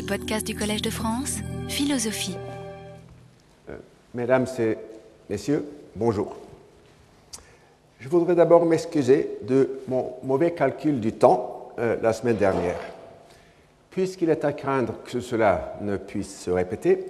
les 0.00 0.06
podcasts 0.06 0.46
du 0.46 0.54
Collège 0.54 0.80
de 0.80 0.88
France, 0.88 1.40
Philosophie. 1.68 2.34
Euh, 3.68 3.76
mesdames 4.14 4.46
et 4.58 4.78
messieurs, 5.28 5.62
bonjour. 5.94 6.36
Je 7.98 8.08
voudrais 8.08 8.34
d'abord 8.34 8.64
m'excuser 8.64 9.28
de 9.42 9.82
mon 9.88 10.14
mauvais 10.22 10.52
calcul 10.52 11.00
du 11.00 11.12
temps 11.12 11.68
euh, 11.78 11.98
la 12.00 12.14
semaine 12.14 12.36
dernière. 12.36 12.80
Puisqu'il 13.90 14.30
est 14.30 14.42
à 14.46 14.54
craindre 14.54 14.94
que 15.04 15.20
cela 15.20 15.76
ne 15.82 15.98
puisse 15.98 16.44
se 16.44 16.50
répéter, 16.50 17.04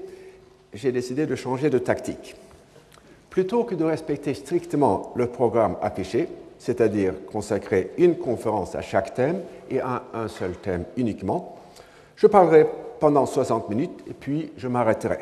j'ai 0.74 0.90
décidé 0.90 1.26
de 1.26 1.36
changer 1.36 1.70
de 1.70 1.78
tactique. 1.78 2.34
Plutôt 3.28 3.62
que 3.62 3.76
de 3.76 3.84
respecter 3.84 4.34
strictement 4.34 5.12
le 5.14 5.28
programme 5.28 5.76
affiché, 5.80 6.26
c'est-à-dire 6.58 7.14
consacrer 7.30 7.92
une 7.98 8.18
conférence 8.18 8.74
à 8.74 8.82
chaque 8.82 9.14
thème 9.14 9.42
et 9.70 9.78
à 9.78 10.02
un 10.12 10.26
seul 10.26 10.56
thème 10.56 10.86
uniquement, 10.96 11.59
je 12.20 12.26
parlerai 12.26 12.66
pendant 13.00 13.24
60 13.24 13.70
minutes 13.70 14.04
et 14.06 14.12
puis 14.12 14.52
je 14.58 14.68
m'arrêterai. 14.68 15.20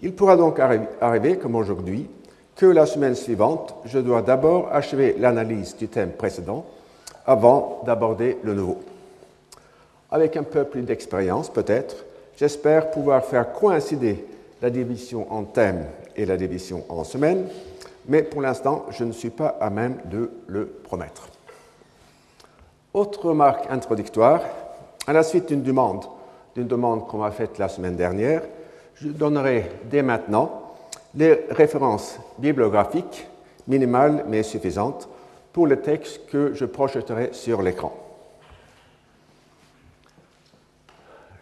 Il 0.00 0.14
pourra 0.14 0.36
donc 0.36 0.58
arriver, 0.58 1.36
comme 1.36 1.54
aujourd'hui, 1.54 2.08
que 2.54 2.64
la 2.64 2.86
semaine 2.86 3.14
suivante, 3.14 3.74
je 3.84 3.98
dois 3.98 4.22
d'abord 4.22 4.70
achever 4.72 5.14
l'analyse 5.18 5.76
du 5.76 5.88
thème 5.88 6.12
précédent 6.12 6.64
avant 7.26 7.82
d'aborder 7.84 8.38
le 8.42 8.54
nouveau. 8.54 8.78
Avec 10.10 10.38
un 10.38 10.44
peu 10.44 10.64
plus 10.64 10.80
d'expérience, 10.80 11.50
peut-être, 11.50 12.06
j'espère 12.38 12.90
pouvoir 12.90 13.22
faire 13.22 13.52
coïncider 13.52 14.24
la 14.62 14.70
division 14.70 15.30
en 15.30 15.44
thèmes 15.44 15.84
et 16.16 16.24
la 16.24 16.38
division 16.38 16.84
en 16.88 17.04
semaines, 17.04 17.48
mais 18.08 18.22
pour 18.22 18.40
l'instant, 18.40 18.86
je 18.90 19.04
ne 19.04 19.12
suis 19.12 19.30
pas 19.30 19.58
à 19.60 19.68
même 19.68 19.98
de 20.06 20.30
le 20.46 20.66
promettre. 20.66 21.28
Autre 22.94 23.26
remarque 23.26 23.66
introductoire, 23.68 24.40
à 25.06 25.12
la 25.12 25.22
suite 25.22 25.46
d'une 25.46 25.62
demande, 25.62 26.04
d'une 26.54 26.66
demande 26.66 27.06
qu'on 27.06 27.18
m'a 27.18 27.30
faite 27.30 27.58
la 27.58 27.68
semaine 27.68 27.96
dernière, 27.96 28.42
je 28.96 29.08
donnerai 29.08 29.70
dès 29.84 30.02
maintenant 30.02 30.62
les 31.14 31.46
références 31.50 32.18
bibliographiques 32.38 33.28
minimales 33.68 34.24
mais 34.28 34.42
suffisantes 34.42 35.08
pour 35.52 35.66
le 35.66 35.80
texte 35.80 36.26
que 36.30 36.54
je 36.54 36.64
projetterai 36.64 37.30
sur 37.32 37.62
l'écran. 37.62 37.92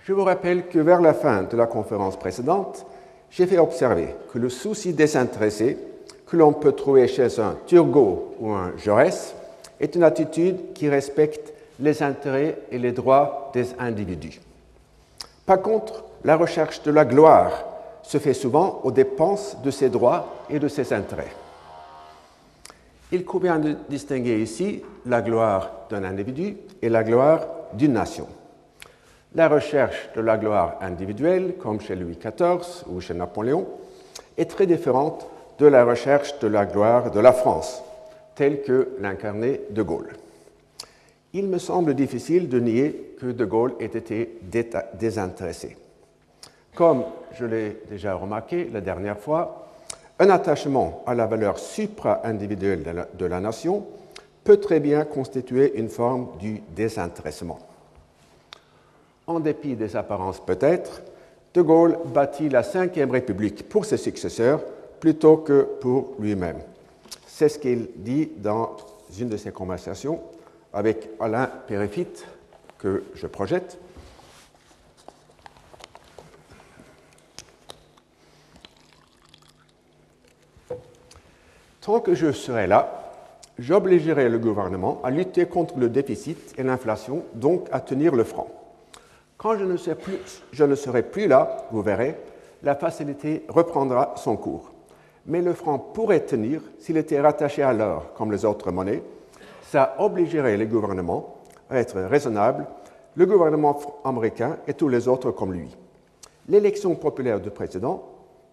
Je 0.05 0.13
vous 0.13 0.25
rappelle 0.25 0.69
que 0.69 0.79
vers 0.79 1.01
la 1.01 1.15
fin 1.15 1.45
de 1.45 1.57
la 1.57 1.67
conférence 1.67 2.19
précédente, 2.19 2.85
j'ai 3.31 3.47
fait 3.47 3.59
observer 3.59 4.15
que 4.33 4.39
le 4.39 4.51
souci 4.51 4.93
désintéressé 4.93 5.79
que 6.27 6.37
l'on 6.37 6.53
peut 6.53 6.73
trouver 6.73 7.09
chez 7.09 7.41
un 7.41 7.57
Turgot 7.67 8.35
ou 8.39 8.53
un 8.53 8.73
Jaurès 8.77 9.35
est 9.81 9.95
une 9.95 10.03
attitude 10.03 10.73
qui 10.75 10.89
respecte 10.89 11.54
les 11.81 12.03
intérêts 12.03 12.59
et 12.71 12.79
les 12.79 12.93
droits 12.93 13.51
des 13.53 13.75
individus. 13.79 14.41
Par 15.47 15.61
contre, 15.61 16.05
la 16.25 16.37
recherche 16.37 16.83
de 16.83 16.91
la 16.91 17.05
gloire 17.05 17.65
se 18.03 18.19
fait 18.19 18.35
souvent 18.35 18.81
aux 18.85 18.91
dépenses 18.91 19.57
de 19.63 19.71
ses 19.71 19.89
droits 19.89 20.47
et 20.49 20.59
de 20.59 20.69
ses 20.69 20.93
intérêts. 20.93 21.33
Il 23.13 23.25
convient 23.25 23.59
de 23.59 23.77
distinguer 23.89 24.41
ici 24.41 24.83
la 25.07 25.23
gloire 25.23 25.71
d'un 25.91 26.05
individu 26.05 26.57
et 26.81 26.89
la 26.89 27.05
gloire 27.05 27.47
d'une 27.75 27.93
nation. 27.93 28.27
La 29.35 29.49
recherche 29.49 30.11
de 30.17 30.21
la 30.21 30.37
gloire 30.37 30.77
individuelle, 30.81 31.55
comme 31.61 31.81
chez 31.81 31.97
Louis 31.97 32.19
XIV 32.19 32.85
ou 32.89 33.01
chez 33.01 33.15
Napoléon, 33.15 33.67
est 34.39 34.51
très 34.51 34.67
différente 34.67 35.27
de 35.59 35.67
la 35.67 35.85
recherche 35.85 36.39
de 36.39 36.49
la 36.49 36.67
gloire 36.67 37.11
de 37.11 37.21
la 37.21 37.33
France, 37.33 37.83
telle 38.35 38.63
que 38.63 38.97
l'incarnait 39.01 39.61
De 39.71 39.83
Gaulle 39.83 40.13
il 41.35 41.49
me 41.49 41.59
semble 41.59 41.95
difficile 41.95 42.49
de 42.49 42.61
nier 42.61 43.17
que 43.21 43.27
De 43.27 43.45
Gaulle 43.45 43.75
ait 43.81 43.87
été 43.87 44.39
désintéressé. 44.95 45.77
Comme 46.75 47.05
je 47.33 47.45
l'ai 47.45 47.83
déjà 47.91 48.15
remarqué 48.15 48.71
la 48.73 48.81
dernière 48.81 49.19
fois, 49.19 49.69
un 50.21 50.31
attachement 50.31 51.03
à 51.07 51.15
la 51.15 51.27
valeur 51.27 51.59
supra-individuelle 51.59 53.07
de, 53.19 53.27
la 53.27 53.41
nation 53.41 53.85
peut 54.45 54.59
très 54.59 54.79
bien 54.79 55.05
constituer 55.05 55.77
une 55.77 55.89
forme 55.89 56.29
du 56.39 56.63
désintéressement. 56.75 57.59
En 59.27 59.41
dépit 59.41 59.75
des 59.75 59.97
apparences 59.97 60.41
peut-être, 60.45 61.03
De 61.53 61.63
Gaulle 61.63 61.99
bâtit 62.13 62.49
la 62.49 62.63
Ve 62.63 63.11
République 63.11 63.69
pour 63.69 63.85
ses 63.85 63.97
successeurs 63.97 64.63
plutôt 65.01 65.39
que 65.39 65.63
pour 65.81 66.15
lui-même. 66.21 66.59
C'est 67.27 67.49
ce 67.49 67.59
qu'il 67.59 67.89
dit 67.97 68.31
dans 68.37 68.77
une 69.19 69.29
de 69.29 69.37
ses 69.37 69.51
conversations 69.51 70.21
avec 70.75 71.09
Alain 71.21 71.49
Péréphyte 71.67 72.27
que 72.79 73.05
je 73.15 73.27
projette. 73.27 73.79
Tant 81.81 82.01
que 82.01 82.15
je 82.15 82.33
serai 82.33 82.67
là, 82.67 83.13
j'obligerai 83.59 84.29
le 84.29 84.39
gouvernement 84.39 85.01
à 85.05 85.11
lutter 85.11 85.47
contre 85.47 85.79
le 85.79 85.89
déficit 85.89 86.55
et 86.59 86.63
l'inflation, 86.63 87.25
donc 87.35 87.69
à 87.73 87.81
tenir 87.81 88.15
le 88.15 88.25
franc. 88.25 88.49
Quand 89.37 89.57
je 89.59 89.65
ne 90.65 90.75
serai 90.75 91.03
plus 91.03 91.29
là, 91.29 91.67
vous 91.71 91.83
verrez, 91.83 92.17
la 92.63 92.75
facilité 92.75 93.45
reprendra 93.49 94.15
son 94.17 94.37
cours. 94.37 94.73
Mais 95.27 95.43
le 95.43 95.53
franc 95.53 95.79
pourrait 95.79 96.25
tenir 96.25 96.63
s'il 96.79 96.97
était 96.97 97.21
rattaché 97.21 97.63
à 97.63 97.73
l'or, 97.73 98.15
comme 98.15 98.33
les 98.33 98.45
autres 98.45 98.71
monnaies, 98.71 99.03
ça 99.75 99.97
obligerait 99.99 100.57
les 100.57 100.67
gouvernements 100.67 101.35
à 101.69 101.79
être 101.79 102.01
raisonnables, 102.03 102.65
le 103.17 103.27
gouvernement 103.27 103.77
américain 104.05 104.59
et 104.69 104.75
tous 104.75 104.89
les 104.89 105.09
autres 105.09 105.33
comme 105.33 105.53
lui. 105.53 105.69
L'élection 106.49 106.95
populaire 106.95 107.41
du 107.41 107.51
président 107.51 108.05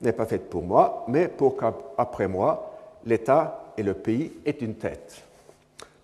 n'est 0.01 0.13
pas 0.13 0.25
faite 0.25 0.49
pour 0.49 0.63
moi, 0.63 1.05
mais 1.07 1.27
pour 1.27 1.57
qu'après 1.57 2.27
moi, 2.27 2.73
l'État 3.05 3.71
et 3.77 3.83
le 3.83 3.93
pays 3.93 4.31
aient 4.47 4.57
une 4.61 4.73
tête. 4.73 5.21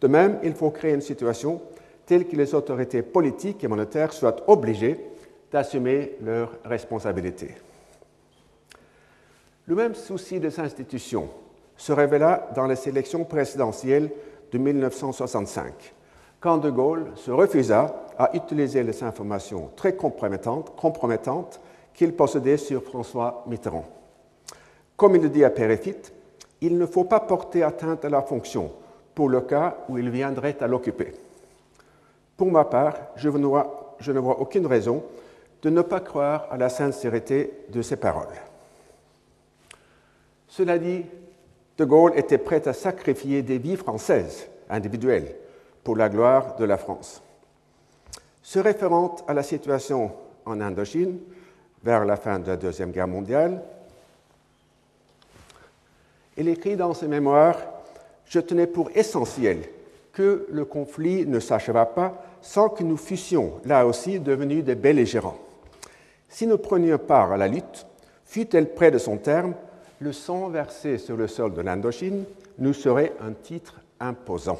De 0.01 0.07
même, 0.07 0.37
il 0.43 0.53
faut 0.53 0.69
créer 0.69 0.93
une 0.93 1.01
situation 1.01 1.61
telle 2.05 2.27
que 2.27 2.35
les 2.35 2.53
autorités 2.53 3.01
politiques 3.01 3.63
et 3.63 3.67
monétaires 3.67 4.13
soient 4.13 4.47
obligées 4.47 4.99
d'assumer 5.51 6.15
leurs 6.21 6.51
responsabilités. 6.63 7.55
Le 9.65 9.73
même 9.73 9.95
souci 9.95 10.39
des 10.39 10.59
institutions 10.59 11.27
se 11.75 11.91
révéla 11.91 12.49
dans 12.53 12.67
les 12.67 12.87
élections 12.87 13.23
présidentielles 13.23 14.11
de 14.51 14.57
1965, 14.57 15.93
quand 16.39 16.57
De 16.57 16.69
Gaulle 16.69 17.11
se 17.15 17.31
refusa 17.31 18.05
à 18.17 18.35
utiliser 18.35 18.83
les 18.83 19.03
informations 19.03 19.69
très 19.75 19.95
compromettantes, 19.95 21.59
qu'il 21.93 22.13
possédait 22.13 22.57
sur 22.57 22.83
François 22.83 23.43
Mitterrand. 23.47 23.85
Comme 24.95 25.15
il 25.15 25.23
le 25.23 25.29
dit 25.29 25.43
à 25.43 25.49
Péréphyte, 25.49 26.13
il 26.61 26.77
ne 26.77 26.85
faut 26.85 27.05
pas 27.05 27.19
porter 27.19 27.63
atteinte 27.63 28.05
à 28.05 28.09
la 28.09 28.21
fonction 28.21 28.71
pour 29.15 29.29
le 29.29 29.41
cas 29.41 29.77
où 29.89 29.97
il 29.97 30.09
viendrait 30.09 30.57
à 30.61 30.67
l'occuper. 30.67 31.13
Pour 32.35 32.51
ma 32.51 32.65
part, 32.65 32.95
je 33.15 33.29
ne, 33.29 33.45
vois, 33.47 34.39
aucune 34.39 34.67
raison 34.67 35.03
de 35.63 35.69
ne 35.71 35.81
pas 35.81 35.99
croire 35.99 36.47
à 36.51 36.57
la 36.57 36.69
sincérité 36.69 37.65
de 37.69 37.81
ces 37.81 37.95
paroles. 37.95 38.27
Cela 40.47 40.77
dit, 40.77 41.03
de 41.77 41.85
Gaulle 41.85 42.13
était 42.15 42.37
prêt 42.37 42.67
à 42.67 42.73
sacrifier 42.73 43.41
des 43.43 43.57
vies 43.57 43.75
françaises 43.75 44.47
individuelles 44.69 45.35
pour 45.83 45.95
la 45.95 46.09
gloire 46.09 46.55
de 46.55 46.65
la 46.65 46.77
France. 46.77 47.21
Se 48.41 48.59
référant 48.59 49.15
à 49.27 49.33
la 49.33 49.43
situation 49.43 50.11
en 50.45 50.59
Indochine 50.61 51.19
vers 51.83 52.05
la 52.05 52.15
fin 52.17 52.39
de 52.39 52.47
la 52.47 52.57
Deuxième 52.57 52.91
Guerre 52.91 53.07
mondiale, 53.07 53.61
il 56.37 56.47
écrit 56.49 56.75
dans 56.75 56.93
ses 56.93 57.07
mémoires 57.07 57.57
Je 58.25 58.39
tenais 58.39 58.67
pour 58.67 58.89
essentiel 58.95 59.59
que 60.13 60.47
le 60.49 60.65
conflit 60.65 61.25
ne 61.25 61.39
s'acheva 61.39 61.85
pas 61.85 62.23
sans 62.41 62.69
que 62.69 62.83
nous 62.83 62.97
fussions 62.97 63.59
là 63.65 63.85
aussi 63.85 64.19
devenus 64.19 64.63
des 64.63 64.75
belligérants. 64.75 65.37
Si 66.29 66.47
nous 66.47 66.57
prenions 66.57 66.97
part 66.97 67.31
à 67.31 67.37
la 67.37 67.47
lutte, 67.47 67.85
fût-elle 68.25 68.73
près 68.73 68.91
de 68.91 68.97
son 68.97 69.17
terme, 69.17 69.53
le 69.99 70.13
sang 70.13 70.49
versé 70.49 70.97
sur 70.97 71.17
le 71.17 71.27
sol 71.27 71.53
de 71.53 71.61
l'Indochine 71.61 72.25
nous 72.59 72.73
serait 72.73 73.13
un 73.21 73.33
titre 73.33 73.79
imposant. 73.99 74.59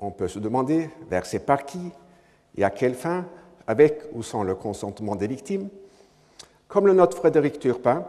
On 0.00 0.10
peut 0.10 0.28
se 0.28 0.38
demander, 0.38 0.90
versé 1.10 1.40
par 1.40 1.64
qui 1.64 1.90
et 2.56 2.64
à 2.64 2.70
quelle 2.70 2.94
fin, 2.94 3.24
avec 3.66 4.02
ou 4.12 4.22
sans 4.22 4.42
le 4.42 4.54
consentement 4.54 5.16
des 5.16 5.26
victimes? 5.26 5.68
Comme 6.68 6.86
le 6.86 6.92
note 6.92 7.14
Frédéric 7.14 7.58
Turpin, 7.58 8.04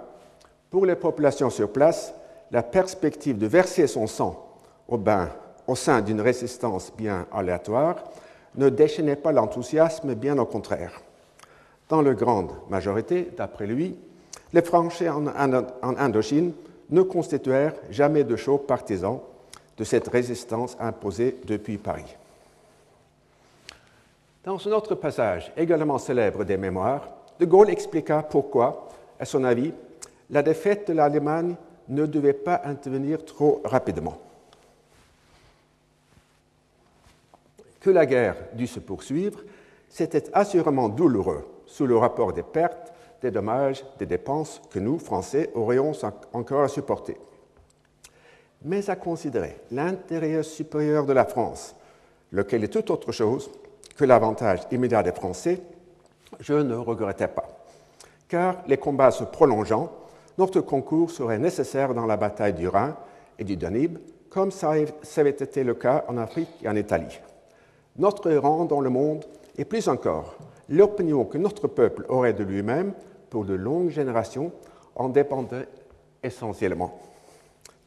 pour 0.69 0.85
les 0.85 0.95
populations 0.95 1.49
sur 1.49 1.71
place, 1.71 2.13
la 2.51 2.63
perspective 2.63 3.37
de 3.37 3.47
verser 3.47 3.87
son 3.87 4.07
sang 4.07 4.55
au 4.87 4.97
bain 4.97 5.29
au 5.67 5.75
sein 5.75 6.01
d'une 6.01 6.21
résistance 6.21 6.91
bien 6.95 7.27
aléatoire 7.31 8.03
ne 8.55 8.69
déchaînait 8.69 9.15
pas 9.15 9.31
l'enthousiasme, 9.31 10.15
bien 10.15 10.37
au 10.39 10.45
contraire. 10.45 11.01
Dans 11.89 12.01
la 12.01 12.13
grande 12.13 12.51
majorité, 12.69 13.31
d'après 13.37 13.67
lui, 13.67 13.95
les 14.53 14.61
Français 14.61 15.09
en, 15.09 15.27
Indochine 15.27 16.53
ne 16.89 17.01
constituèrent 17.01 17.75
jamais 17.89 18.23
de 18.23 18.35
chauds 18.35 18.57
partisans 18.57 19.19
de 19.77 19.83
cette 19.83 20.07
résistance 20.07 20.75
imposée 20.79 21.37
depuis 21.45 21.77
Paris. 21.77 22.15
Dans 24.43 24.67
un 24.67 24.71
autre 24.71 24.95
passage, 24.95 25.51
également 25.55 25.97
célèbre 25.97 26.43
des 26.43 26.57
Mémoires, 26.57 27.07
De 27.39 27.45
Gaulle 27.45 27.69
expliqua 27.69 28.23
pourquoi, 28.23 28.89
à 29.19 29.25
son 29.25 29.43
avis, 29.45 29.71
la 30.29 30.43
défaite 30.43 30.87
de 30.89 30.93
l'Allemagne 30.93 31.55
ne 31.87 32.05
devait 32.05 32.33
pas 32.33 32.61
intervenir 32.65 33.23
trop 33.23 33.61
rapidement. 33.63 34.17
Que 37.79 37.89
la 37.89 38.05
guerre 38.05 38.35
dut 38.53 38.67
se 38.67 38.79
poursuivre, 38.79 39.39
c'était 39.87 40.29
assurément 40.33 40.89
douloureux 40.89 41.47
sous 41.65 41.85
le 41.85 41.97
rapport 41.97 42.33
des 42.33 42.43
pertes, 42.43 42.91
des 43.21 43.31
dommages, 43.31 43.83
des 43.97 44.05
dépenses 44.05 44.61
que 44.69 44.79
nous, 44.79 44.99
Français, 44.99 45.49
aurions 45.53 45.91
encore 46.33 46.63
à 46.63 46.67
supporter. 46.67 47.17
Mais 48.63 48.89
à 48.89 48.95
considérer 48.95 49.57
l'intérêt 49.71 50.43
supérieur 50.43 51.05
de 51.05 51.13
la 51.13 51.25
France, 51.25 51.75
lequel 52.31 52.63
est 52.63 52.69
tout 52.69 52.91
autre 52.91 53.11
chose 53.11 53.49
que 53.95 54.05
l'avantage 54.05 54.61
immédiat 54.71 55.03
des 55.03 55.11
Français, 55.11 55.61
je 56.39 56.53
ne 56.53 56.75
regrettais 56.75 57.27
pas. 57.27 57.47
Car 58.27 58.57
les 58.67 58.77
combats 58.77 59.11
se 59.11 59.23
prolongeant, 59.23 59.91
notre 60.37 60.61
concours 60.61 61.11
serait 61.11 61.39
nécessaire 61.39 61.93
dans 61.93 62.05
la 62.05 62.17
bataille 62.17 62.53
du 62.53 62.67
Rhin 62.67 62.95
et 63.37 63.43
du 63.43 63.57
Danube, 63.57 63.97
comme 64.29 64.51
ça 64.51 64.71
avait 65.17 65.29
été 65.29 65.63
le 65.63 65.73
cas 65.73 66.05
en 66.07 66.17
Afrique 66.17 66.49
et 66.61 66.69
en 66.69 66.75
Italie. 66.75 67.19
Notre 67.97 68.31
rang 68.31 68.65
dans 68.65 68.79
le 68.79 68.89
monde, 68.89 69.25
et 69.57 69.65
plus 69.65 69.89
encore, 69.89 70.35
l'opinion 70.69 71.25
que 71.25 71.37
notre 71.37 71.67
peuple 71.67 72.05
aurait 72.07 72.33
de 72.33 72.43
lui-même 72.43 72.93
pour 73.29 73.45
de 73.45 73.53
longues 73.53 73.89
générations, 73.89 74.51
en 74.95 75.09
dépendait 75.09 75.67
essentiellement. 76.21 76.99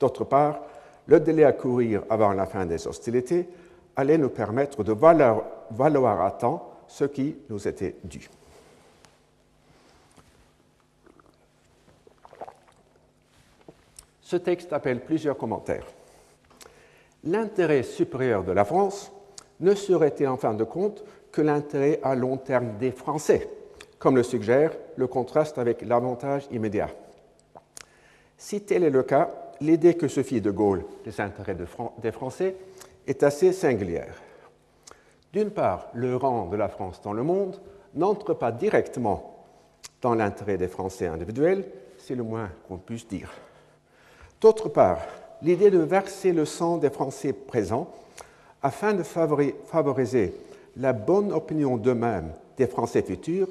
D'autre 0.00 0.24
part, 0.24 0.60
le 1.06 1.20
délai 1.20 1.44
à 1.44 1.52
courir 1.52 2.04
avant 2.08 2.32
la 2.32 2.46
fin 2.46 2.66
des 2.66 2.86
hostilités 2.86 3.48
allait 3.96 4.18
nous 4.18 4.30
permettre 4.30 4.82
de 4.84 4.92
valoir, 4.92 6.20
à 6.24 6.30
temps 6.30 6.70
ce 6.88 7.04
qui 7.04 7.36
nous 7.48 7.66
était 7.68 7.96
dû. 8.04 8.28
Ce 14.20 14.36
texte 14.36 14.72
appelle 14.72 15.04
plusieurs 15.04 15.36
commentaires. 15.36 15.86
L'intérêt 17.24 17.82
supérieur 17.82 18.44
de 18.44 18.52
la 18.52 18.64
France 18.64 19.12
ne 19.60 19.74
serait-il 19.74 20.26
en 20.26 20.36
fin 20.36 20.54
de 20.54 20.64
compte 20.64 21.04
que 21.30 21.42
l'intérêt 21.42 22.00
à 22.02 22.14
long 22.14 22.36
terme 22.36 22.78
des 22.78 22.92
Français, 22.92 23.48
comme 24.02 24.16
le 24.16 24.24
suggère 24.24 24.72
le 24.96 25.06
contraste 25.06 25.58
avec 25.58 25.82
l'avantage 25.82 26.48
immédiat 26.50 26.88
Si 28.36 28.60
tel 28.62 28.82
est 28.82 28.90
le 28.90 29.04
cas, 29.04 29.30
l'idée 29.60 29.94
que 29.94 30.08
se 30.08 30.24
fit 30.24 30.40
de 30.40 30.50
Gaulle 30.50 30.84
des 31.04 31.20
intérêts 31.20 31.56
des 32.02 32.10
Français 32.10 32.56
est 33.06 33.22
assez 33.22 33.52
singulière. 33.52 34.16
D'une 35.32 35.50
part, 35.50 35.86
le 35.94 36.16
rang 36.16 36.46
de 36.46 36.56
la 36.56 36.66
France 36.66 37.00
dans 37.00 37.12
le 37.12 37.22
monde 37.22 37.60
n'entre 37.94 38.34
pas 38.34 38.50
directement 38.50 39.46
dans 40.00 40.16
l'intérêt 40.16 40.56
des 40.56 40.66
Français 40.66 41.06
individuels, 41.06 41.64
c'est 41.96 42.16
le 42.16 42.24
moins 42.24 42.50
qu'on 42.66 42.78
puisse 42.78 43.06
dire. 43.06 43.30
D'autre 44.40 44.68
part, 44.68 44.98
l'idée 45.42 45.70
de 45.70 45.78
verser 45.78 46.32
le 46.32 46.44
sang 46.44 46.76
des 46.78 46.90
Français 46.90 47.32
présents 47.32 47.88
afin 48.64 48.94
de 48.94 49.04
favoriser 49.04 50.34
la 50.76 50.92
bonne 50.92 51.32
opinion 51.32 51.76
d'eux-mêmes 51.76 52.32
des 52.56 52.66
Français 52.66 53.02
futurs 53.02 53.46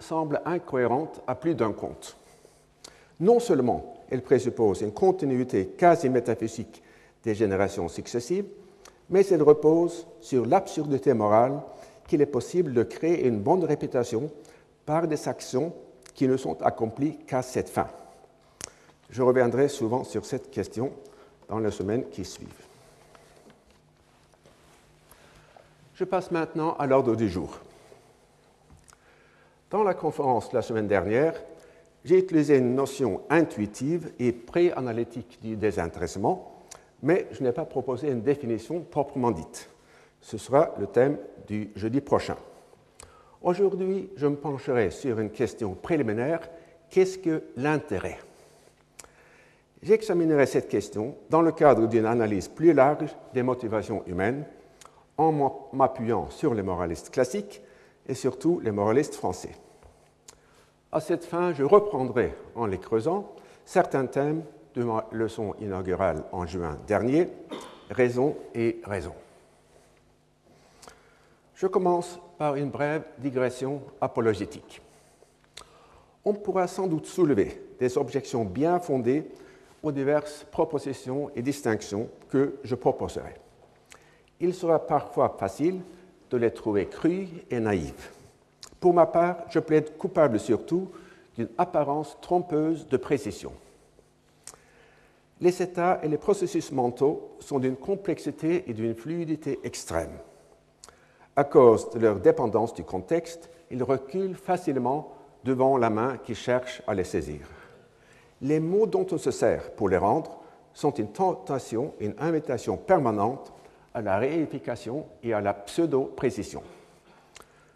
semble 0.00 0.40
incohérente 0.44 1.20
à 1.26 1.34
plus 1.34 1.54
d'un 1.54 1.72
compte. 1.72 2.16
Non 3.18 3.38
seulement 3.38 3.94
elle 4.10 4.22
présuppose 4.22 4.82
une 4.82 4.92
continuité 4.92 5.66
quasi 5.66 6.08
métaphysique 6.08 6.82
des 7.22 7.34
générations 7.34 7.88
successives, 7.88 8.46
mais 9.08 9.26
elle 9.26 9.42
repose 9.42 10.06
sur 10.20 10.46
l'absurdité 10.46 11.14
morale 11.14 11.60
qu'il 12.06 12.20
est 12.20 12.26
possible 12.26 12.72
de 12.72 12.82
créer 12.82 13.26
une 13.26 13.40
bonne 13.40 13.64
réputation 13.64 14.30
par 14.84 15.06
des 15.06 15.28
actions 15.28 15.72
qui 16.14 16.26
ne 16.26 16.36
sont 16.36 16.60
accomplies 16.62 17.18
qu'à 17.18 17.42
cette 17.42 17.68
fin. 17.68 17.88
Je 19.10 19.22
reviendrai 19.22 19.68
souvent 19.68 20.04
sur 20.04 20.24
cette 20.24 20.50
question 20.50 20.92
dans 21.48 21.58
les 21.58 21.70
semaines 21.70 22.08
qui 22.10 22.24
suivent. 22.24 22.48
Je 25.94 26.04
passe 26.04 26.30
maintenant 26.30 26.74
à 26.78 26.86
l'ordre 26.86 27.14
du 27.14 27.28
jour. 27.28 27.58
Dans 29.70 29.84
la 29.84 29.94
conférence 29.94 30.50
de 30.50 30.56
la 30.56 30.62
semaine 30.62 30.88
dernière, 30.88 31.32
j'ai 32.04 32.18
utilisé 32.18 32.56
une 32.56 32.74
notion 32.74 33.20
intuitive 33.30 34.10
et 34.18 34.32
pré-analytique 34.32 35.38
du 35.40 35.54
désintéressement, 35.54 36.56
mais 37.04 37.28
je 37.30 37.44
n'ai 37.44 37.52
pas 37.52 37.64
proposé 37.64 38.08
une 38.08 38.20
définition 38.20 38.80
proprement 38.80 39.30
dite. 39.30 39.70
Ce 40.20 40.38
sera 40.38 40.74
le 40.80 40.88
thème 40.88 41.18
du 41.46 41.70
jeudi 41.76 42.00
prochain. 42.00 42.36
Aujourd'hui, 43.42 44.10
je 44.16 44.26
me 44.26 44.34
pencherai 44.34 44.90
sur 44.90 45.20
une 45.20 45.30
question 45.30 45.74
préliminaire. 45.74 46.40
Qu'est-ce 46.90 47.18
que 47.18 47.44
l'intérêt? 47.56 48.18
J'examinerai 49.84 50.46
cette 50.46 50.68
question 50.68 51.14
dans 51.30 51.42
le 51.42 51.52
cadre 51.52 51.86
d'une 51.86 52.06
analyse 52.06 52.48
plus 52.48 52.72
large 52.72 53.14
des 53.32 53.44
motivations 53.44 54.02
humaines, 54.08 54.44
en 55.16 55.68
m'appuyant 55.72 56.28
sur 56.28 56.54
les 56.54 56.62
moralistes 56.64 57.10
classiques 57.10 57.62
et 58.10 58.14
surtout 58.14 58.58
les 58.58 58.72
moralistes 58.72 59.14
français. 59.14 59.52
À 60.90 60.98
cette 60.98 61.24
fin, 61.24 61.52
je 61.52 61.62
reprendrai, 61.62 62.34
en 62.56 62.66
les 62.66 62.78
creusant, 62.78 63.32
certains 63.64 64.06
thèmes 64.06 64.42
de 64.74 64.82
ma 64.82 65.06
leçon 65.12 65.54
inaugurale 65.60 66.24
en 66.32 66.44
juin 66.44 66.76
dernier, 66.88 67.28
raison 67.88 68.36
et 68.52 68.80
raison. 68.84 69.14
Je 71.54 71.68
commence 71.68 72.18
par 72.36 72.56
une 72.56 72.70
brève 72.70 73.04
digression 73.18 73.80
apologétique. 74.00 74.82
On 76.24 76.34
pourra 76.34 76.66
sans 76.66 76.88
doute 76.88 77.06
soulever 77.06 77.62
des 77.78 77.96
objections 77.96 78.44
bien 78.44 78.80
fondées 78.80 79.30
aux 79.84 79.92
diverses 79.92 80.44
propositions 80.50 81.30
et 81.36 81.42
distinctions 81.42 82.08
que 82.28 82.56
je 82.64 82.74
proposerai. 82.74 83.34
Il 84.40 84.52
sera 84.52 84.84
parfois 84.84 85.36
facile 85.38 85.80
de 86.30 86.36
les 86.36 86.50
trouver 86.50 86.86
crues 86.86 87.28
et 87.50 87.60
naïves. 87.60 88.10
Pour 88.78 88.94
ma 88.94 89.06
part, 89.06 89.36
je 89.50 89.58
plaide 89.58 89.96
coupable 89.96 90.40
surtout 90.40 90.88
d'une 91.36 91.48
apparence 91.58 92.16
trompeuse 92.20 92.88
de 92.88 92.96
précision. 92.96 93.52
Les 95.40 95.62
états 95.62 96.00
et 96.02 96.08
les 96.08 96.18
processus 96.18 96.70
mentaux 96.72 97.36
sont 97.40 97.58
d'une 97.58 97.76
complexité 97.76 98.64
et 98.66 98.74
d'une 98.74 98.94
fluidité 98.94 99.58
extrême. 99.64 100.18
À 101.36 101.44
cause 101.44 101.90
de 101.90 101.98
leur 101.98 102.20
dépendance 102.20 102.74
du 102.74 102.84
contexte, 102.84 103.48
ils 103.70 103.82
reculent 103.82 104.34
facilement 104.34 105.14
devant 105.44 105.78
la 105.78 105.88
main 105.88 106.18
qui 106.18 106.34
cherche 106.34 106.82
à 106.86 106.94
les 106.94 107.04
saisir 107.04 107.46
les 108.42 108.60
mots 108.60 108.86
dont 108.86 109.06
on 109.10 109.18
se 109.18 109.30
sert 109.30 109.70
pour 109.72 109.88
les 109.88 109.96
rendre 109.96 110.38
sont 110.72 110.92
une 110.92 111.08
tentation, 111.08 111.92
une 112.00 112.14
invitation 112.18 112.76
permanente 112.76 113.52
à 113.94 114.02
la 114.02 114.18
réification 114.18 115.06
et 115.22 115.32
à 115.32 115.40
la 115.40 115.54
pseudo-précision. 115.54 116.62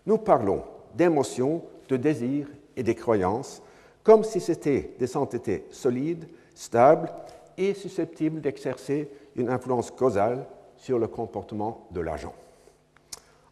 Nous 0.06 0.18
parlons 0.18 0.62
d'émotions, 0.94 1.62
de 1.88 1.96
désirs 1.96 2.48
et 2.76 2.82
des 2.82 2.94
croyances 2.94 3.62
comme 4.04 4.22
si 4.22 4.38
c'était 4.38 4.94
des 4.98 5.16
entités 5.16 5.66
solides, 5.70 6.28
stables 6.54 7.10
et 7.56 7.74
susceptibles 7.74 8.40
d'exercer 8.40 9.10
une 9.34 9.48
influence 9.48 9.90
causale 9.90 10.46
sur 10.76 10.98
le 10.98 11.08
comportement 11.08 11.88
de 11.90 12.00
l'agent. 12.00 12.34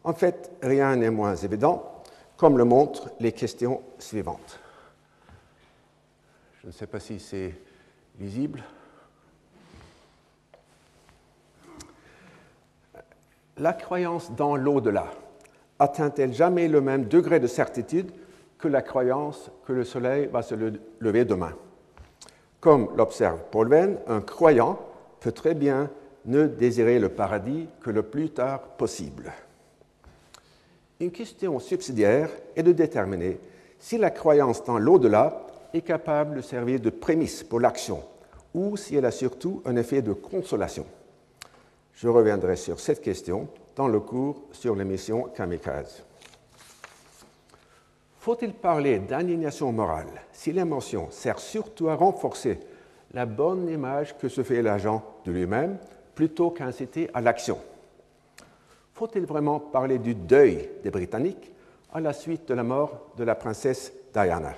En 0.03 0.13
fait, 0.13 0.51
rien 0.61 0.95
n'est 0.95 1.09
moins 1.09 1.35
évident, 1.35 2.03
comme 2.37 2.57
le 2.57 2.65
montrent 2.65 3.09
les 3.19 3.31
questions 3.31 3.81
suivantes. 3.97 4.59
Je 6.61 6.67
ne 6.67 6.71
sais 6.71 6.87
pas 6.87 6.99
si 6.99 7.19
c'est 7.19 7.55
visible. 8.19 8.63
La 13.59 13.73
croyance 13.73 14.31
dans 14.31 14.55
l'au-delà 14.55 15.11
atteint-elle 15.77 16.33
jamais 16.33 16.67
le 16.67 16.81
même 16.81 17.05
degré 17.05 17.39
de 17.39 17.45
certitude 17.45 18.11
que 18.57 18.67
la 18.67 18.81
croyance 18.81 19.51
que 19.67 19.73
le 19.73 19.83
soleil 19.83 20.25
va 20.25 20.41
se 20.41 20.55
lever 20.99 21.23
demain? 21.23 21.53
Comme 22.59 22.89
l'observe 22.95 23.39
Paul 23.51 23.69
Venn, 23.69 23.97
un 24.07 24.21
croyant 24.21 24.79
peut 25.19 25.31
très 25.31 25.53
bien 25.53 25.91
ne 26.25 26.47
désirer 26.47 26.97
le 26.97 27.09
paradis 27.09 27.67
que 27.81 27.91
le 27.91 28.01
plus 28.01 28.31
tard 28.31 28.61
possible. 28.61 29.31
Une 30.99 31.11
question 31.11 31.59
subsidiaire 31.59 32.29
est 32.55 32.63
de 32.63 32.71
déterminer 32.71 33.39
si 33.77 33.99
la 33.99 34.09
croyance 34.09 34.63
dans 34.63 34.79
l'au-delà 34.79 35.45
est 35.73 35.81
capable 35.81 36.37
de 36.37 36.41
servir 36.41 36.79
de 36.79 36.89
prémisse 36.89 37.43
pour 37.43 37.59
l'action, 37.59 38.01
ou 38.55 38.77
si 38.77 38.95
elle 38.95 39.05
a 39.05 39.11
surtout 39.11 39.61
un 39.65 39.75
effet 39.75 40.01
de 40.01 40.13
consolation. 40.13 40.85
Je 41.95 42.07
reviendrai 42.07 42.55
sur 42.55 42.79
cette 42.79 43.01
question 43.01 43.47
dans 43.75 43.87
le 43.87 43.99
cours 43.99 44.41
sur 44.51 44.75
l'émission 44.75 45.23
Kamikaze. 45.35 46.03
Faut-il 48.19 48.53
parler 48.53 48.99
d'indignation 48.99 49.71
morale 49.71 50.07
si 50.31 50.51
l'émotion 50.51 51.09
sert 51.11 51.39
surtout 51.39 51.89
à 51.89 51.95
renforcer 51.95 52.59
la 53.13 53.25
bonne 53.25 53.69
image 53.69 54.17
que 54.17 54.29
se 54.29 54.43
fait 54.43 54.61
l'agent 54.61 55.03
de 55.25 55.31
lui-même 55.31 55.77
plutôt 56.15 56.49
qu'inciter 56.51 57.09
à 57.13 57.21
l'action? 57.21 57.59
Faut-il 58.93 59.25
vraiment 59.25 59.59
parler 59.59 59.97
du 59.97 60.15
deuil 60.15 60.69
des 60.83 60.91
Britanniques 60.91 61.51
à 61.91 61.99
la 61.99 62.13
suite 62.13 62.47
de 62.47 62.53
la 62.53 62.63
mort 62.63 63.11
de 63.17 63.23
la 63.23 63.35
princesse 63.35 63.91
Diana? 64.13 64.53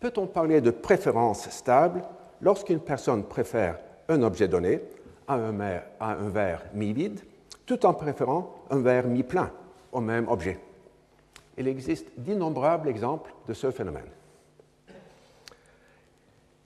Peut-on 0.00 0.26
parler 0.26 0.60
de 0.60 0.70
préférence 0.70 1.48
stable 1.50 2.02
lorsqu'une 2.42 2.80
personne 2.80 3.24
préfère 3.24 3.78
un 4.08 4.22
objet 4.22 4.48
donné 4.48 4.80
à 5.26 5.34
un, 5.34 6.28
verre 6.28 6.62
mi-vide 6.74 7.20
tout 7.66 7.86
en 7.86 7.94
préférant 7.94 8.54
un 8.70 8.80
verre 8.80 9.06
mi-plein 9.06 9.50
au 9.92 10.00
même 10.00 10.28
objet 10.28 10.58
Il 11.56 11.68
existe 11.68 12.06
d'innombrables 12.16 12.88
exemples 12.88 13.32
de 13.48 13.54
ce 13.54 13.70
phénomène. 13.70 14.10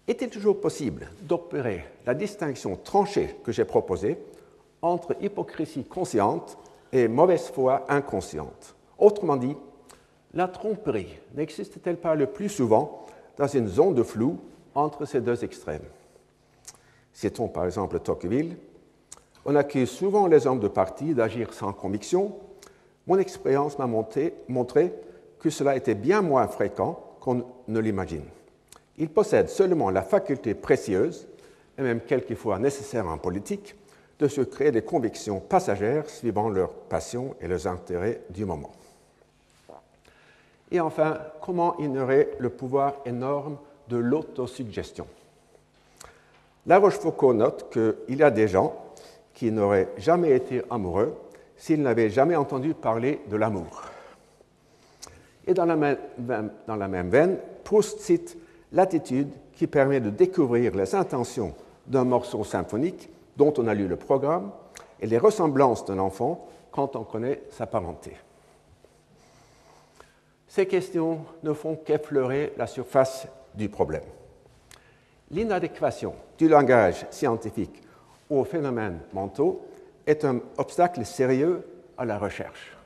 Est-il 0.09 0.31
toujours 0.31 0.61
possible 0.61 1.11
d'opérer 1.21 1.85
la 2.07 2.15
distinction 2.15 2.77
tranchée 2.77 3.37
que 3.45 3.53
j'ai 3.53 3.67
proposée 3.67 4.19
entre 4.81 5.15
hypocrisie 5.21 5.85
consciente 5.85 6.57
et 6.93 7.09
mauvaise 7.09 7.51
foi 7.51 7.85
inconsciente? 7.89 8.75
Autrement 8.97 9.37
dit, 9.37 9.55
la 10.33 10.49
tromperie 10.49 11.19
n'existe-t-elle 11.35 11.99
pas 11.99 12.15
le 12.15 12.27
plus 12.27 12.49
souvent 12.49 13.07
dans 13.37 13.47
une 13.47 13.69
zone 13.69 13.95
de 13.95 14.03
flou 14.03 14.39
entre 14.75 15.05
ces 15.05 15.21
deux 15.21 15.45
extrêmes? 15.45 15.85
Citons 17.19 17.49
par 17.49 17.65
exemple 17.65 17.99
Tocqueville. 17.99 18.57
On 19.45 19.57
accuse 19.57 19.91
souvent 19.91 20.29
les 20.29 20.47
hommes 20.47 20.61
de 20.61 20.69
parti 20.69 21.15
d'agir 21.15 21.53
sans 21.53 21.73
conviction. 21.73 22.37
Mon 23.09 23.19
expérience 23.19 23.77
m'a 23.77 23.89
montré 23.89 24.95
que 25.41 25.51
cela 25.51 25.75
était 25.75 25.97
bien 25.97 26.23
moins 26.23 26.47
fréquent 26.47 27.17
qu'on 27.19 27.45
ne 27.67 27.81
l'imagine. 27.81 28.23
Ils 28.99 29.09
possèdent 29.09 29.49
seulement 29.49 29.91
la 29.91 30.03
faculté 30.03 30.55
précieuse, 30.55 31.27
et 31.77 31.83
même 31.83 32.03
quelquefois 32.03 32.61
nécessaire 32.61 33.09
en 33.09 33.19
politique, 33.19 33.75
de 34.21 34.29
se 34.29 34.43
créer 34.43 34.71
des 34.71 34.83
convictions 34.83 35.41
passagères 35.41 36.09
suivant 36.09 36.49
leurs 36.49 36.73
passions 36.73 37.35
et 37.41 37.49
leurs 37.49 37.67
intérêts 37.67 38.21
du 38.31 38.45
moment. 38.45 38.71
Et 40.71 40.79
enfin, 40.79 41.19
comment 41.41 41.77
ignorer 41.79 42.29
le 42.39 42.51
pouvoir 42.51 42.95
énorme 43.05 43.59
de 43.89 43.97
l'autosuggestion? 43.97 45.09
La 46.69 46.79
Rochefoucauld 46.79 47.35
note 47.35 47.71
qu'il 47.73 48.19
y 48.19 48.23
a 48.23 48.31
des 48.31 48.47
gens 48.47 48.75
qui 49.33 49.51
n'auraient 49.51 49.89
jamais 49.97 50.33
été 50.33 50.63
amoureux 50.69 51.17
s'ils 51.57 51.81
n'avaient 51.81 52.11
jamais 52.11 52.37
entendu 52.37 52.75
parler 52.75 53.23
de 53.31 53.37
l'amour. 53.37 53.85
Et 55.47 55.55
dans 55.55 55.65
la, 55.65 55.77
même, 55.77 57.09
veine, 57.09 57.39
Proust 57.65 58.01
cite 58.01 58.37
l'attitude 58.73 59.31
qui 59.55 59.67
permet 59.67 60.01
de 60.01 60.11
découvrir 60.11 60.75
les 60.77 60.95
intentions 60.95 61.55
d'un 61.87 62.05
morceau 62.05 62.45
symphonique 62.45 63.09
dont 63.39 63.55
on 63.57 63.67
a 63.67 63.73
lu 63.73 63.89
le 63.89 63.97
programme 63.97 64.51
et 65.01 65.07
les 65.07 65.17
ressemblances 65.17 65.87
d'un 65.87 65.99
enfant 65.99 66.49
quand 66.71 66.97
on 66.97 67.05
connaît 67.05 67.41
sa 67.51 67.67
parenté. 67.67 68.13
Ces 70.49 70.67
questions 70.67 71.21
ne 71.43 71.55
font 71.55 71.77
qu'effleurer 71.77 72.53
la 72.59 72.67
surface 72.67 73.27
du 73.55 73.71
problème. 73.71 74.03
L'inadéquation 75.31 76.15
du 76.39 76.49
langage 76.49 77.07
scientifique 77.11 77.83
aux 78.31 78.45
phénomènes 78.45 79.01
mentaux 79.13 79.63
est 80.07 80.25
un 80.25 80.41
obstacle 80.57 81.05
sérieux 81.05 81.63
à 81.97 82.05
la 82.05 82.19
recherche. 82.19 82.77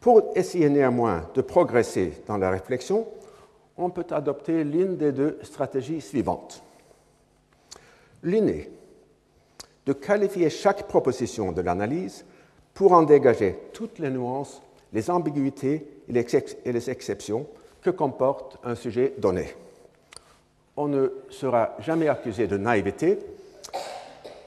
Pour 0.00 0.32
essayer 0.34 0.70
néanmoins 0.70 1.28
de 1.34 1.42
progresser 1.42 2.22
dans 2.26 2.38
la 2.38 2.50
réflexion, 2.50 3.06
on 3.76 3.90
peut 3.90 4.06
adopter 4.10 4.64
l'une 4.64 4.96
des 4.96 5.12
deux 5.12 5.38
stratégies 5.42 6.00
suivantes. 6.00 6.62
L'une 8.22 8.48
est 8.48 8.70
de 9.86 9.92
qualifier 9.92 10.48
chaque 10.48 10.86
proposition 10.86 11.52
de 11.52 11.60
l'analyse 11.60 12.24
pour 12.72 12.92
en 12.92 13.02
dégager 13.02 13.58
toutes 13.72 13.98
les 13.98 14.10
nuances 14.10 14.62
les 14.92 15.10
ambiguïtés 15.10 15.86
et 16.08 16.72
les 16.72 16.90
exceptions 16.90 17.46
que 17.80 17.90
comporte 17.90 18.58
un 18.64 18.74
sujet 18.74 19.14
donné. 19.18 19.54
On 20.82 20.88
ne 20.88 21.08
sera 21.28 21.76
jamais 21.80 22.08
accusé 22.08 22.46
de 22.46 22.56
naïveté, 22.56 23.18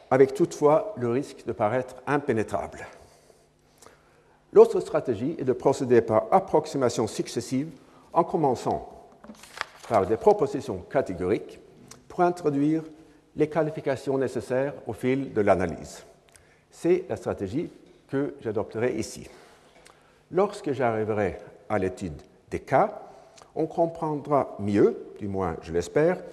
avec 0.09 0.33
toutefois 0.33 0.95
le 0.97 1.11
risque 1.11 1.45
de 1.45 1.51
paraître 1.51 1.97
impénétrable. 2.07 2.87
L'autre 4.51 4.79
stratégie 4.79 5.35
est 5.37 5.43
de 5.43 5.53
procéder 5.53 6.01
par 6.01 6.25
approximation 6.31 7.05
successive 7.05 7.69
en 8.13 8.23
commençant 8.23 8.89
par 9.87 10.07
des 10.07 10.17
propositions 10.17 10.83
catégoriques 10.89 11.59
pour 12.07 12.21
introduire 12.21 12.81
les 13.35 13.47
qualifications 13.47 14.17
nécessaires 14.17 14.73
au 14.87 14.93
fil 14.93 15.33
de 15.33 15.41
l'analyse. 15.41 16.03
C'est 16.71 17.05
la 17.09 17.15
stratégie 17.15 17.69
que 18.07 18.33
j'adopterai 18.41 18.95
ici. 18.95 19.29
Lorsque 20.31 20.71
j'arriverai 20.71 21.37
à 21.69 21.77
l'étude 21.77 22.19
des 22.49 22.61
cas, 22.61 23.03
on 23.55 23.67
comprendra 23.67 24.55
mieux, 24.59 25.13
du 25.19 25.27
moins 25.27 25.57
je 25.61 25.71
l'espère, 25.71 26.23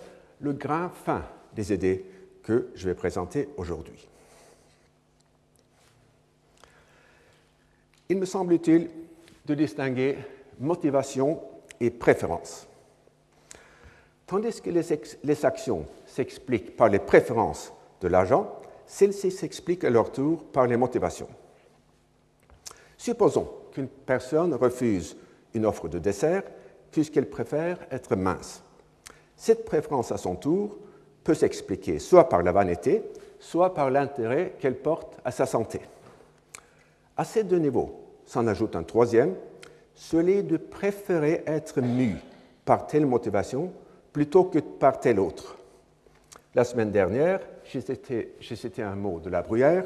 le 0.40 0.52
grain 0.52 0.88
fin 0.88 1.22
des 1.54 1.72
idées 1.72 2.04
que 2.42 2.70
je 2.74 2.88
vais 2.88 2.94
présenter 2.94 3.48
aujourd'hui. 3.56 4.06
Il 8.08 8.18
me 8.18 8.24
semble 8.24 8.54
utile 8.54 8.90
de 9.46 9.54
distinguer 9.54 10.18
motivation 10.58 11.40
et 11.78 11.90
préférence. 11.90 12.66
Tandis 14.26 14.60
que 14.60 14.70
les, 14.70 14.82
les 15.24 15.44
actions 15.44 15.86
s'expliquent 16.06 16.76
par 16.76 16.88
les 16.88 16.98
préférences 16.98 17.72
de 18.00 18.08
l'agent, 18.08 18.60
celles-ci 18.86 19.30
s'expliquent 19.30 19.84
à 19.84 19.90
leur 19.90 20.10
tour 20.12 20.44
par 20.44 20.66
les 20.66 20.76
motivations. 20.76 21.28
Supposons 22.96 23.48
qu'une 23.72 23.88
personne 23.88 24.54
refuse 24.54 25.16
une 25.54 25.66
offre 25.66 25.88
de 25.88 25.98
dessert 25.98 26.42
puisqu'elle 26.90 27.28
préfère 27.28 27.78
être 27.90 28.16
mince. 28.16 28.62
Cette 29.36 29.64
préférence 29.64 30.12
à 30.12 30.18
son 30.18 30.36
tour 30.36 30.76
peut 31.24 31.34
s'expliquer 31.34 31.98
soit 31.98 32.28
par 32.28 32.42
la 32.42 32.52
vanité, 32.52 33.02
soit 33.38 33.74
par 33.74 33.90
l'intérêt 33.90 34.54
qu'elle 34.58 34.76
porte 34.76 35.18
à 35.24 35.30
sa 35.30 35.46
santé. 35.46 35.80
À 37.16 37.24
ces 37.24 37.44
deux 37.44 37.58
niveaux 37.58 38.00
s'en 38.26 38.46
ajoute 38.46 38.76
un 38.76 38.82
troisième, 38.82 39.34
celui 39.94 40.42
de 40.42 40.56
préférer 40.56 41.42
être 41.46 41.80
mu 41.80 42.16
par 42.64 42.86
telle 42.86 43.06
motivation 43.06 43.72
plutôt 44.12 44.44
que 44.44 44.58
par 44.58 45.00
telle 45.00 45.20
autre. 45.20 45.56
La 46.54 46.64
semaine 46.64 46.90
dernière, 46.90 47.40
j'ai 47.64 47.80
cité, 48.56 48.82
un 48.82 48.96
mot 48.96 49.20
de 49.20 49.30
la 49.30 49.42
Bruyère, 49.42 49.84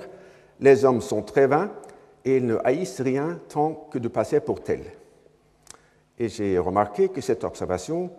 les 0.60 0.84
hommes 0.84 1.00
sont 1.00 1.22
très 1.22 1.46
vains 1.46 1.70
et 2.24 2.38
ils 2.38 2.46
ne 2.46 2.56
haïssent 2.64 3.00
rien 3.00 3.38
tant 3.48 3.88
que 3.90 3.98
de 3.98 4.08
passer 4.08 4.40
pour 4.40 4.62
tel. 4.62 4.80
Et 6.18 6.28
j'ai 6.28 6.58
remarqué 6.58 7.08
que 7.08 7.20
cette 7.20 7.44
observation 7.44 8.10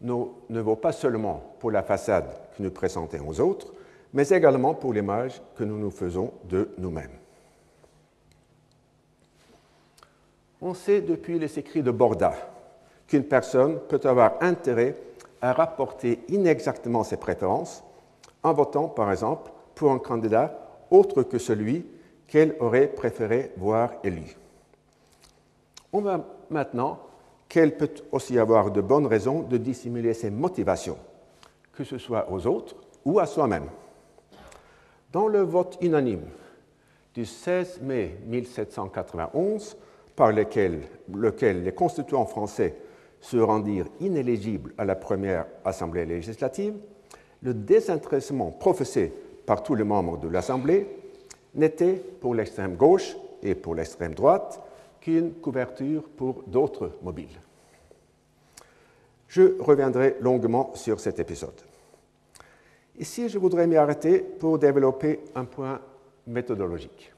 ne 0.00 0.60
vaut 0.60 0.76
pas 0.76 0.92
seulement 0.92 1.54
pour 1.58 1.70
la 1.70 1.82
façade 1.82 2.30
que 2.56 2.62
nous 2.62 2.70
présentons 2.70 3.26
aux 3.26 3.40
autres, 3.40 3.72
mais 4.12 4.28
également 4.28 4.74
pour 4.74 4.92
l'image 4.92 5.40
que 5.56 5.64
nous 5.64 5.78
nous 5.78 5.90
faisons 5.90 6.32
de 6.44 6.70
nous-mêmes. 6.78 7.10
On 10.60 10.74
sait 10.74 11.00
depuis 11.00 11.38
les 11.38 11.58
écrits 11.58 11.82
de 11.82 11.90
Borda 11.90 12.34
qu'une 13.06 13.24
personne 13.24 13.78
peut 13.88 14.00
avoir 14.04 14.34
intérêt 14.40 14.96
à 15.40 15.52
rapporter 15.52 16.20
inexactement 16.28 17.04
ses 17.04 17.16
préférences 17.16 17.84
en 18.42 18.52
votant, 18.52 18.88
par 18.88 19.10
exemple, 19.10 19.50
pour 19.74 19.92
un 19.92 19.98
candidat 19.98 20.58
autre 20.90 21.22
que 21.22 21.38
celui 21.38 21.86
qu'elle 22.26 22.56
aurait 22.60 22.88
préféré 22.88 23.52
voir 23.56 23.92
élu. 24.02 24.36
On 25.92 26.00
voit 26.00 26.24
maintenant 26.50 26.98
qu'elle 27.48 27.76
peut 27.76 27.90
aussi 28.12 28.38
avoir 28.38 28.70
de 28.70 28.80
bonnes 28.80 29.06
raisons 29.06 29.42
de 29.42 29.56
dissimuler 29.56 30.14
ses 30.14 30.30
motivations, 30.30 30.98
que 31.72 31.84
ce 31.84 31.98
soit 31.98 32.30
aux 32.30 32.46
autres 32.46 32.76
ou 33.04 33.18
à 33.18 33.26
soi-même. 33.26 33.68
Dans 35.12 35.28
le 35.28 35.40
vote 35.40 35.78
unanime 35.80 36.26
du 37.14 37.24
16 37.24 37.80
mai 37.82 38.18
1791, 38.26 39.76
par 40.14 40.32
lequel, 40.32 40.82
les 41.64 41.72
constituants 41.72 42.26
français 42.26 42.76
se 43.20 43.36
rendirent 43.36 43.88
inéligibles 44.00 44.74
à 44.76 44.84
la 44.84 44.94
première 44.94 45.46
Assemblée 45.64 46.04
législative, 46.04 46.74
le 47.42 47.54
désintéressement 47.54 48.50
professé 48.50 49.12
par 49.46 49.62
tous 49.62 49.74
les 49.74 49.84
membres 49.84 50.18
de 50.18 50.28
l'Assemblée 50.28 50.86
n'était 51.54 51.94
pour 52.20 52.34
l'extrême 52.34 52.76
gauche 52.76 53.16
et 53.42 53.54
pour 53.54 53.74
l'extrême 53.74 54.14
droite 54.14 54.60
qu'une 55.00 55.34
couverture 55.34 56.04
pour 56.16 56.42
d'autres 56.46 56.92
mobiles. 57.02 57.40
Je 59.28 59.60
reviendrai 59.60 60.16
longuement 60.20 60.72
sur 60.74 61.00
cet 61.00 61.18
épisode. 61.18 61.60
Ici, 62.98 63.28
je 63.28 63.38
voudrais 63.38 63.66
m'y 63.66 63.76
arrêter 63.76 64.18
pour 64.18 64.58
développer 64.58 65.20
un 65.34 65.44
point 65.44 65.80
méthodologique. 66.26 67.12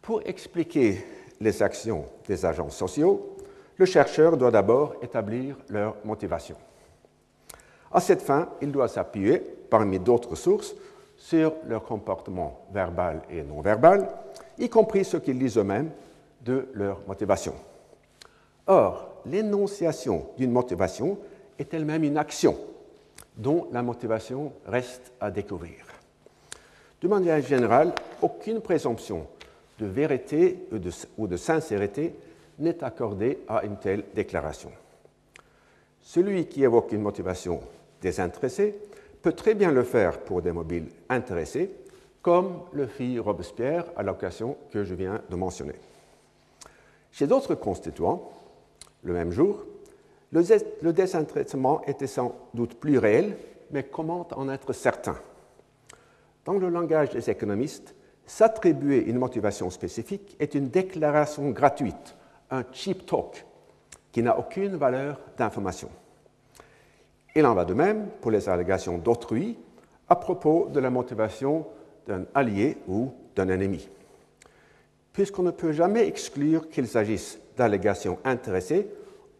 Pour 0.00 0.22
expliquer 0.24 1.04
les 1.40 1.62
actions 1.62 2.06
des 2.26 2.46
agents 2.46 2.70
sociaux, 2.70 3.36
le 3.76 3.84
chercheur 3.84 4.36
doit 4.36 4.50
d'abord 4.50 4.94
établir 5.02 5.56
leur 5.68 5.96
motivation. 6.04 6.56
À 7.92 8.00
cette 8.00 8.22
fin, 8.22 8.48
il 8.62 8.72
doit 8.72 8.88
s'appuyer, 8.88 9.38
parmi 9.68 9.98
d'autres 9.98 10.34
sources, 10.34 10.74
sur 11.16 11.52
leur 11.66 11.84
comportement 11.84 12.66
verbal 12.72 13.22
et 13.30 13.42
non 13.42 13.60
verbal, 13.60 14.08
y 14.58 14.68
compris 14.68 15.04
ce 15.04 15.16
qu'ils 15.16 15.38
disent 15.38 15.58
eux-mêmes 15.58 15.90
de 16.44 16.68
leur 16.74 17.00
motivation. 17.06 17.54
Or, 18.66 19.20
l'énonciation 19.26 20.26
d'une 20.36 20.50
motivation 20.50 21.18
est 21.58 21.72
elle-même 21.74 22.04
une 22.04 22.18
action 22.18 22.56
dont 23.36 23.68
la 23.72 23.82
motivation 23.82 24.52
reste 24.66 25.12
à 25.20 25.30
découvrir. 25.30 25.84
De 27.00 27.08
manière 27.08 27.40
générale, 27.42 27.92
aucune 28.22 28.60
présomption 28.60 29.26
de 29.78 29.86
vérité 29.86 30.66
ou 31.18 31.26
de, 31.26 31.36
sincérité 31.36 32.14
n'est 32.58 32.82
accordée 32.82 33.40
à 33.46 33.64
une 33.64 33.76
telle 33.76 34.04
déclaration. 34.14 34.70
Celui 36.00 36.46
qui 36.46 36.64
évoque 36.64 36.92
une 36.92 37.02
motivation 37.02 37.60
désintéressée 38.00 38.74
peut 39.20 39.32
très 39.32 39.54
bien 39.54 39.72
le 39.72 39.82
faire 39.82 40.20
pour 40.20 40.40
des 40.40 40.52
mobiles 40.52 40.88
intéressés, 41.08 41.70
comme 42.26 42.62
le 42.72 42.88
fit 42.88 43.20
Robespierre 43.20 43.84
à 43.96 44.02
l'occasion 44.02 44.56
que 44.72 44.82
je 44.82 44.96
viens 44.96 45.22
de 45.30 45.36
mentionner. 45.36 45.76
Chez 47.12 47.28
d'autres 47.28 47.54
constituants, 47.54 48.32
le 49.04 49.12
même 49.12 49.30
jour, 49.30 49.64
le, 50.32 50.92
désintéressement 50.92 51.82
était 51.86 52.08
sans 52.08 52.34
doute 52.52 52.80
plus 52.80 52.98
réel, 52.98 53.36
mais 53.70 53.84
comment 53.84 54.26
en 54.34 54.48
être 54.48 54.72
certain? 54.72 55.14
Dans 56.44 56.54
le 56.54 56.68
langage 56.68 57.10
des 57.10 57.30
économistes, 57.30 57.94
s'attribuer 58.26 59.04
une 59.04 59.18
motivation 59.18 59.70
spécifique 59.70 60.36
est 60.40 60.56
une 60.56 60.68
déclaration 60.68 61.50
gratuite, 61.50 62.16
un 62.50 62.64
cheap 62.72 63.06
talk, 63.06 63.46
qui 64.10 64.24
n'a 64.24 64.36
aucune 64.36 64.74
valeur 64.74 65.20
d'information. 65.36 65.90
Il 67.36 67.46
en 67.46 67.54
va 67.54 67.64
de 67.64 67.74
même 67.74 68.08
pour 68.20 68.32
les 68.32 68.48
allégations 68.48 68.98
d'autrui 68.98 69.56
à 70.08 70.16
propos 70.16 70.68
de 70.72 70.80
la 70.80 70.90
motivation 70.90 71.66
d'un 72.06 72.24
allié 72.34 72.76
ou 72.88 73.12
d'un 73.34 73.48
ennemi. 73.48 73.88
Puisqu'on 75.12 75.42
ne 75.42 75.50
peut 75.50 75.72
jamais 75.72 76.06
exclure 76.06 76.68
qu'il 76.68 76.86
s'agisse 76.86 77.38
d'allégations 77.56 78.18
intéressées, 78.24 78.88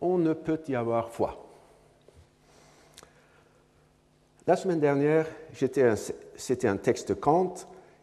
on 0.01 0.19
ne 0.19 0.33
peut 0.33 0.61
y 0.69 0.75
avoir 0.75 1.11
foi. 1.11 1.43
La 4.47 4.57
semaine 4.57 4.81
dernière, 4.81 5.27
c'était 5.53 6.69
un 6.69 6.77
texte 6.77 7.09
de 7.09 7.15
Kant 7.15 7.55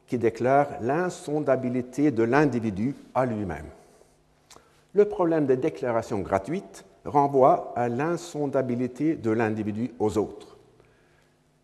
qui 0.08 0.18
déclare 0.18 0.68
l'insondabilité 0.82 2.12
de 2.12 2.24
l'individu 2.24 2.96
à 3.16 3.26
lui-même. 3.26 3.68
Le 4.94 5.06
problème 5.06 5.46
des 5.46 5.58
déclarations 5.58 6.20
gratuites 6.20 6.86
renvoie 7.06 7.74
à 7.76 7.90
l'insondabilité 7.90 9.16
de 9.16 9.32
l'individu 9.32 9.92
aux 10.00 10.18
autres. 10.18 10.58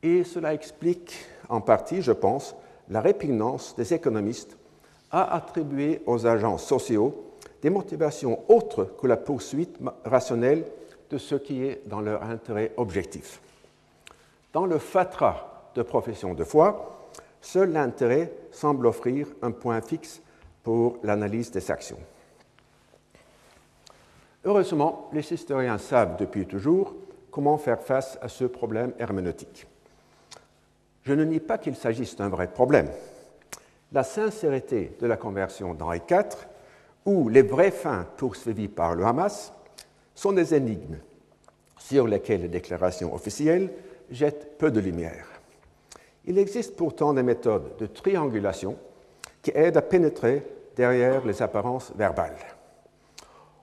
Et 0.01 0.24
cela 0.24 0.53
explique 0.53 1.25
en 1.50 1.62
partie, 1.62 2.01
je 2.01 2.13
pense, 2.13 2.56
la 2.89 3.01
répugnance 3.01 3.75
des 3.75 3.93
économistes 3.93 4.58
à 5.12 5.36
attribuer 5.36 6.01
aux 6.05 6.25
agents 6.25 6.58
sociaux 6.58 7.36
des 7.62 7.69
motivations 7.69 8.39
autres 8.48 8.86
que 9.00 9.08
la 9.08 9.17
poursuite 9.17 9.77
rationnelle 10.05 10.65
de 11.10 11.17
ce 11.17 11.36
qui 11.36 11.63
est 11.63 11.88
dans 11.88 12.01
leur 12.01 12.24
intérêt 12.24 12.74
objectif. 12.77 13.41
Dans 14.53 14.65
le 14.65 14.77
fatras 14.77 15.72
de 15.75 15.81
profession 15.81 16.34
de 16.34 16.43
foi, 16.43 17.10
seul 17.41 17.72
l'intérêt 17.72 18.31
semble 18.51 18.88
offrir 18.88 19.27
un 19.41 19.51
point 19.51 19.81
fixe 19.81 20.22
pour 20.63 20.98
l'analyse 21.03 21.51
des 21.51 21.69
actions. 21.72 22.00
Heureusement, 24.46 25.10
les 25.13 25.34
historiens 25.34 25.77
savent 25.77 26.17
depuis 26.17 26.46
toujours 26.46 26.96
comment 27.31 27.58
faire 27.58 27.81
face 27.81 28.17
à 28.22 28.29
ce 28.29 28.46
problème 28.46 28.93
herméneutique. 28.98 29.67
Je 31.10 31.16
ne 31.16 31.24
nie 31.24 31.39
pas 31.39 31.58
qu'il 31.58 31.75
s'agisse 31.75 32.16
d'un 32.16 32.30
vrai 32.30 32.46
problème. 32.46 32.88
La 33.94 34.04
sincérité 34.04 34.96
de 35.01 35.08
la 35.08 35.18
conversion 35.18 35.74
d'Henri 35.74 36.01
IV 36.08 36.38
ou 37.04 37.30
les 37.30 37.42
vraies 37.42 37.72
fins 37.72 38.06
poursuivies 38.16 38.68
par 38.68 38.94
le 38.94 39.04
Hamas 39.04 39.51
sont 40.13 40.34
des 40.34 40.53
énigmes 40.53 41.00
sur 41.79 42.05
lesquelles 42.05 42.44
les 42.44 42.48
déclarations 42.48 43.12
officielles 43.12 43.72
jettent 44.12 44.55
peu 44.60 44.70
de 44.70 44.79
lumière. 44.79 45.25
Il 46.25 46.38
existe 46.38 46.75
pourtant 46.75 47.12
des 47.12 47.24
méthodes 47.24 47.75
de 47.79 47.88
triangulation 47.88 48.77
qui 49.42 49.50
aident 49.55 49.77
à 49.77 49.81
pénétrer 49.81 50.46
derrière 50.75 51.25
les 51.25 51.42
apparences 51.42 51.92
verbales. 51.96 52.38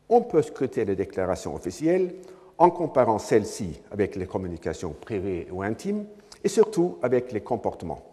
On 0.09 0.23
peut 0.23 0.43
scruter 0.43 0.85
les 0.85 0.97
déclarations 0.97 1.55
officielles 1.55 2.13
en 2.59 2.71
comparant 2.71 3.21
celles-ci 3.21 3.81
avec 3.93 4.17
les 4.17 4.27
communications 4.27 4.97
privées 5.01 5.47
ou 5.53 5.63
intimes 5.63 6.07
et 6.47 6.49
surtout 6.49 6.97
avec 7.03 7.33
les 7.33 7.41
comportements. 7.41 8.05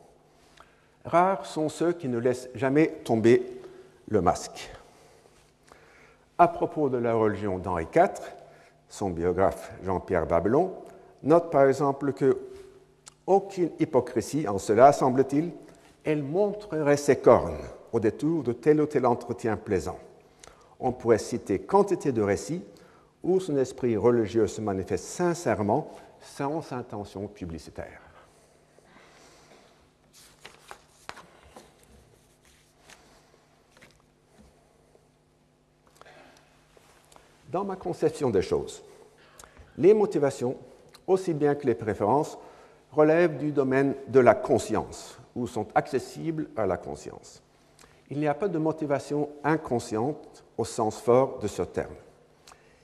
Rares 1.05 1.45
sont 1.45 1.69
ceux 1.69 1.93
qui 1.93 2.07
ne 2.07 2.17
laissent 2.17 2.49
jamais 2.55 2.87
tomber 3.03 3.43
le 4.09 4.21
masque. 4.21 4.71
À 6.39 6.47
propos 6.47 6.89
de 6.89 6.97
la 6.97 7.13
religion 7.13 7.59
d'Henri 7.59 7.85
IV, 7.95 8.09
son 8.89 9.11
biographe 9.11 9.71
Jean-Pierre 9.85 10.25
Babelon 10.25 10.73
note 11.21 11.51
par 11.51 11.67
exemple 11.67 12.11
que 12.13 12.39
aucune 13.27 13.69
hypocrisie 13.79 14.47
en 14.47 14.57
cela, 14.57 14.93
semble-t-il, 14.93 15.51
elle 16.03 16.23
montrerait 16.23 16.97
ses 16.97 17.17
cornes 17.17 17.59
au 17.91 17.99
détour 17.99 18.41
de 18.41 18.53
tel 18.53 18.81
ou 18.81 18.87
tel 18.87 19.05
entretien 19.05 19.57
plaisant. 19.57 19.99
On 20.79 20.91
pourrait 20.91 21.19
citer 21.19 21.59
quantité 21.59 22.11
de 22.11 22.23
récits 22.23 22.63
où 23.21 23.39
son 23.39 23.57
esprit 23.57 23.95
religieux 23.95 24.47
se 24.47 24.59
manifeste 24.59 25.05
sincèrement 25.05 25.91
sans 26.19 26.73
intention 26.73 27.27
publicitaire. 27.27 28.02
Dans 37.53 37.63
ma 37.63 37.75
conception 37.75 38.31
des 38.31 38.41
choses, 38.41 38.83
les 39.77 39.93
motivations, 39.93 40.57
aussi 41.05 41.35
bien 41.35 41.53
que 41.53 41.67
les 41.67 41.75
préférences, 41.75 42.35
relèvent 42.91 43.37
du 43.37 43.51
domaine 43.51 43.93
de 44.07 44.19
la 44.19 44.33
conscience, 44.33 45.19
ou 45.35 45.45
sont 45.45 45.67
accessibles 45.75 46.49
à 46.57 46.65
la 46.65 46.77
conscience. 46.77 47.43
Il 48.09 48.19
n'y 48.19 48.27
a 48.27 48.33
pas 48.33 48.47
de 48.47 48.57
motivation 48.57 49.29
inconsciente 49.43 50.43
au 50.57 50.65
sens 50.65 50.99
fort 50.99 51.37
de 51.39 51.47
ce 51.47 51.61
terme. 51.61 51.93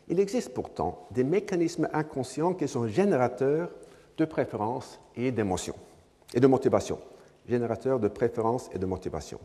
Il 0.07 0.19
existe 0.19 0.53
pourtant 0.53 1.07
des 1.09 1.23
mécanismes 1.23 1.89
inconscients 1.91 2.53
qui 2.53 2.67
sont 2.67 2.87
générateurs 2.87 3.71
de 4.17 4.25
préférences 4.25 4.99
et 5.15 5.31
d'émotions, 5.31 5.77
et 6.31 6.39
de 6.39 6.47
motivation, 6.47 6.99
générateurs 7.47 7.99
de 7.99 8.07
préférences 8.07 8.69
et 8.71 8.77
de 8.77 8.85
motivation. 8.85 9.39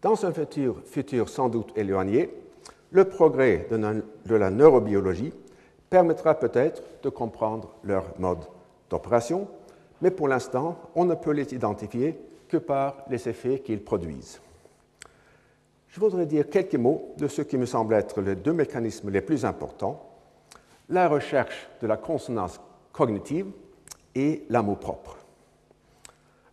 Dans 0.00 0.24
un 0.24 0.32
futur, 0.32 0.80
futur 0.86 1.28
sans 1.28 1.50
doute 1.50 1.76
éloigné, 1.76 2.47
le 2.90 3.04
progrès 3.04 3.66
de 3.70 4.34
la 4.34 4.50
neurobiologie 4.50 5.32
permettra 5.90 6.34
peut-être 6.34 6.82
de 7.02 7.08
comprendre 7.08 7.74
leur 7.84 8.04
mode 8.18 8.44
d'opération, 8.90 9.48
mais 10.00 10.10
pour 10.10 10.28
l'instant, 10.28 10.78
on 10.94 11.04
ne 11.04 11.14
peut 11.14 11.32
les 11.32 11.54
identifier 11.54 12.18
que 12.48 12.56
par 12.56 13.04
les 13.10 13.28
effets 13.28 13.60
qu'ils 13.60 13.82
produisent. 13.82 14.40
Je 15.88 16.00
voudrais 16.00 16.26
dire 16.26 16.48
quelques 16.48 16.74
mots 16.74 17.14
de 17.18 17.28
ce 17.28 17.42
qui 17.42 17.58
me 17.58 17.66
semble 17.66 17.94
être 17.94 18.20
les 18.20 18.36
deux 18.36 18.52
mécanismes 18.52 19.10
les 19.10 19.20
plus 19.20 19.44
importants, 19.44 20.04
la 20.88 21.08
recherche 21.08 21.68
de 21.82 21.86
la 21.86 21.96
consonance 21.96 22.60
cognitive 22.92 23.46
et 24.14 24.44
l'amour-propre. 24.48 25.18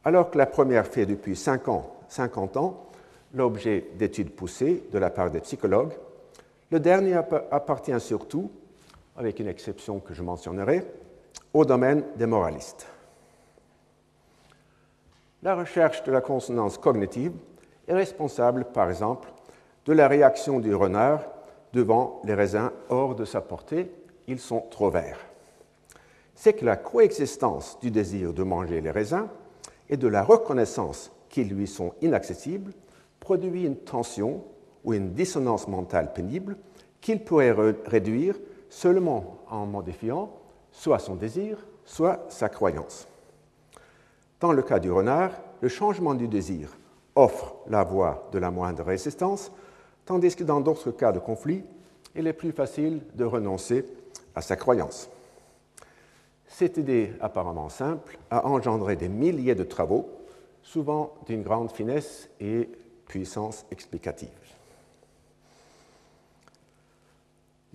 Alors 0.03 0.31
que 0.31 0.37
la 0.37 0.45
première 0.45 0.87
fait 0.87 1.05
depuis 1.05 1.35
50 1.35 2.57
ans 2.57 2.89
l'objet 3.33 3.89
d'études 3.95 4.31
poussées 4.31 4.83
de 4.91 4.97
la 4.99 5.09
part 5.09 5.31
des 5.31 5.41
psychologues, 5.41 5.93
le 6.75 6.81
dernier 6.81 7.17
appartient 7.51 8.01
surtout, 8.01 8.51
avec 9.15 9.39
une 9.39 9.47
exception 9.47 10.01
que 10.01 10.13
je 10.13 10.21
mentionnerai, 10.21 10.85
au 11.53 11.63
domaine 11.63 12.03
des 12.17 12.25
moralistes. 12.25 12.85
La 15.41 15.55
recherche 15.55 16.03
de 16.03 16.11
la 16.11 16.19
consonance 16.19 16.77
cognitive 16.77 17.31
est 17.87 17.93
responsable, 17.93 18.65
par 18.65 18.89
exemple, 18.89 19.31
de 19.85 19.93
la 19.93 20.09
réaction 20.09 20.59
du 20.59 20.75
renard 20.75 21.21
devant 21.71 22.19
les 22.25 22.33
raisins 22.33 22.71
hors 22.89 23.15
de 23.15 23.23
sa 23.23 23.39
portée, 23.39 23.89
ils 24.27 24.39
sont 24.39 24.65
trop 24.69 24.89
verts. 24.89 25.19
C'est 26.33 26.55
que 26.55 26.65
la 26.65 26.75
coexistence 26.75 27.79
du 27.79 27.89
désir 27.89 28.33
de 28.33 28.43
manger 28.43 28.81
les 28.81 28.91
raisins 28.91 29.29
et 29.89 29.95
de 29.95 30.09
la 30.09 30.23
reconnaissance 30.23 31.09
qu'ils 31.29 31.47
lui 31.47 31.67
sont 31.67 31.93
inaccessibles 32.01 32.73
produit 33.21 33.63
une 33.63 33.77
tension 33.77 34.43
ou 34.85 34.93
une 34.93 35.13
dissonance 35.13 35.67
mentale 35.67 36.13
pénible 36.13 36.55
qu'il 37.01 37.23
pourrait 37.23 37.55
réduire 37.85 38.35
seulement 38.69 39.37
en 39.49 39.65
modifiant 39.65 40.31
soit 40.71 40.99
son 40.99 41.15
désir, 41.15 41.57
soit 41.83 42.25
sa 42.29 42.49
croyance. 42.49 43.07
Dans 44.39 44.53
le 44.53 44.61
cas 44.61 44.79
du 44.79 44.91
renard, 44.91 45.31
le 45.61 45.69
changement 45.69 46.13
du 46.13 46.27
désir 46.27 46.69
offre 47.15 47.55
la 47.67 47.83
voie 47.83 48.27
de 48.31 48.39
la 48.39 48.51
moindre 48.51 48.83
résistance, 48.83 49.51
tandis 50.05 50.35
que 50.35 50.43
dans 50.43 50.59
d'autres 50.59 50.91
cas 50.91 51.11
de 51.11 51.19
conflit, 51.19 51.63
il 52.15 52.27
est 52.27 52.33
plus 52.33 52.51
facile 52.51 53.01
de 53.15 53.23
renoncer 53.23 53.85
à 54.35 54.41
sa 54.41 54.55
croyance. 54.55 55.09
Cette 56.47 56.77
idée 56.77 57.13
apparemment 57.21 57.69
simple 57.69 58.17
a 58.29 58.45
engendré 58.45 58.95
des 58.95 59.09
milliers 59.09 59.55
de 59.55 59.63
travaux 59.63 60.09
souvent 60.61 61.13
d'une 61.25 61.43
grande 61.43 61.71
finesse 61.71 62.29
et 62.39 62.69
puissance 63.07 63.65
explicative. 63.71 64.44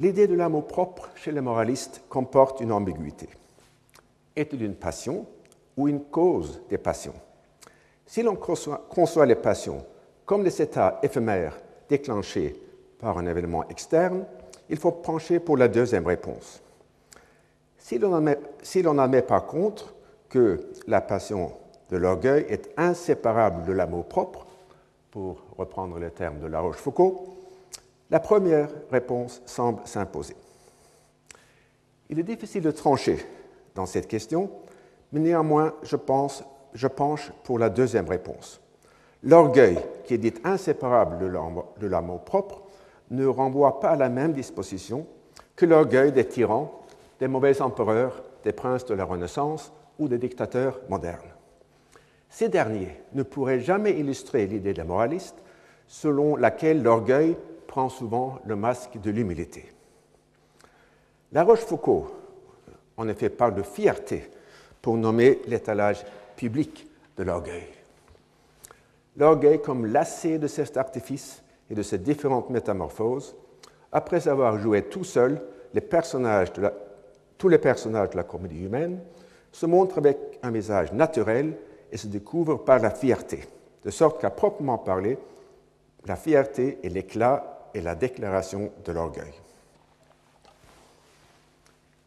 L'idée 0.01 0.27
de 0.27 0.35
l'amour 0.35 0.67
propre 0.67 1.11
chez 1.15 1.31
les 1.31 1.43
moralistes 1.43 2.03
comporte 2.09 2.63
une 2.63 2.73
ambiguïté. 2.73 3.29
Est-il 4.35 4.63
une 4.63 4.75
passion 4.75 5.27
ou 5.77 5.89
une 5.89 6.05
cause 6.05 6.63
des 6.71 6.79
passions 6.79 7.15
Si 8.07 8.23
l'on 8.23 8.35
conçoit 8.35 9.27
les 9.27 9.35
passions 9.35 9.85
comme 10.25 10.43
des 10.43 10.63
états 10.63 10.99
éphémères 11.03 11.61
déclenchés 11.87 12.57
par 12.99 13.19
un 13.19 13.27
événement 13.27 13.69
externe, 13.69 14.25
il 14.71 14.79
faut 14.79 14.93
pencher 14.93 15.39
pour 15.39 15.59
la 15.59 15.69
deuxième 15.69 16.07
réponse. 16.07 16.63
Si 17.77 17.99
l'on 17.99 18.99
admet, 18.99 19.23
par 19.23 19.45
contre 19.45 19.93
que 20.31 20.67
la 20.87 21.03
passion 21.03 21.53
de 21.91 21.99
l'orgueil 21.99 22.47
est 22.49 22.71
inséparable 22.79 23.67
de 23.67 23.73
l'amour 23.73 24.07
propre, 24.07 24.47
pour 25.11 25.43
reprendre 25.59 25.99
les 25.99 26.11
termes 26.11 26.39
de 26.39 26.47
La 26.47 26.61
Rochefoucauld, 26.61 27.17
la 28.11 28.21
première 28.21 28.69
réponse 28.91 29.41
semble 29.47 29.81
s'imposer. 29.87 30.37
Il 32.09 32.19
est 32.19 32.25
difficile 32.25 32.63
de 32.63 32.71
trancher 32.71 33.25
dans 33.75 33.87
cette 33.87 34.09
question, 34.09 34.51
mais 35.13 35.21
néanmoins, 35.21 35.75
je, 35.83 35.97
pense, 35.97 36.45
je 36.75 36.89
penche 36.89 37.31
pour 37.45 37.59
la 37.59 37.71
deuxième 37.71 38.09
réponse. 38.09 38.61
L'orgueil, 39.23 39.79
qui 40.05 40.15
est 40.15 40.19
dit 40.19 40.35
inséparable 40.45 41.19
de 41.79 41.87
l'amour 41.87 42.25
propre, 42.25 42.63
ne 43.11 43.27
renvoie 43.27 43.81
pas 43.81 43.91
à 43.91 43.97
la 43.97 44.09
même 44.09 44.33
disposition 44.33 45.07
que 45.57 45.67
l'orgueil 45.67 46.11
des 46.11 46.27
tyrans, 46.27 46.81
des 47.19 47.29
mauvais 47.29 47.61
empereurs, 47.61 48.23
des 48.45 48.53
princes 48.53 48.87
de 48.87 48.95
la 48.95 49.05
Renaissance 49.05 49.73
ou 49.99 50.09
des 50.09 50.19
dictateurs 50.19 50.81
modernes. 50.89 51.21
Ces 52.29 52.49
derniers 52.49 52.97
ne 53.13 53.23
pourraient 53.23 53.61
jamais 53.61 53.99
illustrer 53.99 54.47
l'idée 54.47 54.73
des 54.73 54.85
moralistes 54.85 55.43
selon 55.87 56.37
laquelle 56.37 56.83
l'orgueil 56.83 57.37
prend 57.71 57.89
souvent 57.89 58.41
le 58.47 58.57
masque 58.57 59.01
de 59.01 59.13
l'humilité. 59.13 59.65
La 61.31 61.45
Rochefoucauld, 61.45 62.07
en 62.97 63.07
effet, 63.07 63.31
parle 63.31 63.55
de 63.55 63.63
fierté 63.63 64.29
pour 64.83 64.97
nommer 64.97 65.41
l'étalage 65.47 66.05
public 66.35 66.89
de 67.17 67.23
l'orgueil. 67.23 67.69
L'orgueil 69.17 69.63
comme 69.63 69.87
lassé 69.87 70.39
de 70.39 70.49
cet 70.49 70.77
artifice 70.77 71.45
et 71.71 71.77
de 71.77 71.83
ses 71.85 71.99
différentes 71.99 72.51
métamorphoses, 72.51 73.37
après 73.93 74.27
avoir 74.27 74.59
joué 74.59 74.83
tout 74.83 75.05
seul 75.05 75.41
les 75.73 75.81
personnages 75.81 76.53
de 76.53 76.69
tous 77.39 77.49
les 77.49 77.59
personnages 77.59 78.11
de 78.11 78.17
la 78.17 78.25
comédie 78.25 78.65
humaine, 78.65 78.99
se 79.53 79.67
montre 79.67 79.99
avec 79.99 80.19
un 80.43 80.51
visage 80.51 80.93
naturel 80.93 81.57
et 81.93 81.97
se 81.97 82.09
découvre 82.09 82.57
par 82.57 82.81
la 82.81 82.91
fierté, 82.91 83.45
de 83.85 83.91
sorte 83.91 84.21
qu'à 84.21 84.31
proprement 84.31 84.79
parler, 84.79 85.19
la 86.07 86.17
fierté 86.17 86.81
est 86.83 86.89
l'éclat 86.89 87.60
et 87.75 87.81
la 87.81 87.95
déclaration 87.95 88.73
de 88.85 88.93
l'orgueil. 88.93 89.33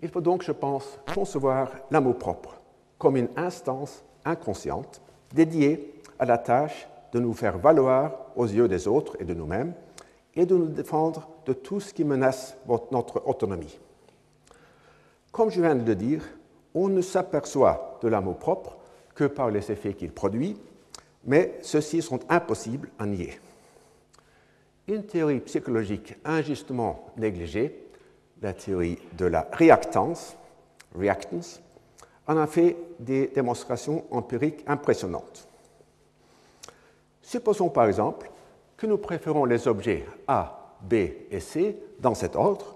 Il 0.02 0.10
faut 0.10 0.21
donc, 0.21 0.43
je 0.43 0.52
pense, 0.52 0.99
concevoir 1.13 1.71
l'amour-propre 1.89 2.60
comme 2.97 3.17
une 3.17 3.30
instance 3.36 4.04
inconsciente 4.26 5.02
dédiée 5.34 6.02
à 6.19 6.26
la 6.26 6.38
tâche 6.38 6.88
de 7.12 7.19
nous 7.19 7.34
faire 7.34 7.58
valoir 7.58 8.12
aux 8.36 8.45
yeux 8.45 8.67
des 8.67 8.88
autres 8.88 9.15
et 9.19 9.26
de 9.26 9.34
nous-mêmes 9.34 9.73
et 10.36 10.45
de 10.45 10.56
nous 10.56 10.67
défendre 10.67 11.28
de 11.45 11.54
tout 11.54 11.80
ce 11.80 11.93
qui 11.93 12.04
menace 12.04 12.58
notre 12.91 13.28
autonomie. 13.28 13.80
Comme 15.32 15.49
je 15.49 15.62
viens 15.62 15.76
de 15.76 15.86
le 15.86 15.95
dire, 15.95 16.23
on 16.73 16.89
ne 16.89 17.02
s'aperçoit 17.02 17.99
de 18.02 18.08
l'amour 18.08 18.38
propre 18.38 18.78
que 19.15 19.26
par 19.26 19.52
les 19.52 19.71
effets 19.71 19.93
qu'il 19.93 20.12
produit, 20.12 20.58
mais 21.26 21.58
ceux-ci 21.62 22.02
sont 22.02 22.19
impossibles 22.30 22.89
à 22.99 23.06
nier. 23.06 23.39
Une 24.88 25.06
théorie 25.06 25.39
psychologique 25.39 26.15
injustement 26.26 27.08
négligée, 27.15 27.88
la 28.41 28.54
théorie 28.54 29.00
de 29.17 29.26
la 29.26 29.48
réactance, 29.54 30.36
en 32.28 32.38
a 32.38 32.48
fait 32.48 32.76
des 33.00 33.28
démonstrations 33.28 34.04
empiriques 34.12 34.63
impressionnantes. 34.67 35.48
Supposons 37.22 37.69
par 37.69 37.88
exemple 37.88 38.30
que 38.76 38.86
nous 38.86 38.98
préférons 38.98 39.46
les 39.46 39.67
objets 39.67 40.06
A, 40.28 40.76
B 40.82 40.93
et 41.32 41.39
C 41.39 41.78
dans 42.00 42.13
cet 42.13 42.36
ordre 42.36 42.76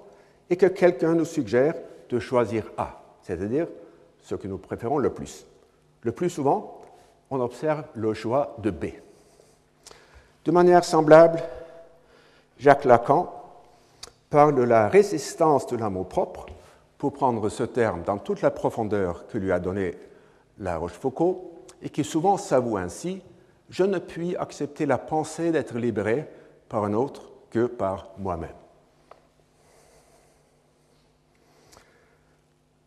et 0.49 0.55
que 0.55 0.65
quelqu'un 0.65 1.13
nous 1.13 1.25
suggère 1.25 1.75
de 2.09 2.19
choisir 2.19 2.71
A, 2.77 3.01
c'est-à-dire 3.21 3.67
ce 4.21 4.35
que 4.35 4.47
nous 4.47 4.57
préférons 4.57 4.97
le 4.97 5.09
plus. 5.09 5.45
Le 6.03 6.13
plus 6.13 6.29
souvent, 6.29 6.81
on 7.29 7.41
observe 7.41 7.83
le 7.95 8.13
choix 8.13 8.55
de 8.59 8.71
B. 8.71 8.85
De 10.45 10.51
manière 10.51 10.85
semblable, 10.85 11.43
Jacques 12.59 12.85
Lacan 12.85 13.31
parle 14.29 14.55
de 14.55 14.63
la 14.63 14.89
résistance 14.89 15.67
de 15.67 15.77
l'amour 15.77 16.07
propre, 16.07 16.47
pour 16.97 17.13
prendre 17.13 17.47
ce 17.49 17.63
terme 17.63 18.01
dans 18.03 18.17
toute 18.17 18.41
la 18.41 18.51
profondeur 18.51 19.27
que 19.27 19.37
lui 19.37 19.51
a 19.51 19.59
donné 19.59 19.95
la 20.57 20.77
Rochefoucauld, 20.77 21.37
et 21.81 21.89
qui 21.89 22.03
souvent 22.03 22.37
s'avoue 22.37 22.77
ainsi 22.77 23.21
Je 23.69 23.83
ne 23.83 23.99
puis 23.99 24.35
accepter 24.35 24.85
la 24.85 24.97
pensée 24.97 25.51
d'être 25.51 25.77
libéré 25.77 26.27
par 26.69 26.85
un 26.85 26.93
autre 26.93 27.29
que 27.51 27.67
par 27.67 28.09
moi-même. 28.17 28.49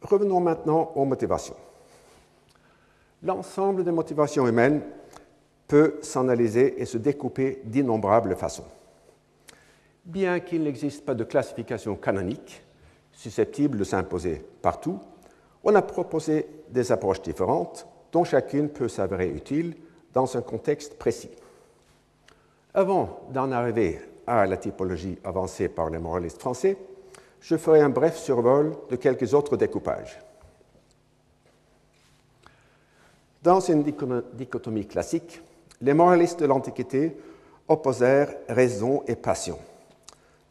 Revenons 0.02 0.40
maintenant 0.40 0.90
aux 0.94 1.04
motivations. 1.04 1.56
L'ensemble 3.22 3.84
des 3.84 3.92
motivations 3.92 4.48
humaines 4.48 4.82
peut 5.68 5.98
s'analyser 6.02 6.80
et 6.80 6.86
se 6.86 6.98
découper 6.98 7.60
d'innombrables 7.64 8.34
façons. 8.34 8.64
Bien 10.04 10.40
qu'il 10.40 10.62
n'existe 10.62 11.04
pas 11.04 11.14
de 11.14 11.24
classification 11.24 11.94
canonique 11.96 12.62
susceptible 13.12 13.78
de 13.78 13.84
s'imposer 13.84 14.44
partout, 14.62 14.98
on 15.62 15.74
a 15.74 15.82
proposé 15.82 16.46
des 16.70 16.90
approches 16.90 17.22
différentes 17.22 17.86
dont 18.12 18.24
chacune 18.24 18.68
peut 18.68 18.88
s'avérer 18.88 19.28
utile 19.28 19.76
dans 20.12 20.36
un 20.36 20.42
contexte 20.42 20.98
précis. 20.98 21.30
Avant 22.72 23.20
d'en 23.30 23.52
arriver 23.52 24.00
à 24.26 24.46
la 24.46 24.56
typologie 24.56 25.18
avancée 25.24 25.68
par 25.68 25.90
les 25.90 25.98
moralistes 25.98 26.40
français, 26.40 26.76
je 27.40 27.56
ferai 27.56 27.80
un 27.80 27.88
bref 27.88 28.16
survol 28.16 28.76
de 28.88 28.96
quelques 28.96 29.34
autres 29.34 29.56
découpages. 29.56 30.18
Dans 33.42 33.60
une 33.60 33.82
dichotomie 34.34 34.86
classique, 34.86 35.40
les 35.80 35.94
moralistes 35.94 36.40
de 36.40 36.46
l'Antiquité 36.46 37.16
opposèrent 37.68 38.34
raison 38.48 39.02
et 39.06 39.16
passion, 39.16 39.58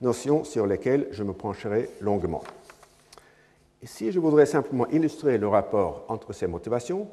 notions 0.01 0.43
sur 0.43 0.65
lesquelles 0.65 1.07
je 1.11 1.23
me 1.23 1.33
pencherai 1.33 1.89
longuement. 2.01 2.43
Ici, 3.81 4.11
je 4.11 4.19
voudrais 4.19 4.45
simplement 4.45 4.87
illustrer 4.87 5.37
le 5.37 5.47
rapport 5.47 6.05
entre 6.09 6.33
ces 6.33 6.47
motivations 6.47 7.07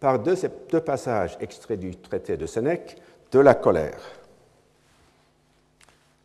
par 0.00 0.18
deux, 0.18 0.36
passages 0.84 1.36
extraits 1.40 1.78
du 1.78 1.96
traité 1.96 2.36
de 2.36 2.46
Sénèque 2.46 2.96
de 3.32 3.40
la 3.40 3.54
colère. 3.54 4.00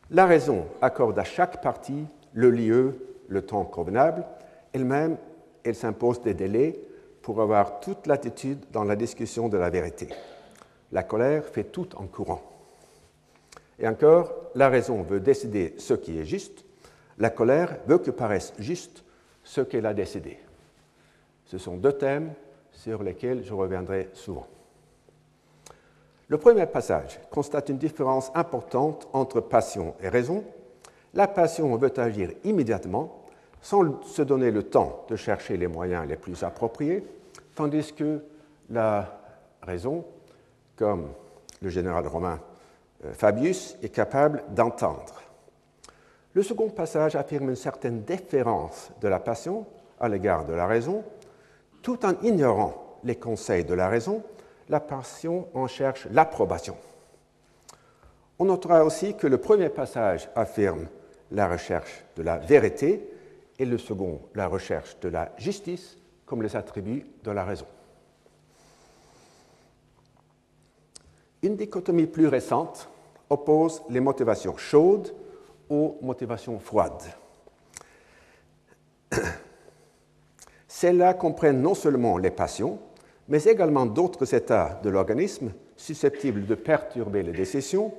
La 0.10 0.26
raison 0.26 0.66
accorde 0.82 1.18
à 1.20 1.24
chaque 1.24 1.62
partie 1.62 2.06
le 2.34 2.50
lieu, 2.50 2.96
le 3.28 3.42
temps 3.42 3.64
convenable. 3.64 4.26
Elle-même, 4.74 5.18
elle 5.64 5.76
s'impose 5.76 6.22
des 6.22 6.34
délais 6.34 6.80
pour 7.22 7.42
avoir 7.42 7.80
toute 7.80 8.08
l'attitude 8.08 8.60
dans 8.72 8.84
la 8.84 8.96
discussion 8.96 9.48
de 9.48 9.58
la 9.58 9.70
vérité. 9.70 10.10
La 10.92 11.04
colère 11.04 11.46
fait 11.46 11.66
tout 11.66 11.96
en 11.96 12.08
courant. 12.08 12.51
Et 13.82 13.88
encore, 13.88 14.32
la 14.54 14.70
raison 14.70 15.02
veut 15.02 15.20
décider 15.20 15.74
ce 15.80 15.96
qui 15.96 16.20
est 16.20 16.26
juste, 16.26 16.64
la 17.18 17.32
colère 17.32 17.78
veut 17.88 17.98
que 17.98 18.12
paraisse 18.12 18.54
juste 18.60 19.04
ce 19.44 19.62
qu'elle 19.62 19.88
a 19.88 19.94
décidé. 19.96 20.38
Ce 21.46 21.58
sont 21.58 21.78
deux 21.78 21.94
thèmes 21.94 22.32
sur 22.72 23.02
lesquels 23.02 23.44
je 23.44 23.54
reviendrai 23.54 24.10
souvent. 24.14 24.48
Le 26.28 26.38
premier 26.38 26.68
passage 26.68 27.20
constate 27.32 27.70
une 27.70 27.80
différence 27.80 28.32
importante 28.36 29.08
entre 29.14 29.42
passion 29.42 29.96
et 30.00 30.10
raison, 30.10 30.44
la 31.16 31.28
passion 31.28 31.76
veut 31.76 32.00
agir 32.00 32.32
immédiatement, 32.44 33.26
sans 33.62 34.02
se 34.04 34.22
donner 34.22 34.52
le 34.52 34.64
temps 34.64 35.06
de 35.10 35.16
chercher 35.16 35.58
les 35.58 35.68
moyens 35.68 36.08
les 36.08 36.16
plus 36.16 36.44
appropriés, 36.44 37.04
tandis 37.56 37.94
que 37.94 38.24
la 38.70 39.20
raison, 39.64 40.06
comme 40.76 41.10
le 41.62 41.70
général 41.70 42.08
romain 42.08 42.40
Fabius, 43.14 43.78
est 43.82 43.90
capable 43.90 44.44
d'entendre. 44.50 45.22
Le 46.34 46.44
second 46.44 46.70
passage 46.70 47.16
affirme 47.16 47.50
une 47.50 47.56
certaine 47.56 48.04
déférence 48.04 48.92
de 49.02 49.08
la 49.08 49.20
passion 49.20 49.66
à 50.00 50.08
l'égard 50.08 50.46
de 50.46 50.54
la 50.54 50.66
raison, 50.66 51.04
tout 51.82 52.06
en 52.06 52.14
ignorant 52.22 53.00
les 53.04 53.16
conseils 53.16 53.66
de 53.66 53.74
la 53.74 53.90
raison, 53.90 54.24
la 54.70 54.80
passion 54.80 55.48
en 55.54 55.68
cherche 55.68 56.08
l'approbation. 56.12 56.78
On 58.40 58.46
notera 58.46 58.86
aussi 58.86 59.16
que 59.16 59.28
le 59.28 59.38
premier 59.38 59.70
passage 59.70 60.30
affirme 60.36 60.88
la 61.32 61.48
recherche 61.48 62.04
de 62.16 62.24
la 62.24 62.38
vérité 62.38 63.08
et 63.60 63.66
le 63.66 63.78
second, 63.78 64.22
la 64.34 64.48
recherche 64.48 65.00
de 65.02 65.10
la 65.10 65.32
justice 65.38 65.98
comme 66.26 66.42
les 66.42 66.56
attributs 66.56 67.06
de 67.24 67.32
la 67.32 67.44
raison. 67.44 67.66
Une 71.44 71.56
dichotomie 71.56 72.08
plus 72.08 72.28
récente 72.28 72.90
oppose 73.32 73.82
les 73.90 74.02
motivations 74.02 74.58
chaudes 74.58 75.14
aux 75.70 75.98
motivations 76.02 76.60
froides. 76.60 77.16
Celles-là 80.68 81.14
comprennent 81.14 81.62
non 81.62 81.74
seulement 81.74 82.18
les 82.18 82.32
passions, 82.32 82.80
mais 83.30 83.44
également 83.46 83.86
d'autres 83.86 84.34
états 84.34 84.80
de 84.84 84.90
l'organisme 84.90 85.54
susceptibles 85.78 86.46
de 86.46 86.56
perturber 86.56 87.24
les 87.24 87.32
décisions, 87.32 87.94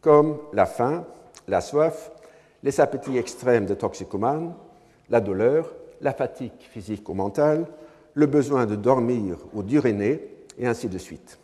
comme 0.00 0.38
la 0.52 0.66
faim, 0.66 1.04
la 1.48 1.60
soif, 1.60 2.12
les 2.62 2.80
appétits 2.80 3.18
extrêmes 3.18 3.66
de 3.66 3.74
toxicomanes, 3.74 4.54
la 5.08 5.20
douleur, 5.20 5.74
la 6.00 6.12
fatigue 6.12 6.52
physique 6.60 7.08
ou 7.08 7.14
mentale, 7.14 7.66
le 8.14 8.26
besoin 8.26 8.66
de 8.66 8.76
dormir 8.76 9.36
ou 9.52 9.62
d'uriner, 9.62 10.20
et 10.58 10.66
ainsi 10.66 10.88
de 10.88 10.98
suite. 10.98 11.38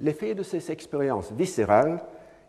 L'effet 0.00 0.34
de 0.34 0.42
ces 0.42 0.70
expériences 0.70 1.32
viscérales 1.32 2.00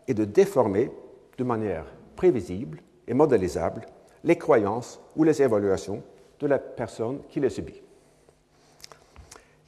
est 0.08 0.14
de 0.14 0.24
déformer 0.24 0.90
de 1.38 1.44
manière 1.44 1.86
prévisible 2.16 2.82
et 3.06 3.14
modélisable 3.14 3.86
les 4.24 4.36
croyances 4.36 5.00
ou 5.16 5.24
les 5.24 5.42
évaluations 5.42 6.02
de 6.38 6.46
la 6.46 6.58
personne 6.58 7.20
qui 7.28 7.40
les 7.40 7.50
subit. 7.50 7.82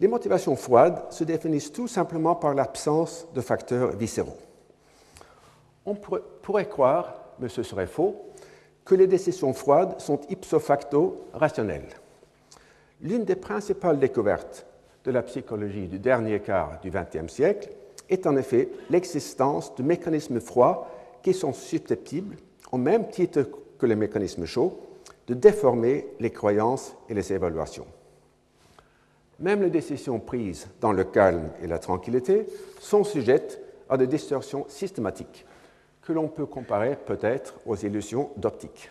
Les 0.00 0.08
motivations 0.08 0.56
froides 0.56 1.04
se 1.10 1.24
définissent 1.24 1.72
tout 1.72 1.88
simplement 1.88 2.34
par 2.34 2.54
l'absence 2.54 3.26
de 3.34 3.40
facteurs 3.40 3.96
viscéraux. 3.96 4.38
On 5.86 5.94
pourrait 5.94 6.68
croire, 6.68 7.14
mais 7.38 7.48
ce 7.48 7.62
serait 7.62 7.86
faux, 7.86 8.16
que 8.84 8.94
les 8.94 9.06
décisions 9.06 9.52
froides 9.52 10.00
sont 10.00 10.20
ipso 10.28 10.58
facto 10.58 11.28
rationnelles. 11.32 11.88
L'une 13.00 13.24
des 13.24 13.36
principales 13.36 13.98
découvertes 13.98 14.66
de 15.04 15.10
la 15.10 15.22
psychologie 15.22 15.88
du 15.88 15.98
dernier 15.98 16.40
quart 16.40 16.80
du 16.80 16.90
XXe 16.90 17.32
siècle 17.32 17.70
est 18.12 18.26
en 18.26 18.36
effet 18.36 18.68
l'existence 18.90 19.74
de 19.74 19.82
mécanismes 19.82 20.40
froids 20.40 20.88
qui 21.22 21.32
sont 21.32 21.52
susceptibles, 21.52 22.36
au 22.70 22.76
même 22.76 23.08
titre 23.08 23.48
que 23.78 23.86
les 23.86 23.96
mécanismes 23.96 24.44
chauds, 24.44 24.78
de 25.26 25.34
déformer 25.34 26.08
les 26.20 26.30
croyances 26.30 26.94
et 27.08 27.14
les 27.14 27.32
évaluations. 27.32 27.86
Même 29.40 29.62
les 29.62 29.70
décisions 29.70 30.20
prises 30.20 30.68
dans 30.80 30.92
le 30.92 31.04
calme 31.04 31.48
et 31.62 31.66
la 31.66 31.78
tranquillité 31.78 32.46
sont 32.80 33.02
sujettes 33.02 33.60
à 33.88 33.96
des 33.96 34.06
distorsions 34.06 34.66
systématiques 34.68 35.46
que 36.02 36.12
l'on 36.12 36.28
peut 36.28 36.46
comparer 36.46 36.96
peut-être 36.96 37.54
aux 37.64 37.76
illusions 37.76 38.30
d'optique. 38.36 38.90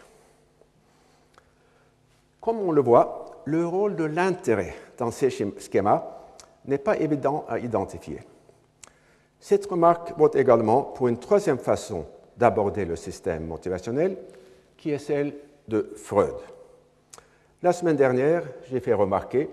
Comme 2.40 2.60
on 2.60 2.72
le 2.72 2.82
voit, 2.82 3.44
le 3.46 3.68
rôle 3.68 3.96
de 3.96 4.04
l'intérêt 4.04 4.74
dans 4.98 5.12
ces 5.12 5.30
schémas 5.30 6.04
n'est 6.66 6.78
pas 6.78 6.98
évident 6.98 7.46
à 7.48 7.60
identifier. 7.60 8.22
Cette 9.42 9.66
remarque 9.66 10.14
vaut 10.18 10.32
également 10.36 10.84
pour 10.84 11.08
une 11.08 11.18
troisième 11.18 11.58
façon 11.58 12.06
d'aborder 12.38 12.86
le 12.86 12.96
système 12.96 13.48
motivationnel, 13.48 14.16
qui 14.78 14.92
est 14.92 15.00
celle 15.00 15.34
de 15.68 15.92
Freud. 15.96 16.36
La 17.64 17.74
semaine 17.74 17.96
dernière, 17.96 18.44
j'ai 18.70 18.80
fait 18.80 18.94
remarquer 18.94 19.50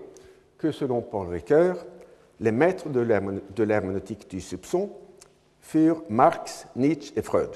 que 0.59 0.71
selon 0.71 1.01
Paul 1.01 1.27
Ricoeur, 1.27 1.85
les 2.39 2.51
maîtres 2.51 2.87
de 2.87 3.63
l'herméneutique 3.63 4.29
du 4.29 4.41
soupçon 4.41 4.91
furent 5.59 6.03
Marx, 6.07 6.67
Nietzsche 6.75 7.11
et 7.15 7.23
Freud. 7.23 7.51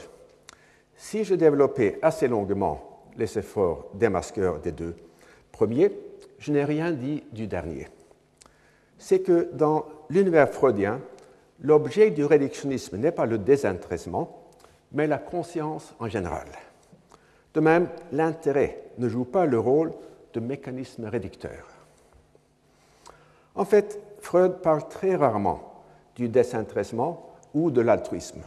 Si 0.95 1.23
je 1.23 1.35
développais 1.35 1.99
assez 2.01 2.27
longuement 2.27 3.03
les 3.15 3.37
efforts 3.37 3.89
démasqueurs 3.93 4.59
des 4.59 4.71
deux 4.71 4.95
premiers, 5.51 5.91
je 6.39 6.51
n'ai 6.51 6.65
rien 6.65 6.91
dit 6.91 7.23
du 7.31 7.45
dernier. 7.45 7.87
C'est 8.97 9.19
que 9.19 9.49
dans 9.53 9.85
l'univers 10.09 10.49
freudien, 10.49 10.99
l'objet 11.61 12.11
du 12.11 12.25
réductionnisme 12.25 12.97
n'est 12.97 13.11
pas 13.11 13.25
le 13.25 13.37
désintéressement, 13.37 14.49
mais 14.91 15.07
la 15.07 15.17
conscience 15.17 15.93
en 15.99 16.07
général. 16.07 16.47
De 17.53 17.59
même, 17.59 17.89
l'intérêt 18.11 18.83
ne 18.97 19.09
joue 19.09 19.25
pas 19.25 19.45
le 19.45 19.59
rôle 19.59 19.93
de 20.33 20.39
mécanisme 20.39 21.05
réducteur. 21.05 21.67
En 23.55 23.65
fait, 23.65 23.99
Freud 24.19 24.61
parle 24.61 24.87
très 24.87 25.15
rarement 25.15 25.83
du 26.15 26.27
désintéressement 26.29 27.35
ou 27.53 27.69
de 27.69 27.81
l'altruisme. 27.81 28.41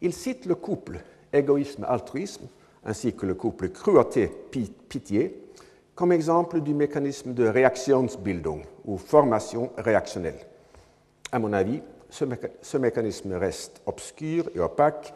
Il 0.00 0.12
cite 0.12 0.46
le 0.46 0.54
couple 0.54 1.00
égoïsme-altruisme, 1.32 2.46
ainsi 2.84 3.14
que 3.14 3.26
le 3.26 3.34
couple 3.34 3.68
cruauté-pitié, 3.68 5.38
comme 5.94 6.12
exemple 6.12 6.60
du 6.60 6.74
mécanisme 6.74 7.34
de 7.34 7.46
Reaktionsbildung 7.46 8.62
ou 8.84 8.96
formation 8.96 9.70
réactionnelle. 9.76 10.46
À 11.30 11.38
mon 11.38 11.52
avis, 11.52 11.82
ce, 12.12 12.76
mécanisme 12.76 13.32
reste 13.34 13.80
obscur 13.86 14.50
et 14.54 14.60
opaque 14.60 15.14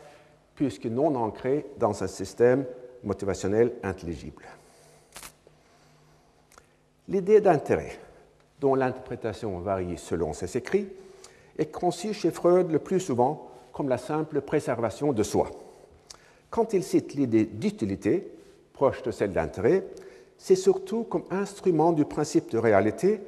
puisque 0.54 0.86
non 0.86 1.14
ancré 1.14 1.66
dans 1.78 2.02
un 2.02 2.06
système 2.06 2.64
motivationnel 3.04 3.72
intelligible. 3.82 4.44
L'idée 7.08 7.40
d'intérêt, 7.40 7.98
dont 8.60 8.74
l'interprétation 8.74 9.58
varie 9.58 9.98
selon 9.98 10.32
ses 10.32 10.56
écrits, 10.56 10.88
est 11.58 11.70
conçue 11.70 12.14
chez 12.14 12.30
Freud 12.30 12.70
le 12.70 12.78
plus 12.78 13.00
souvent 13.00 13.50
comme 13.72 13.88
la 13.90 13.98
simple 13.98 14.40
préservation 14.40 15.12
de 15.12 15.22
soi. 15.22 15.50
Quand 16.48 16.72
il 16.72 16.82
cite 16.82 17.14
l'idée 17.14 17.44
d'utilité, 17.44 18.32
proche 18.72 19.02
de 19.02 19.10
celle 19.10 19.32
d'intérêt, 19.32 19.84
c'est 20.38 20.56
surtout 20.56 21.04
comme 21.04 21.24
instrument 21.30 21.92
du 21.92 22.06
principe 22.06 22.50
de 22.50 22.58
réalité 22.58 23.20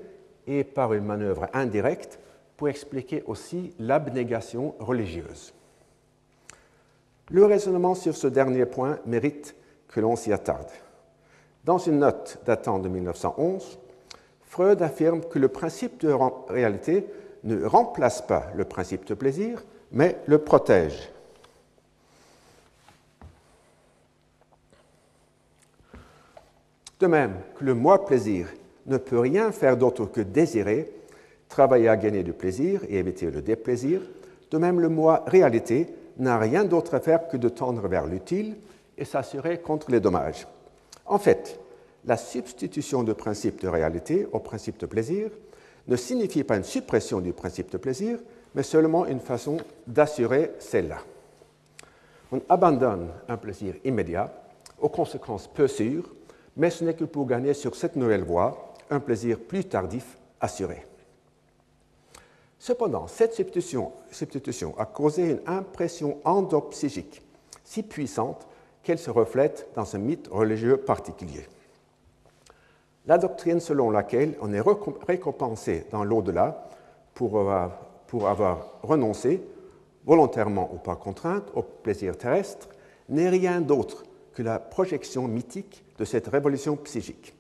et 0.47 0.65
par 0.65 0.95
une 0.95 1.05
manœuvre 1.05 1.49
indirecte 1.53 2.19
pour 2.59 2.69
expliquer 2.69 3.23
aussi 3.27 3.73
l'abnégation 3.79 4.75
religieuse. 4.81 5.55
Le 7.31 7.45
raisonnement 7.45 7.95
sur 7.95 8.17
ce 8.17 8.27
dernier 8.27 8.67
point 8.67 8.99
mérite 9.07 9.55
que 9.87 10.01
l'on 10.01 10.17
s'y 10.17 10.33
attarde. 10.33 10.69
Dans 11.65 11.79
une 11.79 12.01
note 12.01 12.39
datant 12.45 12.81
de 12.81 12.89
1911, 12.89 13.79
Freud 14.43 14.83
affirme 14.83 15.21
que 15.21 15.39
le 15.39 15.49
principe 15.49 16.01
de 16.01 16.13
réalité 16.49 17.07
ne 17.45 17.65
remplace 17.65 18.23
pas 18.23 18.49
le 18.57 18.65
principe 18.65 19.05
de 19.05 19.15
plaisir, 19.15 19.63
mais 19.93 20.19
le 20.27 20.39
protège. 20.39 21.13
De 26.99 27.07
même 27.07 27.37
que 27.55 27.65
le 27.65 27.75
moi 27.75 28.05
plaisir 28.05 28.49
ne 28.87 28.97
peut 28.97 29.21
rien 29.21 29.53
faire 29.53 29.77
d'autre 29.77 30.07
que 30.07 30.23
désirer, 30.23 30.93
travailler 31.49 31.89
à 31.89 31.97
gagner 31.97 32.23
du 32.23 32.33
plaisir 32.33 32.83
et 32.89 32.99
éviter 32.99 33.31
le 33.31 33.43
déplaisir, 33.43 34.01
de 34.51 34.59
même 34.59 34.81
le 34.81 34.89
moi 34.89 35.25
réalité 35.27 35.89
n'a 36.19 36.39
rien 36.39 36.65
d'autre 36.65 36.95
à 36.95 37.01
faire 37.01 37.29
que 37.29 37.37
de 37.37 37.49
tendre 37.49 37.87
vers 37.89 38.07
l'utile 38.07 38.57
et 38.97 39.05
s'assurer 39.05 39.59
contre 39.59 39.91
les 39.91 40.01
dommages. 40.01 40.47
En 41.07 41.19
fait, 41.19 41.59
la 42.05 42.17
substitution 42.17 43.03
du 43.03 43.15
principe 43.15 43.61
de 43.61 43.69
réalité 43.69 44.27
au 44.33 44.39
principe 44.39 44.79
de 44.79 44.87
plaisir 44.87 45.31
ne 45.87 45.97
signifie 45.97 46.45
pas 46.45 46.57
une 46.57 46.65
suppression 46.65 47.21
du 47.21 47.33
principe 47.33 47.71
de 47.71 47.79
plaisir, 47.79 48.19
mais 48.55 48.63
seulement 48.63 49.07
une 49.07 49.21
façon 49.21 49.59
d'assurer 49.87 50.53
celle-là. 50.59 50.99
On 52.31 52.41
abandonne 52.49 53.09
un 53.29 53.37
plaisir 53.37 53.75
immédiat, 53.85 54.33
aux 54.81 54.89
conséquences 54.89 55.49
peu 55.49 55.67
sûres, 55.67 56.15
mais 56.57 56.71
ce 56.71 56.85
n'est 56.85 56.95
que 56.95 57.05
pour 57.05 57.27
gagner 57.27 57.55
sur 57.55 57.75
cette 57.75 57.97
nouvelle 57.97 58.25
voie 58.25 58.75
un 58.91 59.01
plaisir 59.01 59.39
plus 59.39 59.65
tardif 59.65 60.19
assuré. 60.41 60.85
Cependant, 62.59 63.07
cette 63.07 63.35
substitution, 63.35 63.93
a 64.79 64.87
causé 64.87 65.31
une 65.31 65.41
impression 65.47 66.19
endopsychique 66.25 67.23
si 67.65 67.83
puissante 67.83 68.47
qu'elle 68.83 68.99
se 68.99 69.11
reflète 69.11 69.69
dans 69.75 69.95
un 69.95 69.99
mythe 69.99 70.29
religieux 70.29 70.79
particulier. 70.79 71.47
La 73.07 73.19
doctrine 73.19 73.61
selon 73.61 73.91
laquelle 73.91 74.37
on 74.41 74.53
est 74.53 74.63
récompensé 75.07 75.87
dans 75.91 76.05
l'au-delà 76.05 76.69
pour 77.15 77.39
pour 78.09 78.27
avoir 78.27 78.73
renoncé, 78.83 79.41
volontairement 80.05 80.71
ou 80.75 80.79
par 80.79 80.99
contrainte, 80.99 81.45
au 81.55 81.63
plaisir 81.63 82.17
terrestre 82.17 82.69
n'est 83.09 83.29
rien 83.29 83.61
d'autre 83.61 84.03
que 84.35 84.43
la 84.43 84.59
projection 84.59 85.29
mythique 85.29 85.85
de 85.99 86.05
cette 86.05 86.27
révolution 86.27 86.77
psychique. 86.77 87.35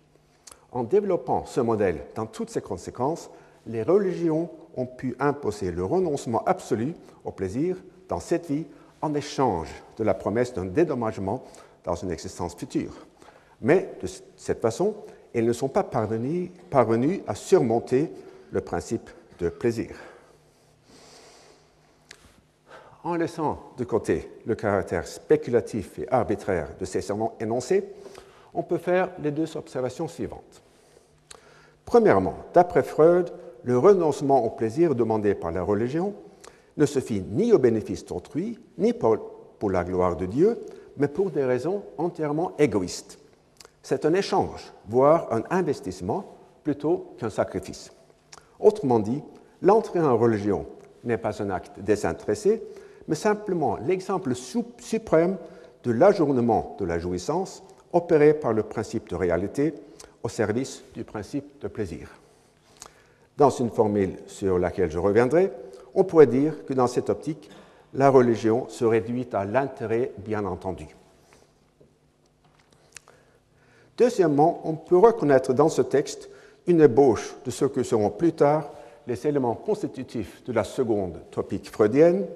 En 0.70 0.84
développant 0.84 1.46
ce 1.46 1.60
modèle 1.60 2.04
dans 2.14 2.26
toutes 2.26 2.50
ses 2.50 2.60
conséquences, 2.60 3.30
les 3.66 3.82
religions 3.82 4.50
ont 4.78 4.86
pu 4.86 5.16
imposer 5.18 5.72
le 5.72 5.84
renoncement 5.84 6.42
absolu 6.46 6.94
au 7.24 7.32
plaisir 7.32 7.76
dans 8.08 8.20
cette 8.20 8.46
vie 8.46 8.64
en 9.02 9.12
échange 9.14 9.68
de 9.98 10.04
la 10.04 10.14
promesse 10.14 10.54
d'un 10.54 10.64
dédommagement 10.64 11.42
dans 11.84 11.96
une 11.96 12.10
existence 12.10 12.54
future. 12.54 12.92
Mais 13.60 13.90
de 14.00 14.08
cette 14.36 14.60
façon, 14.60 14.94
elles 15.34 15.44
ne 15.44 15.52
sont 15.52 15.68
pas 15.68 15.82
parvenues 15.82 17.22
à 17.26 17.34
surmonter 17.34 18.10
le 18.52 18.60
principe 18.60 19.10
de 19.40 19.48
plaisir. 19.48 19.90
En 23.04 23.16
laissant 23.16 23.72
de 23.76 23.84
côté 23.84 24.30
le 24.46 24.54
caractère 24.54 25.06
spéculatif 25.06 25.98
et 25.98 26.08
arbitraire 26.10 26.68
de 26.78 26.84
ces 26.84 27.06
énoncés, 27.40 27.84
on 28.54 28.62
peut 28.62 28.78
faire 28.78 29.10
les 29.20 29.30
deux 29.30 29.56
observations 29.56 30.08
suivantes. 30.08 30.62
Premièrement, 31.84 32.36
d'après 32.52 32.82
Freud, 32.82 33.32
le 33.68 33.76
renoncement 33.76 34.46
au 34.46 34.48
plaisir 34.48 34.94
demandé 34.94 35.34
par 35.34 35.52
la 35.52 35.62
religion 35.62 36.14
ne 36.78 36.86
se 36.86 37.00
fit 37.00 37.20
ni 37.20 37.52
au 37.52 37.58
bénéfice 37.58 38.02
d'autrui, 38.02 38.58
ni 38.78 38.94
pour 38.94 39.70
la 39.70 39.84
gloire 39.84 40.16
de 40.16 40.24
Dieu, 40.24 40.58
mais 40.96 41.06
pour 41.06 41.30
des 41.30 41.44
raisons 41.44 41.82
entièrement 41.98 42.52
égoïstes. 42.58 43.18
C'est 43.82 44.06
un 44.06 44.14
échange, 44.14 44.72
voire 44.88 45.30
un 45.30 45.42
investissement, 45.50 46.24
plutôt 46.64 47.12
qu'un 47.18 47.28
sacrifice. 47.28 47.92
Autrement 48.58 49.00
dit, 49.00 49.22
l'entrée 49.60 50.00
en 50.00 50.16
religion 50.16 50.64
n'est 51.04 51.18
pas 51.18 51.42
un 51.42 51.50
acte 51.50 51.78
désintéressé, 51.78 52.62
mais 53.06 53.16
simplement 53.16 53.76
l'exemple 53.86 54.32
suprême 54.34 55.36
de 55.84 55.92
l'ajournement 55.92 56.74
de 56.80 56.86
la 56.86 56.98
jouissance 56.98 57.62
opéré 57.92 58.32
par 58.32 58.54
le 58.54 58.62
principe 58.62 59.10
de 59.10 59.14
réalité 59.14 59.74
au 60.22 60.30
service 60.30 60.82
du 60.94 61.04
principe 61.04 61.60
de 61.60 61.68
plaisir. 61.68 62.08
Dans 63.38 63.50
une 63.50 63.70
formule 63.70 64.18
sur 64.26 64.58
laquelle 64.58 64.90
je 64.90 64.98
reviendrai, 64.98 65.52
on 65.94 66.02
pourrait 66.02 66.26
dire 66.26 66.66
que 66.66 66.74
dans 66.74 66.88
cette 66.88 67.08
optique, 67.08 67.48
la 67.94 68.10
religion 68.10 68.68
se 68.68 68.84
réduit 68.84 69.28
à 69.32 69.44
l'intérêt 69.44 70.10
bien 70.18 70.44
entendu. 70.44 70.88
Deuxièmement, 73.96 74.60
on 74.64 74.74
peut 74.74 74.98
reconnaître 74.98 75.52
dans 75.52 75.68
ce 75.68 75.82
texte 75.82 76.28
une 76.66 76.80
ébauche 76.80 77.36
de 77.44 77.52
ce 77.52 77.64
que 77.64 77.84
seront 77.84 78.10
plus 78.10 78.32
tard 78.32 78.70
les 79.06 79.24
éléments 79.24 79.54
constitutifs 79.54 80.42
de 80.44 80.52
la 80.52 80.64
seconde 80.64 81.20
topique 81.30 81.70
freudienne, 81.70 82.26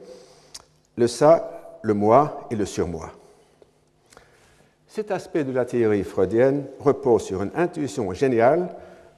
le 0.96 1.08
ça, 1.08 1.78
le 1.82 1.94
moi 1.94 2.46
et 2.50 2.56
le 2.56 2.64
surmoi. 2.64 3.10
Cet 4.86 5.10
aspect 5.10 5.42
de 5.42 5.52
la 5.52 5.64
théorie 5.64 6.04
freudienne 6.04 6.66
repose 6.78 7.24
sur 7.24 7.42
une 7.42 7.50
intuition 7.56 8.12
géniale 8.12 8.68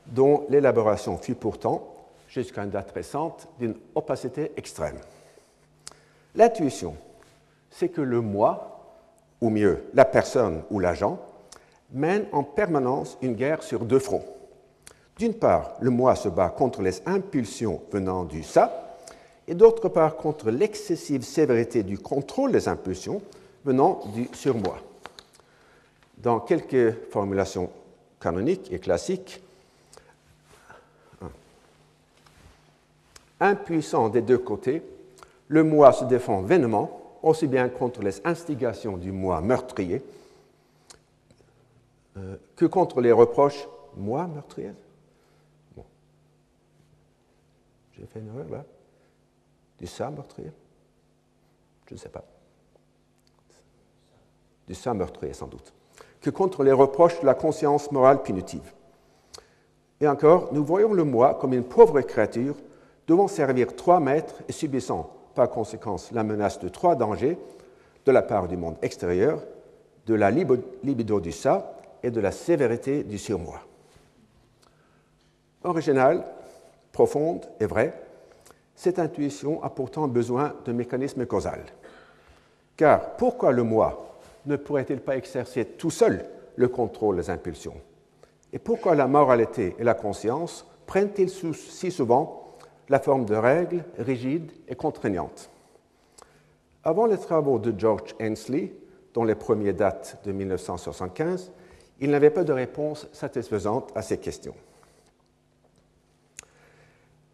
dont 0.06 0.46
l'élaboration 0.48 1.18
fut 1.18 1.34
pourtant, 1.34 1.94
jusqu'à 2.28 2.64
une 2.64 2.70
date 2.70 2.92
récente, 2.92 3.48
d'une 3.58 3.74
opacité 3.94 4.52
extrême. 4.56 4.98
L'intuition, 6.34 6.96
c'est 7.70 7.88
que 7.88 8.00
le 8.00 8.20
moi, 8.20 8.98
ou 9.40 9.50
mieux 9.50 9.84
la 9.94 10.04
personne 10.04 10.62
ou 10.70 10.80
l'agent, 10.80 11.18
mène 11.92 12.26
en 12.32 12.42
permanence 12.42 13.16
une 13.22 13.34
guerre 13.34 13.62
sur 13.62 13.84
deux 13.84 13.98
fronts. 13.98 14.24
D'une 15.18 15.34
part, 15.34 15.74
le 15.80 15.90
moi 15.90 16.16
se 16.16 16.28
bat 16.28 16.48
contre 16.48 16.82
les 16.82 17.06
impulsions 17.06 17.80
venant 17.92 18.24
du 18.24 18.42
ça, 18.42 18.98
et 19.46 19.54
d'autre 19.54 19.88
part 19.88 20.16
contre 20.16 20.50
l'excessive 20.50 21.22
sévérité 21.22 21.82
du 21.82 21.98
contrôle 21.98 22.50
des 22.50 22.66
impulsions 22.66 23.22
venant 23.64 24.00
du 24.14 24.28
surmoi 24.32 24.78
dans 26.24 26.40
quelques 26.40 26.94
formulations 27.10 27.70
canoniques 28.18 28.72
et 28.72 28.78
classiques, 28.78 29.42
impuissant 33.44 34.08
des 34.08 34.22
deux 34.22 34.38
côtés, 34.38 34.82
le 35.48 35.62
moi 35.62 35.92
se 35.92 36.04
défend 36.04 36.42
vainement, 36.42 37.18
aussi 37.22 37.46
bien 37.46 37.68
contre 37.68 38.02
les 38.02 38.26
instigations 38.26 38.96
du 38.96 39.12
moi 39.12 39.40
meurtrier 39.40 40.02
euh, 42.16 42.36
que 42.56 42.66
contre 42.66 43.00
les 43.00 43.12
reproches 43.12 43.66
moi 43.96 44.26
meurtrier. 44.26 44.72
Bon. 45.76 45.84
J'ai 47.92 48.06
fait 48.06 48.20
une 48.20 48.28
erreur 48.28 48.48
là 48.50 48.64
Du 49.78 49.86
ça 49.86 50.10
meurtrier 50.10 50.52
Je 51.86 51.94
ne 51.94 51.98
sais 51.98 52.08
pas. 52.08 52.24
Du 54.66 54.74
ça 54.74 54.92
meurtrier 54.94 55.32
sans 55.32 55.46
doute 55.46 55.72
que 56.24 56.30
contre 56.30 56.62
les 56.62 56.72
reproches 56.72 57.20
de 57.20 57.26
la 57.26 57.34
conscience 57.34 57.92
morale 57.92 58.22
punitive. 58.22 58.72
Et 60.00 60.08
encore, 60.08 60.48
nous 60.52 60.64
voyons 60.64 60.94
le 60.94 61.04
moi 61.04 61.34
comme 61.34 61.52
une 61.52 61.64
pauvre 61.64 62.00
créature 62.00 62.54
devant 63.06 63.28
servir 63.28 63.74
trois 63.76 64.00
maîtres 64.00 64.42
et 64.48 64.52
subissant 64.52 65.10
par 65.34 65.50
conséquence 65.50 66.10
la 66.12 66.22
menace 66.22 66.58
de 66.60 66.68
trois 66.68 66.94
dangers 66.94 67.38
de 68.04 68.12
la 68.12 68.22
part 68.22 68.48
du 68.48 68.56
monde 68.56 68.76
extérieur, 68.82 69.42
de 70.06 70.14
la 70.14 70.30
libido 70.30 71.20
du 71.20 71.32
ça 71.32 71.76
et 72.02 72.10
de 72.10 72.20
la 72.20 72.30
sévérité 72.30 73.02
du 73.02 73.18
surmoi. 73.18 73.60
Originale, 75.62 76.24
profonde 76.92 77.46
et 77.58 77.66
vraie, 77.66 77.94
cette 78.74 78.98
intuition 78.98 79.62
a 79.62 79.70
pourtant 79.70 80.08
besoin 80.08 80.54
d'un 80.64 80.74
mécanisme 80.74 81.24
causal. 81.26 81.60
Car 82.76 83.16
pourquoi 83.16 83.52
le 83.52 83.62
moi 83.62 84.18
ne 84.46 84.56
pourrait-il 84.56 85.00
pas 85.00 85.16
exercer 85.16 85.64
tout 85.64 85.90
seul 85.90 86.26
le 86.56 86.68
contrôle 86.68 87.16
des 87.16 87.30
impulsions? 87.30 87.76
Et 88.52 88.58
pourquoi 88.58 88.94
la 88.94 89.06
moralité 89.06 89.74
et 89.78 89.84
la 89.84 89.94
conscience 89.94 90.66
prennent-ils 90.86 91.30
si 91.30 91.90
souvent 91.90 92.43
la 92.88 92.98
forme 92.98 93.24
de 93.24 93.34
règles 93.34 93.84
rigides 93.98 94.50
et 94.68 94.74
contraignantes 94.74 95.50
Avant 96.82 97.06
les 97.06 97.18
travaux 97.18 97.58
de 97.58 97.78
George 97.78 98.14
Hensley, 98.20 98.72
dont 99.14 99.24
les 99.24 99.34
premiers 99.34 99.72
datent 99.72 100.20
de 100.24 100.32
1975, 100.32 101.52
il 102.00 102.10
n'avait 102.10 102.30
pas 102.30 102.44
de 102.44 102.52
réponse 102.52 103.06
satisfaisante 103.12 103.92
à 103.94 104.02
ces 104.02 104.18
questions. 104.18 104.54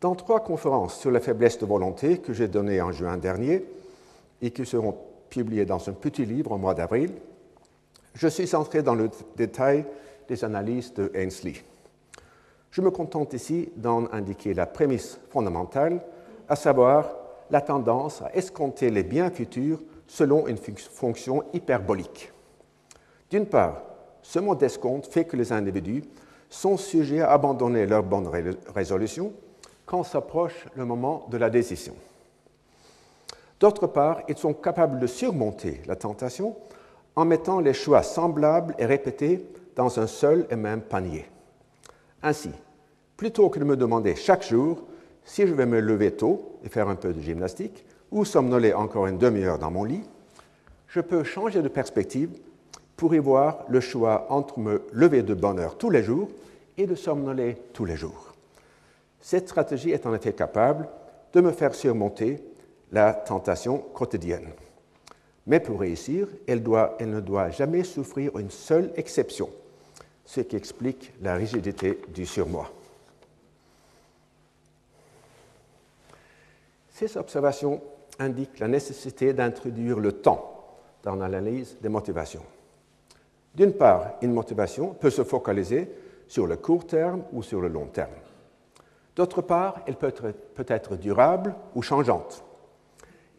Dans 0.00 0.14
trois 0.14 0.40
conférences 0.40 0.98
sur 0.98 1.10
la 1.10 1.20
faiblesse 1.20 1.58
de 1.58 1.66
volonté 1.66 2.18
que 2.18 2.32
j'ai 2.32 2.48
données 2.48 2.80
en 2.80 2.92
juin 2.92 3.16
dernier 3.16 3.64
et 4.40 4.50
qui 4.50 4.64
seront 4.64 4.96
publié 5.28 5.64
dans 5.64 5.88
un 5.88 5.92
petit 5.92 6.24
livre 6.24 6.52
au 6.52 6.58
mois 6.58 6.74
d'avril, 6.74 7.12
je 8.14 8.28
suis 8.28 8.54
entré 8.54 8.82
dans 8.82 8.94
le 8.94 9.10
détail 9.36 9.84
des 10.28 10.44
analyses 10.44 10.94
de 10.94 11.10
Ainsley. 11.14 11.54
Je 12.70 12.80
me 12.80 12.90
contente 12.90 13.32
ici 13.32 13.72
d'en 13.76 14.06
indiquer 14.12 14.54
la 14.54 14.66
prémisse 14.66 15.18
fondamentale, 15.30 16.00
à 16.48 16.56
savoir 16.56 17.16
la 17.50 17.60
tendance 17.60 18.22
à 18.22 18.34
escompter 18.34 18.90
les 18.90 19.02
biens 19.02 19.30
futurs 19.30 19.80
selon 20.06 20.46
une 20.46 20.56
fonction 20.56 21.42
hyperbolique. 21.52 22.32
D'une 23.30 23.46
part, 23.46 23.82
ce 24.22 24.38
mode 24.38 24.58
d'escompte 24.58 25.06
fait 25.06 25.24
que 25.24 25.36
les 25.36 25.52
individus 25.52 26.04
sont 26.48 26.76
sujets 26.76 27.20
à 27.20 27.32
abandonner 27.32 27.86
leur 27.86 28.02
bonne 28.02 28.28
résolution 28.74 29.32
quand 29.86 30.02
s'approche 30.02 30.66
le 30.76 30.84
moment 30.84 31.26
de 31.30 31.38
la 31.38 31.50
décision. 31.50 31.94
D'autre 33.58 33.86
part, 33.86 34.22
ils 34.28 34.38
sont 34.38 34.54
capables 34.54 34.98
de 34.98 35.06
surmonter 35.06 35.82
la 35.86 35.96
tentation 35.96 36.56
en 37.16 37.24
mettant 37.24 37.60
les 37.60 37.74
choix 37.74 38.02
semblables 38.02 38.74
et 38.78 38.86
répétés 38.86 39.46
dans 39.76 39.98
un 39.98 40.06
seul 40.06 40.46
et 40.50 40.56
même 40.56 40.80
panier. 40.80 41.26
Ainsi, 42.22 42.50
plutôt 43.16 43.48
que 43.48 43.58
de 43.58 43.64
me 43.64 43.76
demander 43.76 44.14
chaque 44.14 44.46
jour 44.46 44.82
si 45.24 45.46
je 45.46 45.54
vais 45.54 45.66
me 45.66 45.80
lever 45.80 46.12
tôt 46.12 46.58
et 46.64 46.68
faire 46.68 46.88
un 46.88 46.96
peu 46.96 47.12
de 47.12 47.20
gymnastique 47.20 47.84
ou 48.10 48.24
somnoler 48.24 48.72
encore 48.72 49.06
une 49.06 49.18
demi-heure 49.18 49.58
dans 49.58 49.70
mon 49.70 49.84
lit, 49.84 50.02
je 50.88 51.00
peux 51.00 51.22
changer 51.22 51.62
de 51.62 51.68
perspective 51.68 52.30
pour 52.96 53.14
y 53.14 53.18
voir 53.18 53.64
le 53.68 53.80
choix 53.80 54.26
entre 54.28 54.58
me 54.58 54.82
lever 54.92 55.22
de 55.22 55.34
bonne 55.34 55.58
heure 55.58 55.78
tous 55.78 55.90
les 55.90 56.02
jours 56.02 56.28
et 56.76 56.86
de 56.86 56.94
somnoler 56.94 57.56
tous 57.72 57.84
les 57.84 57.96
jours. 57.96 58.34
Cette 59.20 59.48
stratégie 59.48 59.90
est 59.90 60.06
en 60.06 60.14
effet 60.14 60.32
capable 60.32 60.88
de 61.32 61.40
me 61.40 61.52
faire 61.52 61.74
surmonter 61.74 62.42
la 62.90 63.12
tentation 63.12 63.78
quotidienne. 63.78 64.48
Mais 65.46 65.60
pour 65.60 65.80
réussir, 65.80 66.26
elle, 66.46 66.62
ne 66.62 67.20
doit 67.20 67.50
jamais 67.50 67.84
souffrir 67.84 68.36
une 68.38 68.50
seule 68.50 68.92
exception, 68.96 69.48
ce 70.30 70.42
qui 70.42 70.54
explique 70.54 71.12
la 71.22 71.34
rigidité 71.34 72.00
du 72.14 72.24
surmoi. 72.24 72.70
Ces 76.88 77.16
observations 77.16 77.82
indiquent 78.20 78.60
la 78.60 78.68
nécessité 78.68 79.32
d'introduire 79.32 79.98
le 79.98 80.12
temps 80.12 80.76
dans 81.02 81.16
l'analyse 81.16 81.76
des 81.80 81.88
motivations. 81.88 82.44
D'une 83.56 83.72
part, 83.72 84.18
une 84.22 84.32
motivation 84.32 84.94
peut 84.94 85.10
se 85.10 85.24
focaliser 85.24 85.90
sur 86.28 86.46
le 86.46 86.56
court 86.56 86.86
terme 86.86 87.24
ou 87.32 87.42
sur 87.42 87.60
le 87.60 87.66
long 87.66 87.86
terme. 87.86 88.14
D'autre 89.16 89.42
part, 89.42 89.80
elle 89.88 89.96
peut 89.96 90.14
être, 90.68 90.96
durable 90.96 91.56
ou 91.74 91.82
changeante. 91.82 92.44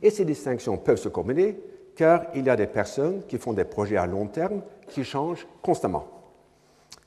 Et 0.01 0.09
ces 0.09 0.25
distinctions 0.25 0.77
peuvent 0.77 0.97
se 0.97 1.07
combiner 1.07 1.57
car 1.95 2.25
il 2.35 2.47
y 2.47 2.49
a 2.49 2.57
des 2.57 2.67
personnes 2.67 3.23
qui 3.27 3.37
font 3.37 3.53
des 3.53 3.63
projets 3.63 3.95
à 3.95 4.07
long 4.07 4.27
terme 4.27 4.61
qui 4.89 5.05
changent 5.05 5.47
constamment. 5.61 6.20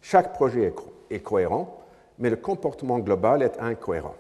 Chaque 0.07 0.35
projet 0.35 0.71
est 1.09 1.21
cohérent, 1.21 1.79
mais 2.19 2.29
le 2.29 2.37
comportement 2.37 2.99
global 2.99 3.43
est 3.43 3.59
incohérent. 3.59 4.17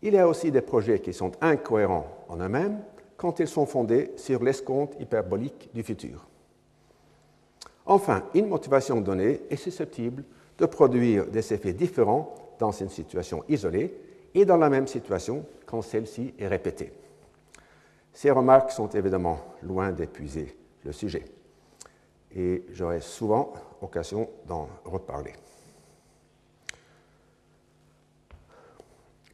Il 0.00 0.14
y 0.14 0.18
a 0.18 0.26
aussi 0.26 0.50
des 0.50 0.62
projets 0.62 1.00
qui 1.00 1.12
sont 1.12 1.32
incohérents 1.42 2.06
en 2.30 2.38
eux-mêmes 2.38 2.80
quand 3.18 3.40
ils 3.40 3.46
sont 3.46 3.66
fondés 3.66 4.12
sur 4.16 4.42
l'escompte 4.42 4.98
hyperbolique 4.98 5.68
du 5.74 5.82
futur. 5.82 6.26
Enfin, 7.84 8.22
une 8.32 8.48
motivation 8.48 9.02
donnée 9.02 9.42
est 9.50 9.56
susceptible 9.56 10.24
de 10.56 10.64
produire 10.64 11.26
des 11.26 11.52
effets 11.52 11.74
différents 11.74 12.34
dans 12.58 12.72
une 12.72 12.88
situation 12.88 13.44
isolée 13.50 13.94
et 14.34 14.46
dans 14.46 14.56
la 14.56 14.70
même 14.70 14.86
situation 14.86 15.44
quand 15.66 15.82
celle-ci 15.82 16.32
est 16.38 16.48
répétée. 16.48 16.90
Ces 18.14 18.30
remarques 18.30 18.70
sont 18.70 18.88
évidemment 18.88 19.40
loin 19.62 19.92
d'épuiser 19.92 20.56
le 20.86 20.92
sujet 20.92 21.37
et 22.34 22.64
j'aurai 22.72 23.00
souvent 23.00 23.52
occasion 23.80 24.28
d'en 24.46 24.68
reparler. 24.84 25.32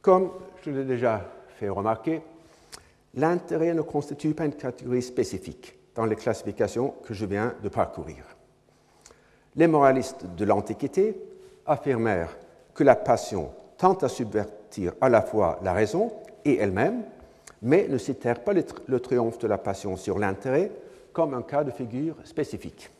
Comme 0.01 0.31
je 0.63 0.71
l'ai 0.71 0.85
déjà 0.85 1.21
fait 1.57 1.69
remarquer, 1.69 2.21
l'intérêt 3.15 3.73
ne 3.73 3.81
constitue 3.81 4.33
pas 4.33 4.45
une 4.45 4.53
catégorie 4.53 5.01
spécifique 5.01 5.77
dans 5.95 6.05
les 6.05 6.15
classifications 6.15 6.93
que 7.03 7.13
je 7.13 7.25
viens 7.25 7.55
de 7.63 7.69
parcourir. 7.69 8.23
Les 9.55 9.67
moralistes 9.67 10.25
de 10.35 10.45
l'Antiquité 10.45 11.19
affirmèrent 11.65 12.37
que 12.73 12.83
la 12.83 12.95
passion 12.95 13.51
tente 13.77 14.03
à 14.03 14.09
subvertir 14.09 14.93
à 15.01 15.09
la 15.09 15.21
fois 15.21 15.59
la 15.63 15.73
raison 15.73 16.11
et 16.43 16.57
elle-même, 16.57 17.03
mais 17.61 17.87
ne 17.87 17.97
citèrent 17.97 18.43
pas 18.43 18.53
le 18.53 18.99
triomphe 18.99 19.39
de 19.39 19.47
la 19.47 19.57
passion 19.57 19.95
sur 19.95 20.19
l'intérêt 20.19 20.71
comme 21.15 21.33
un 21.33 21.43
cas 21.43 21.63
de 21.63 21.71
figure 21.71 22.17
spécifique. 22.25 22.91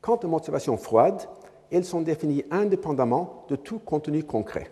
Quant 0.00 0.18
aux 0.24 0.28
motivations 0.28 0.78
froides, 0.78 1.28
elles 1.70 1.84
sont 1.84 2.00
définies 2.00 2.42
indépendamment 2.50 3.44
de 3.50 3.56
tout 3.56 3.78
contenu 3.78 4.24
concret. 4.24 4.70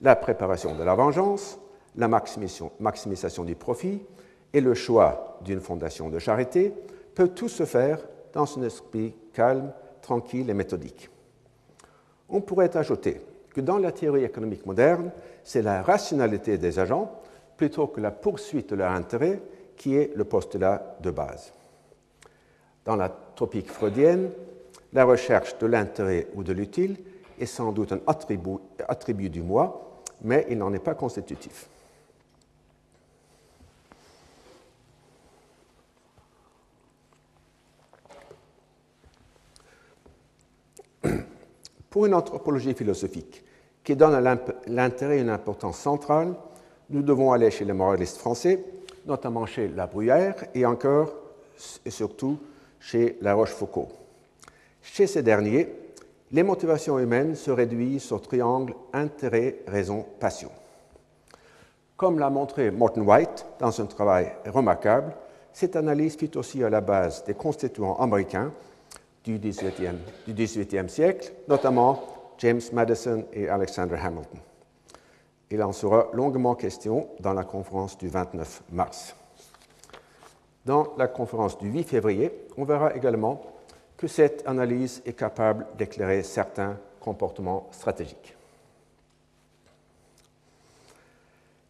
La 0.00 0.16
préparation 0.16 0.74
de 0.74 0.82
la 0.82 0.94
vengeance, 0.94 1.58
la 1.96 2.08
maximisation 2.08 3.44
du 3.44 3.54
profit 3.54 4.00
et 4.54 4.62
le 4.62 4.72
choix 4.72 5.38
d'une 5.44 5.60
fondation 5.60 6.08
de 6.08 6.18
charité 6.18 6.72
peuvent 7.14 7.34
tous 7.34 7.50
se 7.50 7.66
faire 7.66 7.98
dans 8.32 8.58
un 8.58 8.62
esprit 8.62 9.14
calme, 9.34 9.72
tranquille 10.00 10.48
et 10.48 10.54
méthodique. 10.54 11.10
On 12.30 12.40
pourrait 12.40 12.74
ajouter 12.74 13.20
que 13.50 13.60
dans 13.60 13.78
la 13.78 13.92
théorie 13.92 14.24
économique 14.24 14.64
moderne, 14.64 15.10
c'est 15.44 15.62
la 15.62 15.82
rationalité 15.82 16.56
des 16.56 16.78
agents 16.78 17.20
plutôt 17.58 17.86
que 17.86 18.00
la 18.00 18.10
poursuite 18.10 18.70
de 18.70 18.76
leur 18.76 18.92
intérêt 18.92 19.42
qui 19.76 19.96
est 19.96 20.12
le 20.16 20.24
postulat 20.24 20.96
de 21.00 21.10
base. 21.10 21.52
Dans 22.84 22.96
la 22.96 23.08
tropique 23.08 23.70
freudienne, 23.70 24.30
la 24.92 25.04
recherche 25.04 25.58
de 25.58 25.66
l'intérêt 25.66 26.28
ou 26.34 26.42
de 26.42 26.52
l'utile 26.52 26.96
est 27.38 27.46
sans 27.46 27.72
doute 27.72 27.92
un 27.92 28.00
attribut, 28.06 29.28
du 29.28 29.42
moi, 29.42 30.02
mais 30.22 30.46
il 30.48 30.56
n'en 30.58 30.72
est 30.72 30.78
pas 30.78 30.94
constitutif. 30.94 31.68
Pour 41.90 42.06
une 42.06 42.14
anthropologie 42.14 42.72
philosophique 42.72 43.44
qui 43.84 43.94
donne 43.96 44.14
à 44.14 44.38
l'intérêt 44.66 45.20
une 45.20 45.28
importance 45.28 45.78
centrale, 45.78 46.34
nous 46.88 47.02
devons 47.02 47.32
aller 47.32 47.50
chez 47.50 47.64
les 47.64 47.72
moralistes 47.72 48.16
français, 48.18 48.64
notamment 49.06 49.46
chez 49.46 49.68
La 49.68 49.86
Bruyère 49.86 50.34
et 50.54 50.66
encore 50.66 51.14
et 51.84 51.90
surtout 51.90 52.38
chez 52.80 53.16
La 53.20 53.34
Rochefoucauld. 53.34 53.88
Chez 54.82 55.06
ces 55.06 55.22
derniers, 55.22 55.68
les 56.32 56.42
motivations 56.42 56.98
humaines 56.98 57.34
se 57.34 57.50
réduisent 57.50 58.12
au 58.12 58.18
triangle 58.18 58.74
intérêt, 58.92 59.60
raison, 59.66 60.04
passion. 60.20 60.50
Comme 61.96 62.18
l'a 62.18 62.28
montré 62.28 62.70
Morton 62.70 63.02
White 63.02 63.46
dans 63.58 63.80
un 63.80 63.86
travail 63.86 64.32
remarquable, 64.46 65.14
cette 65.52 65.76
analyse 65.76 66.16
fit 66.16 66.30
aussi 66.36 66.62
à 66.62 66.68
la 66.68 66.82
base 66.82 67.24
des 67.24 67.34
constituants 67.34 67.96
américains 67.96 68.52
du 69.24 69.38
XVIIIe, 69.38 70.88
siècle, 70.88 71.32
notamment 71.48 72.02
James 72.38 72.60
Madison 72.72 73.24
et 73.32 73.48
Alexander 73.48 73.96
Hamilton. 73.96 74.40
Il 75.50 75.62
en 75.62 75.72
sera 75.72 76.08
longuement 76.12 76.54
question 76.54 77.08
dans 77.20 77.32
la 77.32 77.44
conférence 77.44 77.96
du 77.96 78.08
29 78.08 78.62
mars. 78.72 79.14
Dans 80.64 80.94
la 80.98 81.06
conférence 81.06 81.56
du 81.58 81.70
8 81.70 81.84
février, 81.84 82.32
on 82.56 82.64
verra 82.64 82.94
également 82.96 83.42
que 83.96 84.08
cette 84.08 84.46
analyse 84.46 85.02
est 85.06 85.12
capable 85.12 85.66
d'éclairer 85.78 86.22
certains 86.22 86.76
comportements 87.00 87.68
stratégiques. 87.70 88.36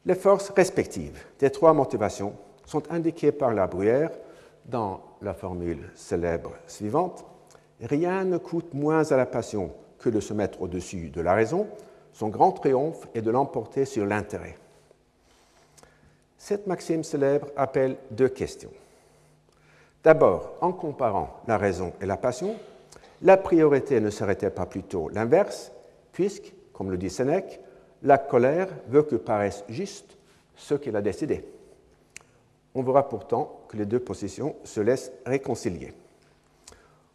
Les 0.07 0.15
forces 0.15 0.51
respectives 0.51 1.23
des 1.39 1.51
trois 1.51 1.75
motivations 1.75 2.35
sont 2.65 2.91
indiquées 2.91 3.33
par 3.33 3.53
la 3.53 3.67
Bruyère 3.67 4.11
dans 4.65 5.01
la 5.21 5.35
formule 5.35 5.91
célèbre 5.95 6.53
suivante 6.67 7.25
Rien 7.81 8.25
ne 8.25 8.39
coûte 8.39 8.73
moins 8.73 9.11
à 9.11 9.17
la 9.17 9.27
passion 9.27 9.71
que 9.99 10.09
de 10.09 10.21
se 10.21 10.33
mettre 10.33 10.63
au-dessus 10.63 11.11
de 11.11 11.21
la 11.21 11.35
raison. 11.35 11.67
Son 12.17 12.29
grand 12.29 12.53
triomphe 12.53 13.07
est 13.15 13.21
de 13.21 13.31
l'emporter 13.31 13.85
sur 13.85 14.07
l'intérêt. 14.07 14.57
Cette 16.39 16.67
maxime 16.67 17.05
célèbre 17.05 17.49
appelle 17.59 17.99
deux 18.11 18.31
questions. 18.31 18.71
D'abord, 20.03 20.55
en 20.63 20.73
comparant 20.73 21.41
la 21.47 21.59
raison 21.59 21.93
et 22.01 22.07
la 22.07 22.17
passion, 22.17 22.57
la 23.21 23.37
priorité 23.37 24.01
ne 24.01 24.09
serait-elle 24.09 24.55
pas 24.55 24.65
plutôt 24.65 25.11
l'inverse, 25.11 25.73
puisque, 26.13 26.55
comme 26.73 26.91
le 26.91 26.97
dit 26.97 27.11
Sénèque, 27.11 27.61
la 28.03 28.17
colère 28.17 28.69
veut 28.89 29.03
que 29.03 29.17
paraisse 29.17 29.65
juste 29.69 30.17
ce 30.55 30.73
qu'il 30.73 30.97
a 30.97 31.03
décidé. 31.03 31.45
On 32.75 32.83
verra 32.83 33.11
pourtant 33.11 33.61
que 33.69 33.77
les 33.77 33.85
deux 33.85 34.01
positions 34.01 34.57
se 34.65 34.81
laissent 34.81 35.13
réconcilier. 35.27 35.93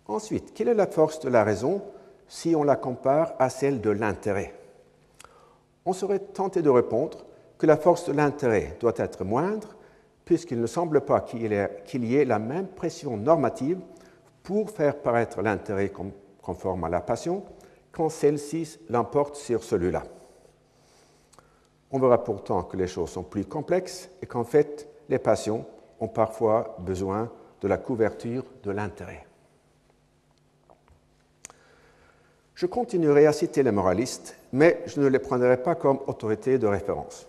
Ensuite, 0.05 0.53
quelle 0.53 0.67
est 0.67 0.75
la 0.75 0.85
force 0.85 1.21
de 1.21 1.29
la 1.29 1.43
raison 1.43 1.81
si 2.27 2.55
on 2.55 2.63
la 2.63 2.75
compare 2.75 3.33
à 3.39 3.49
celle 3.49 3.81
de 3.81 3.89
l'intérêt? 3.89 4.60
On 5.85 5.93
serait 5.93 6.19
tenté 6.19 6.61
de 6.61 6.69
répondre 6.69 7.25
que 7.57 7.65
la 7.65 7.77
force 7.77 8.07
de 8.07 8.13
l'intérêt 8.13 8.77
doit 8.79 8.93
être 8.97 9.23
moindre, 9.23 9.75
puisqu'il 10.25 10.61
ne 10.61 10.67
semble 10.67 11.01
pas 11.01 11.21
qu'il 11.21 12.05
y 12.05 12.15
ait 12.15 12.25
la 12.25 12.39
même 12.39 12.67
pression 12.67 13.17
normative 13.17 13.79
pour 14.43 14.69
faire 14.69 15.01
paraître 15.01 15.41
l'intérêt 15.41 15.91
conforme 16.41 16.83
à 16.83 16.89
la 16.89 17.01
passion 17.01 17.43
quand 17.91 18.09
celle-ci 18.09 18.79
l'emporte 18.89 19.35
sur 19.35 19.63
celui-là. 19.63 20.03
On 21.91 21.99
verra 21.99 22.23
pourtant 22.23 22.63
que 22.63 22.77
les 22.77 22.87
choses 22.87 23.09
sont 23.09 23.23
plus 23.23 23.45
complexes 23.45 24.09
et 24.21 24.25
qu'en 24.25 24.45
fait, 24.45 24.87
les 25.09 25.19
passions 25.19 25.65
ont 25.99 26.07
parfois 26.07 26.77
besoin 26.79 27.29
de 27.59 27.67
la 27.67 27.77
couverture 27.77 28.45
de 28.63 28.71
l'intérêt. 28.71 29.25
Je 32.55 32.65
continuerai 32.65 33.27
à 33.27 33.33
citer 33.33 33.61
les 33.61 33.71
moralistes, 33.71 34.37
mais 34.53 34.83
je 34.85 34.99
ne 34.99 35.07
les 35.07 35.19
prendrai 35.19 35.57
pas 35.57 35.75
comme 35.75 35.99
autorité 36.07 36.57
de 36.57 36.67
référence. 36.67 37.27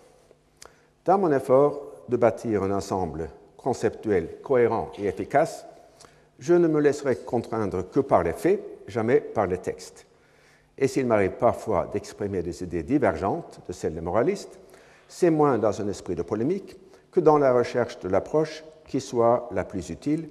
Dans 1.05 1.18
mon 1.18 1.33
effort 1.33 1.81
de 2.09 2.16
bâtir 2.16 2.62
un 2.62 2.70
ensemble 2.70 3.29
conceptuel 3.57 4.41
cohérent 4.43 4.91
et 4.99 5.07
efficace, 5.07 5.64
je 6.39 6.55
ne 6.55 6.68
me 6.68 6.81
laisserai 6.81 7.16
contraindre 7.16 7.89
que 7.91 8.01
par 8.01 8.23
les 8.23 8.33
faits, 8.33 8.61
jamais 8.89 9.20
par 9.20 9.47
les 9.47 9.59
textes. 9.59 10.07
Et 10.77 10.89
s'il 10.89 11.07
m'arrive 11.07 11.33
parfois 11.33 11.89
d'exprimer 11.93 12.43
des 12.43 12.62
idées 12.62 12.83
divergentes 12.83 13.61
de 13.66 13.73
celles 13.73 13.95
des 13.95 14.01
moralistes, 14.01 14.59
c'est 15.07 15.31
moins 15.31 15.59
dans 15.59 15.81
un 15.81 15.89
esprit 15.89 16.14
de 16.14 16.23
polémique 16.23 16.77
que 17.11 17.20
dans 17.20 17.39
la 17.39 17.53
recherche 17.53 17.99
de 18.01 18.09
l'approche 18.09 18.64
qui 18.87 19.01
soit 19.01 19.49
la 19.53 19.64
plus 19.64 19.91
utile 19.91 20.29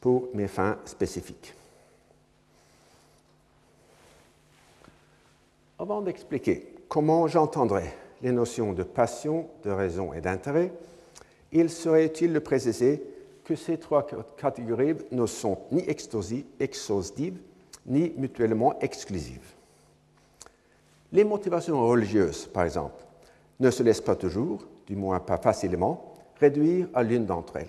pour 0.00 0.28
mes 0.34 0.48
fins 0.48 0.78
spécifiques. 0.84 1.55
Avant 5.78 6.00
d'expliquer 6.00 6.74
comment 6.88 7.26
j'entendrai 7.26 7.84
les 8.22 8.32
notions 8.32 8.72
de 8.72 8.82
passion, 8.82 9.46
de 9.62 9.70
raison 9.70 10.14
et 10.14 10.22
d'intérêt, 10.22 10.72
il 11.52 11.68
serait 11.68 12.06
utile 12.06 12.32
de 12.32 12.38
préciser 12.38 13.02
que 13.44 13.54
ces 13.54 13.76
trois 13.76 14.06
catégories 14.38 14.96
ne 15.12 15.26
sont 15.26 15.58
ni 15.72 15.84
exhaustives 16.58 17.38
ni 17.84 18.12
mutuellement 18.16 18.78
exclusives. 18.80 19.54
Les 21.12 21.24
motivations 21.24 21.86
religieuses, 21.86 22.46
par 22.46 22.64
exemple, 22.64 23.04
ne 23.60 23.70
se 23.70 23.82
laissent 23.82 24.00
pas 24.00 24.16
toujours, 24.16 24.66
du 24.86 24.96
moins 24.96 25.20
pas 25.20 25.36
facilement, 25.36 26.14
réduire 26.40 26.88
à 26.94 27.02
l'une 27.02 27.26
d'entre 27.26 27.56
elles. 27.56 27.66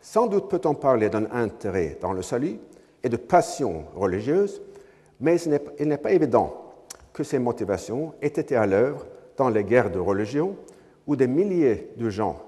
Sans 0.00 0.26
doute 0.26 0.48
peut-on 0.48 0.74
parler 0.74 1.08
d'un 1.08 1.30
intérêt 1.32 1.96
dans 2.00 2.12
le 2.12 2.22
salut 2.22 2.58
et 3.02 3.08
de 3.08 3.16
passion 3.16 3.86
religieuse, 3.96 4.60
mais 5.20 5.40
il 5.40 5.88
n'est 5.88 5.98
pas 5.98 6.12
évident 6.12 6.61
que 7.12 7.24
ces 7.24 7.38
motivations 7.38 8.14
aient 8.22 8.26
été 8.28 8.56
à 8.56 8.66
l'œuvre 8.66 9.06
dans 9.36 9.48
les 9.48 9.64
guerres 9.64 9.90
de 9.90 9.98
religion 9.98 10.56
où 11.06 11.16
des 11.16 11.26
milliers 11.26 11.90
de 11.96 12.10
gens 12.10 12.42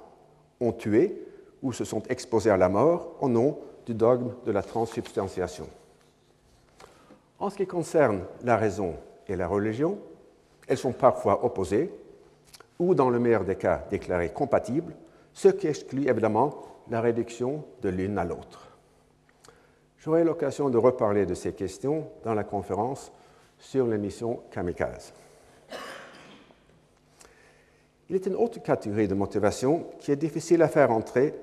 ont 0.61 0.73
tué 0.73 1.27
ou 1.63 1.73
se 1.73 1.85
sont 1.85 2.03
exposés 2.09 2.51
à 2.51 2.57
la 2.57 2.69
mort 2.69 3.17
au 3.21 3.29
nom 3.29 3.59
du 3.87 3.95
dogme 3.95 4.33
de 4.45 4.53
la 4.53 4.63
transsubstantiation. 4.63 5.69
En 7.39 7.51
ce 7.51 7.57
qui 7.57 7.67
concerne 7.67 8.23
la 8.43 8.57
raison 8.57 8.95
et 9.29 9.37
la 9.37 9.49
religion, 9.49 9.99
elles 10.69 10.79
sont 10.79 10.93
parfois 10.93 11.45
opposées 11.45 11.91
ou, 12.79 12.95
dans 12.95 13.11
le 13.11 13.19
meilleur 13.19 13.45
des 13.45 13.57
cas, 13.57 13.85
déclarées 13.91 14.33
compatibles, 14.33 14.95
ce 15.33 15.49
qui 15.49 15.67
exclut 15.67 16.09
évidemment 16.09 16.63
la 16.91 17.01
réduction 17.01 17.65
de 17.83 17.89
l'une 17.89 18.19
à 18.19 18.25
l'autre. 18.25 18.69
J'aurai 19.99 20.25
l'occasion 20.25 20.69
de 20.71 20.79
reparler 20.79 21.27
de 21.27 21.35
ces 21.35 21.53
questions 21.53 22.07
dans 22.25 22.35
la 22.35 22.45
conférence 22.45 23.11
sur 23.65 23.87
l'émission 23.87 24.43
Kamikaze. 24.51 25.13
Il 28.09 28.17
est 28.17 28.27
une 28.27 28.37
autre 28.37 28.63
catégorie 28.63 29.09
de 29.09 29.15
motivation 29.15 29.87
qui 29.99 30.13
est 30.13 30.17
difficile 30.17 30.63
à 30.63 30.69
faire 30.69 30.91
entrer 30.91 31.35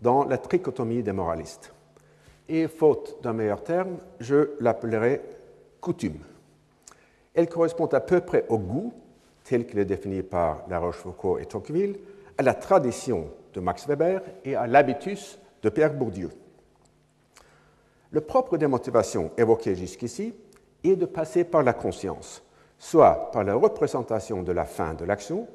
dans 0.00 0.24
la 0.24 0.38
trichotomie 0.38 1.02
des 1.02 1.12
moralistes. 1.12 1.72
Et 2.48 2.66
faute 2.66 3.18
d'un 3.22 3.34
meilleur 3.34 3.62
terme, 3.62 3.98
je 4.20 4.52
l'appellerai 4.60 5.20
coutume. 5.80 6.18
Elle 7.34 7.48
correspond 7.48 7.86
à 7.86 8.00
peu 8.00 8.20
près 8.20 8.46
au 8.48 8.58
goût, 8.58 8.92
tel 9.44 9.66
qu'il 9.66 9.78
est 9.78 9.84
défini 9.84 10.22
par 10.22 10.64
La 10.68 10.78
Rochefoucauld 10.78 11.42
et 11.42 11.46
Tocqueville, 11.46 11.98
à 12.38 12.42
la 12.42 12.54
tradition 12.54 13.30
de 13.52 13.60
Max 13.60 13.86
Weber 13.86 14.22
et 14.44 14.56
à 14.56 14.66
l'habitus 14.66 15.38
de 15.62 15.68
Pierre 15.68 15.92
Bourdieu. 15.92 16.30
Le 18.10 18.20
propre 18.22 18.56
des 18.56 18.66
motivations 18.66 19.30
évoquées 19.36 19.74
jusqu'ici 19.74 20.34
est 20.90 20.96
de 20.96 21.06
passer 21.06 21.44
par 21.44 21.62
la 21.62 21.72
conscience, 21.72 22.42
soit 22.78 23.30
par 23.32 23.44
la 23.44 23.54
représentation 23.54 24.42
de 24.42 24.52
la 24.52 24.64
fin 24.64 24.94
de 24.94 25.04
l'action, 25.04 25.46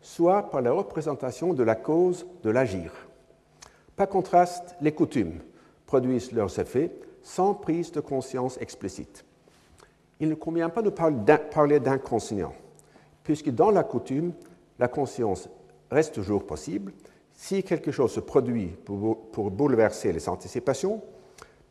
soit 0.00 0.50
par 0.50 0.62
la 0.62 0.72
représentation 0.72 1.52
de 1.52 1.62
la 1.62 1.74
cause 1.74 2.26
de 2.42 2.50
l'agir. 2.50 2.92
Par 3.96 4.08
contraste, 4.08 4.76
les 4.80 4.92
coutumes 4.92 5.40
produisent 5.86 6.32
leurs 6.32 6.58
effets 6.58 6.90
sans 7.22 7.54
prise 7.54 7.92
de 7.92 8.00
conscience 8.00 8.56
explicite. 8.60 9.24
Il 10.20 10.28
ne 10.28 10.34
convient 10.34 10.70
pas 10.70 10.82
de 10.82 10.90
parler 10.90 11.80
d'inconscient, 11.80 12.52
puisque 13.22 13.50
dans 13.50 13.70
la 13.70 13.84
coutume, 13.84 14.32
la 14.78 14.88
conscience 14.88 15.48
reste 15.90 16.14
toujours 16.14 16.46
possible 16.46 16.92
si 17.32 17.62
quelque 17.62 17.90
chose 17.90 18.12
se 18.12 18.20
produit 18.20 18.68
pour, 18.84 19.50
bouleverser 19.50 20.12
les 20.12 20.28
anticipations, 20.28 21.02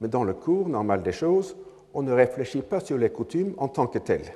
mais 0.02 0.08
dans 0.08 0.24
le 0.24 0.34
cours 0.34 0.68
normal 0.68 1.04
des 1.04 1.12
choses, 1.12 1.56
on 1.94 2.02
ne 2.02 2.12
réfléchit 2.12 2.62
pas 2.62 2.80
sur 2.80 2.98
les 2.98 3.10
coutumes 3.10 3.54
en 3.58 3.68
tant 3.68 3.88
que 3.88 4.00
telles. 4.00 4.34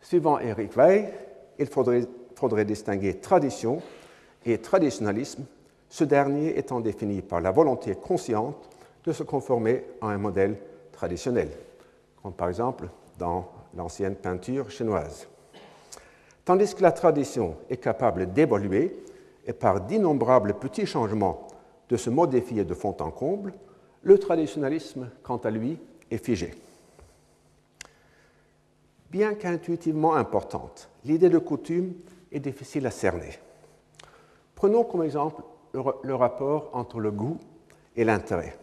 Suivant 0.00 0.38
Eric 0.38 0.76
Weil, 0.76 1.12
il 1.58 1.66
faudrait, 1.66 2.06
faudrait 2.34 2.64
distinguer 2.64 3.14
tradition 3.14 3.80
et 4.44 4.58
traditionnalisme, 4.58 5.44
ce 5.88 6.04
dernier 6.04 6.58
étant 6.58 6.80
défini 6.80 7.22
par 7.22 7.40
la 7.40 7.50
volonté 7.50 7.94
consciente 7.94 8.68
de 9.04 9.12
se 9.12 9.22
conformer 9.22 9.84
à 10.00 10.08
un 10.08 10.18
modèle 10.18 10.56
traditionnel, 10.92 11.48
comme 12.22 12.32
par 12.32 12.48
exemple 12.48 12.88
dans 13.18 13.48
l'ancienne 13.76 14.16
peinture 14.16 14.70
chinoise. 14.70 15.28
Tandis 16.44 16.74
que 16.74 16.82
la 16.82 16.92
tradition 16.92 17.56
est 17.70 17.78
capable 17.78 18.32
d'évoluer 18.32 19.02
et 19.46 19.52
par 19.52 19.80
d'innombrables 19.80 20.54
petits 20.54 20.86
changements 20.86 21.48
de 21.88 21.96
se 21.96 22.10
modifier 22.10 22.64
de 22.64 22.74
fond 22.74 22.96
en 23.00 23.10
comble, 23.10 23.52
le 24.02 24.18
traditionnalisme, 24.18 25.10
quant 25.22 25.38
à 25.38 25.50
lui, 25.50 25.78
Bien 29.10 29.34
qu'intuitivement 29.34 30.14
importante, 30.14 30.88
l'idée 31.04 31.28
de 31.28 31.38
coutume 31.38 31.94
est 32.32 32.40
difficile 32.40 32.86
à 32.86 32.90
cerner. 32.90 33.38
Prenons 34.54 34.84
comme 34.84 35.02
exemple 35.04 35.42
le 35.72 36.14
rapport 36.14 36.70
entre 36.72 37.00
le 37.00 37.10
goût 37.10 37.38
et 37.96 38.04
l'intérêt. 38.04 38.56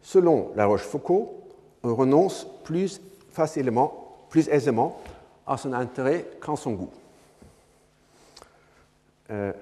Selon 0.00 0.52
La 0.56 0.66
Rochefoucauld, 0.66 1.28
on 1.82 1.94
renonce 1.94 2.46
plus 2.64 3.00
facilement, 3.30 4.16
plus 4.28 4.48
aisément 4.48 5.00
à 5.46 5.56
son 5.56 5.72
intérêt 5.72 6.26
qu'à 6.44 6.56
son 6.56 6.72
goût. 6.72 6.90
Euh, 9.30 9.52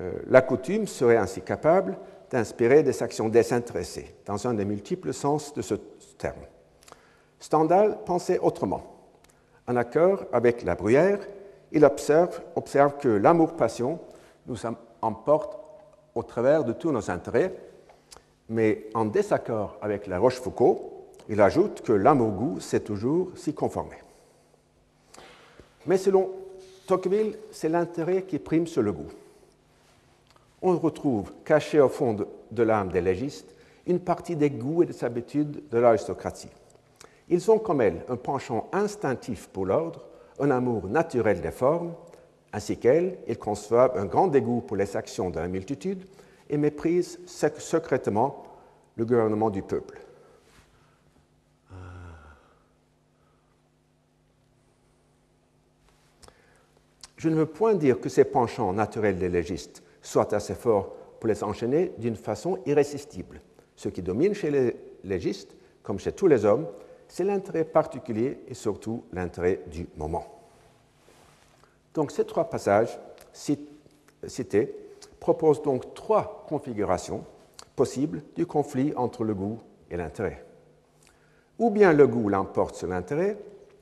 euh, 0.00 0.12
la 0.26 0.42
coutume 0.42 0.86
serait 0.86 1.16
ainsi 1.16 1.40
capable 1.40 1.96
d'inspirer 2.30 2.82
des 2.82 3.02
actions 3.02 3.28
désintéressées, 3.28 4.14
dans 4.26 4.46
un 4.46 4.54
des 4.54 4.64
multiples 4.64 5.12
sens 5.12 5.52
de 5.54 5.62
ce 5.62 5.74
terme. 6.18 6.40
Stendhal 7.38 7.98
pensait 8.04 8.38
autrement. 8.38 8.82
En 9.66 9.76
accord 9.76 10.24
avec 10.32 10.62
la 10.62 10.74
bruyère, 10.74 11.20
il 11.72 11.84
observe, 11.84 12.40
observe 12.56 12.98
que 12.98 13.08
l'amour-passion 13.08 13.98
nous 14.46 14.58
emporte 15.02 15.58
au 16.14 16.22
travers 16.22 16.64
de 16.64 16.72
tous 16.72 16.92
nos 16.92 17.10
intérêts, 17.10 17.54
mais 18.48 18.86
en 18.94 19.04
désaccord 19.04 19.78
avec 19.82 20.06
la 20.06 20.18
Rochefoucauld, 20.18 20.78
il 21.28 21.40
ajoute 21.40 21.80
que 21.80 21.92
l'amour-goût 21.92 22.60
sait 22.60 22.80
toujours 22.80 23.30
s'y 23.36 23.54
conformer. 23.54 23.96
Mais 25.86 25.98
selon 25.98 26.30
Tocqueville, 26.86 27.38
c'est 27.50 27.68
l'intérêt 27.68 28.22
qui 28.22 28.38
prime 28.38 28.66
sur 28.66 28.82
le 28.82 28.92
goût. 28.92 29.10
On 30.66 30.78
retrouve, 30.78 31.30
caché 31.44 31.78
au 31.78 31.90
fond 31.90 32.16
de, 32.50 32.62
l'âme 32.62 32.88
des 32.88 33.02
légistes, 33.02 33.54
une 33.86 34.00
partie 34.00 34.34
des 34.34 34.48
goûts 34.48 34.82
et 34.82 34.86
des 34.86 35.04
habitudes 35.04 35.68
de 35.68 35.78
l'aristocratie. 35.78 36.48
Ils 37.28 37.50
ont 37.50 37.58
comme 37.58 37.82
elle 37.82 38.02
un 38.08 38.16
penchant 38.16 38.70
instinctif 38.72 39.48
pour 39.48 39.66
l'ordre, 39.66 40.06
un 40.40 40.50
amour 40.50 40.88
naturel 40.88 41.42
des 41.42 41.50
formes, 41.50 41.92
ainsi 42.50 42.78
qu'elle, 42.78 43.18
ils 43.28 43.36
conçoivent 43.36 43.94
un 43.98 44.06
grand 44.06 44.28
dégoût 44.28 44.62
pour 44.66 44.78
les 44.78 44.96
actions 44.96 45.28
de 45.28 45.38
la 45.38 45.48
multitude 45.48 46.06
et 46.48 46.56
méprisent 46.56 47.20
secrètement 47.26 48.44
le 48.96 49.04
gouvernement 49.04 49.50
du 49.50 49.60
peuple. 49.60 50.00
Je 57.18 57.28
ne 57.28 57.34
veux 57.34 57.44
point 57.44 57.74
dire 57.74 58.00
que 58.00 58.08
ces 58.08 58.24
penchants 58.24 58.72
naturels 58.72 59.18
des 59.18 59.28
légistes 59.28 59.83
soient 60.04 60.32
assez 60.34 60.54
forts 60.54 60.94
pour 61.18 61.28
les 61.28 61.42
enchaîner 61.42 61.92
d'une 61.98 62.16
façon 62.16 62.58
irrésistible. 62.66 63.40
Ce 63.74 63.88
qui 63.88 64.02
domine 64.02 64.34
chez 64.34 64.50
les 64.50 64.76
légistes, 65.02 65.56
comme 65.82 65.98
chez 65.98 66.12
tous 66.12 66.26
les 66.26 66.44
hommes, 66.44 66.66
c'est 67.08 67.24
l'intérêt 67.24 67.64
particulier 67.64 68.40
et 68.46 68.54
surtout 68.54 69.04
l'intérêt 69.12 69.60
du 69.70 69.88
moment. 69.96 70.24
Donc 71.94 72.10
ces 72.10 72.24
trois 72.24 72.44
passages 72.44 72.98
cités 73.32 74.74
proposent 75.20 75.62
donc 75.62 75.94
trois 75.94 76.44
configurations 76.48 77.24
possibles 77.76 78.22
du 78.36 78.46
conflit 78.46 78.92
entre 78.96 79.24
le 79.24 79.34
goût 79.34 79.58
et 79.90 79.96
l'intérêt. 79.96 80.44
Ou 81.58 81.70
bien 81.70 81.92
le 81.92 82.06
goût 82.06 82.28
l'emporte 82.28 82.74
sur 82.74 82.88
l'intérêt, 82.88 83.38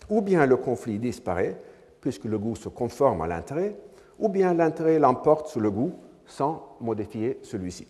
ou 0.08 0.20
bien 0.20 0.46
le 0.46 0.56
conflit 0.56 0.98
disparaît 0.98 1.60
puisque 2.00 2.24
le 2.24 2.38
goût 2.38 2.56
se 2.56 2.68
conforme 2.68 3.22
à 3.22 3.26
l'intérêt, 3.26 3.76
ou 4.18 4.28
bien 4.28 4.54
l'intérêt 4.54 4.98
l'emporte 4.98 5.46
sur 5.48 5.60
le 5.60 5.70
goût 5.70 5.92
sans 6.32 6.76
modifier 6.80 7.38
celui-ci. 7.42 7.86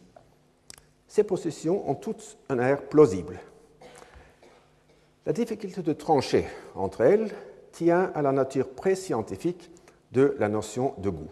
Ces 1.06 1.22
positions 1.22 1.88
ont 1.88 1.94
toutes 1.94 2.36
un 2.48 2.58
air 2.58 2.82
plausible. 2.82 3.38
La 5.24 5.32
difficulté 5.32 5.82
de 5.82 5.92
trancher 5.92 6.46
entre 6.74 7.02
elles 7.02 7.30
tient 7.70 8.10
à 8.14 8.22
la 8.22 8.32
nature 8.32 8.70
pré-scientifique 8.70 9.70
de 10.10 10.34
la 10.38 10.48
notion 10.48 10.94
de 10.98 11.10
goût. 11.10 11.28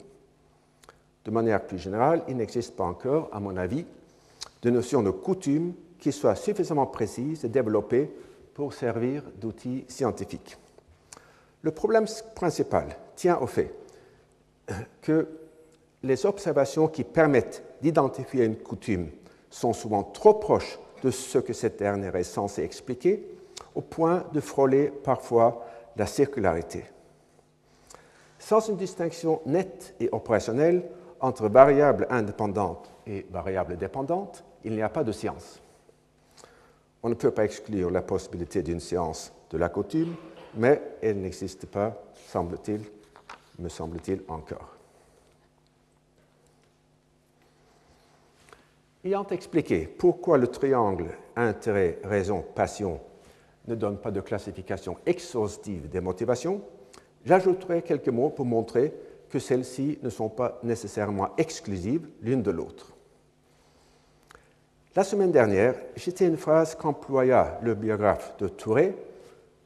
De 1.24 1.30
manière 1.30 1.66
plus 1.66 1.78
générale, 1.78 2.22
il 2.28 2.36
n'existe 2.36 2.76
pas 2.76 2.84
encore, 2.84 3.28
à 3.32 3.40
mon 3.40 3.56
avis, 3.56 3.84
de 4.62 4.70
notion 4.70 5.02
de 5.02 5.11
coutume 5.11 5.74
qui 5.98 6.12
soit 6.12 6.36
suffisamment 6.36 6.86
précise 6.86 7.44
et 7.44 7.48
développée 7.48 8.11
pour 8.54 8.72
servir 8.72 9.24
d'outil 9.40 9.84
scientifique. 9.88 10.56
Le 11.62 11.72
problème 11.72 12.06
principal 12.34 12.96
tient 13.16 13.38
au 13.38 13.46
fait 13.46 13.74
que 15.02 15.39
les 16.03 16.26
observations 16.26 16.88
qui 16.88 17.05
permettent 17.05 17.62
d'identifier 17.82 18.44
une 18.44 18.57
coutume 18.57 19.11
sont 19.51 19.72
souvent 19.72 20.03
trop 20.03 20.34
proches 20.34 20.78
de 21.03 21.11
ce 21.11 21.38
que 21.38 21.53
cette 21.53 21.78
dernière 21.78 22.16
est 22.16 22.24
censée 22.24 22.62
expliquer, 22.62 23.26
au 23.74 23.80
point 23.80 24.24
de 24.32 24.40
frôler 24.40 24.90
parfois 24.90 25.66
la 25.96 26.07
circularité. 26.07 26.84
Sans 28.38 28.68
une 28.68 28.76
distinction 28.76 29.40
nette 29.46 29.94
et 30.01 30.09
opérationnelle 30.12 30.82
entre 31.20 31.48
variables 31.48 32.07
indépendantes 32.11 32.90
et 33.07 33.26
variables 33.30 33.76
dépendantes, 33.76 34.44
il 34.64 34.72
n'y 34.72 34.82
a 34.82 34.88
pas 34.88 35.05
de 35.05 35.12
science. 35.12 35.61
On 37.03 37.09
ne 37.09 37.14
peut 37.14 37.30
pas 37.30 37.44
exclure 37.44 37.90
la 37.90 38.03
possibilité 38.03 38.62
d'une 38.62 38.80
science 38.80 39.32
de 39.51 39.59
la 39.59 39.68
coutume, 39.68 40.14
mais 40.55 40.80
elle 41.03 41.20
n'existe 41.20 41.66
pas, 41.66 42.03
semble-t-il, 42.28 42.82
me 43.59 43.68
semble-t-il 43.68 44.22
encore. 44.28 44.80
Ayant 49.03 49.26
expliqué 49.28 49.86
pourquoi 49.86 50.36
le 50.36 50.48
triangle 50.48 51.16
intérêt, 51.34 51.98
raison, 52.05 52.44
passion 52.55 53.01
ne 53.66 53.74
donne 53.74 53.96
pas 53.96 54.11
de 54.11 54.20
classification 54.20 54.98
exhaustive 55.07 55.88
des 55.88 56.03
motivations, 56.03 56.61
j'ajouterai 57.24 57.80
quelques 57.80 58.09
mots 58.09 58.28
pour 58.28 58.44
montrer 58.44 58.92
que 59.30 59.38
celles-ci 59.38 59.98
ne 60.03 60.11
sont 60.11 60.28
pas 60.28 60.59
nécessairement 60.62 61.30
exclusives 61.38 62.09
l'une 62.20 62.42
de 62.42 62.51
l'autre. 62.51 62.92
La 64.94 65.05
semaine 65.05 65.32
dernière, 65.32 65.76
j'étais 65.96 66.26
une 66.26 66.36
phrase 66.36 66.74
qu'employa 66.74 67.59
le 67.62 67.74
biographe 67.74 68.36
de 68.38 68.48
Touré 68.48 68.94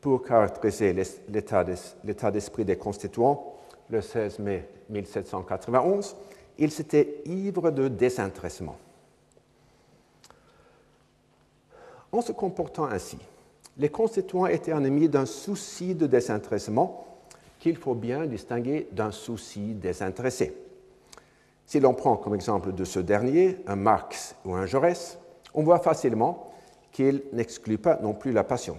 pour 0.00 0.22
caractériser 0.22 0.92
l'état 0.92 2.30
d'esprit 2.30 2.64
des 2.64 2.76
constituants 2.76 3.54
le 3.90 4.00
16 4.00 4.38
mai 4.38 4.68
1791, 4.90 6.14
il 6.58 6.70
s'était 6.70 7.22
ivre 7.24 7.70
de 7.70 7.88
désintéressement. 7.88 8.76
En 12.14 12.20
se 12.20 12.30
comportant 12.30 12.84
ainsi, 12.84 13.18
les 13.76 13.88
constituants 13.88 14.46
étaient 14.46 14.70
ennemis 14.70 15.08
d'un 15.08 15.26
souci 15.26 15.96
de 15.96 16.06
désintéressement 16.06 17.08
qu'il 17.58 17.76
faut 17.76 17.96
bien 17.96 18.24
distinguer 18.26 18.86
d'un 18.92 19.10
souci 19.10 19.74
désintéressé. 19.74 20.56
Si 21.66 21.80
l'on 21.80 21.92
prend 21.92 22.16
comme 22.16 22.36
exemple 22.36 22.72
de 22.72 22.84
ce 22.84 23.00
dernier 23.00 23.58
un 23.66 23.74
Marx 23.74 24.36
ou 24.44 24.54
un 24.54 24.64
Jaurès, 24.64 25.18
on 25.54 25.64
voit 25.64 25.80
facilement 25.80 26.52
qu'il 26.92 27.24
n'exclut 27.32 27.78
pas 27.78 27.98
non 28.00 28.14
plus 28.14 28.30
la 28.30 28.44
passion. 28.44 28.78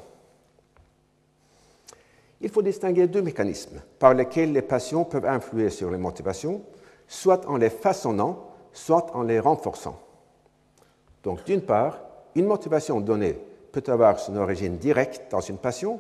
Il 2.40 2.50
faut 2.50 2.62
distinguer 2.62 3.06
deux 3.08 3.22
mécanismes 3.22 3.82
par 4.00 4.14
lesquels 4.14 4.54
les 4.54 4.62
passions 4.62 5.04
peuvent 5.04 5.26
influer 5.26 5.72
sur 5.72 5.92
les 5.92 5.98
motivations, 5.98 6.62
soit 7.06 7.46
en 7.50 7.58
les 7.58 7.70
façonnant, 7.70 8.46
soit 8.72 9.14
en 9.14 9.24
les 9.24 9.42
renforçant. 9.42 10.00
Donc, 11.22 11.44
d'une 11.44 11.62
part, 11.62 12.05
une 12.36 12.46
motivation 12.46 13.00
donnée 13.00 13.38
peut 13.72 13.84
avoir 13.88 14.20
son 14.20 14.36
origine 14.36 14.78
directe 14.78 15.32
dans 15.32 15.42
une 15.42 15.58
passion, 15.58 16.00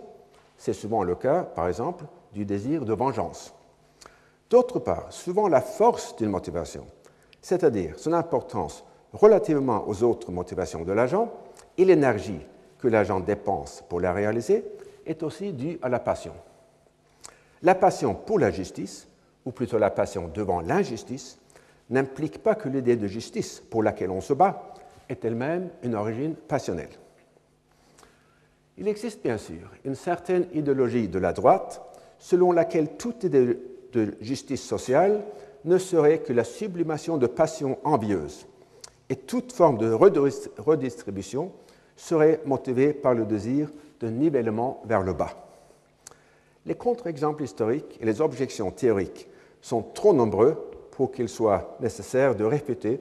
c'est 0.57 0.73
souvent 0.73 1.03
le 1.03 1.15
cas, 1.15 1.43
par 1.43 1.67
exemple, 1.67 2.05
du 2.33 2.45
désir 2.45 2.85
de 2.85 2.93
vengeance. 2.93 3.53
D'autre 4.49 4.79
part, 4.79 5.11
souvent 5.11 5.47
la 5.47 5.61
force 5.61 6.15
d'une 6.15 6.29
motivation, 6.29 6.85
c'est-à-dire 7.41 7.97
son 7.97 8.13
importance 8.13 8.83
relativement 9.13 9.87
aux 9.87 10.03
autres 10.03 10.31
motivations 10.31 10.83
de 10.83 10.91
l'agent 10.91 11.31
et 11.77 11.85
l'énergie 11.85 12.39
que 12.79 12.87
l'agent 12.87 13.19
dépense 13.19 13.83
pour 13.89 13.99
la 13.99 14.13
réaliser, 14.13 14.63
est 15.05 15.23
aussi 15.23 15.53
due 15.53 15.79
à 15.81 15.89
la 15.89 15.99
passion. 15.99 16.33
La 17.61 17.75
passion 17.75 18.13
pour 18.13 18.39
la 18.39 18.51
justice, 18.51 19.07
ou 19.45 19.51
plutôt 19.51 19.77
la 19.77 19.89
passion 19.89 20.29
devant 20.33 20.61
l'injustice, 20.61 21.39
n'implique 21.89 22.41
pas 22.41 22.55
que 22.55 22.69
l'idée 22.69 22.95
de 22.95 23.07
justice 23.07 23.61
pour 23.69 23.83
laquelle 23.83 24.09
on 24.09 24.21
se 24.21 24.33
bat 24.33 24.73
est 25.09 25.23
elle-même 25.25 25.69
une 25.83 25.95
origine 25.95 26.35
passionnelle. 26.35 26.89
Il 28.77 28.87
existe 28.87 29.23
bien 29.23 29.37
sûr 29.37 29.69
une 29.85 29.95
certaine 29.95 30.47
idéologie 30.53 31.07
de 31.07 31.19
la 31.19 31.33
droite 31.33 31.81
selon 32.19 32.51
laquelle 32.51 32.97
toute 32.97 33.23
idée 33.23 33.57
de 33.93 34.15
justice 34.19 34.63
sociale 34.63 35.23
ne 35.63 35.77
serait 35.77 36.19
que 36.19 36.33
la 36.33 36.43
sublimation 36.43 37.17
de 37.17 37.27
passions 37.27 37.77
envieuses 37.83 38.45
et 39.09 39.15
toute 39.15 39.51
forme 39.51 39.77
de 39.77 39.91
redistribution 39.91 41.51
serait 41.95 42.41
motivée 42.45 42.93
par 42.93 43.13
le 43.13 43.25
désir 43.25 43.71
de 43.99 44.09
nivellement 44.09 44.81
vers 44.85 45.01
le 45.01 45.13
bas. 45.13 45.47
Les 46.65 46.75
contre-exemples 46.75 47.43
historiques 47.43 47.97
et 48.01 48.05
les 48.05 48.21
objections 48.21 48.71
théoriques 48.71 49.27
sont 49.61 49.81
trop 49.81 50.13
nombreux 50.13 50.71
pour 50.91 51.11
qu'il 51.11 51.29
soit 51.29 51.77
nécessaire 51.79 52.35
de 52.35 52.43
réfuter 52.43 52.99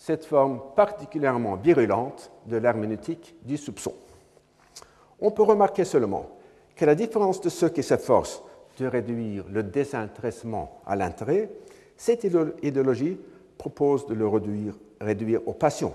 cette 0.00 0.24
forme 0.24 0.62
particulièrement 0.74 1.56
virulente 1.56 2.32
de 2.46 2.56
l'herméneutique 2.56 3.36
du 3.42 3.58
soupçon. 3.58 3.92
On 5.20 5.30
peut 5.30 5.42
remarquer 5.42 5.84
seulement 5.84 6.26
qu'à 6.74 6.86
la 6.86 6.94
différence 6.94 7.42
de 7.42 7.50
ceux 7.50 7.68
qui 7.68 7.82
s'efforcent 7.82 8.42
de 8.78 8.86
réduire 8.86 9.44
le 9.50 9.62
désintéressement 9.62 10.80
à 10.86 10.96
l'intérêt, 10.96 11.50
cette 11.98 12.24
idéologie 12.24 13.20
propose 13.58 14.06
de 14.06 14.14
le 14.14 14.26
réduire, 14.26 14.72
réduire 15.02 15.46
aux 15.46 15.52
passions, 15.52 15.92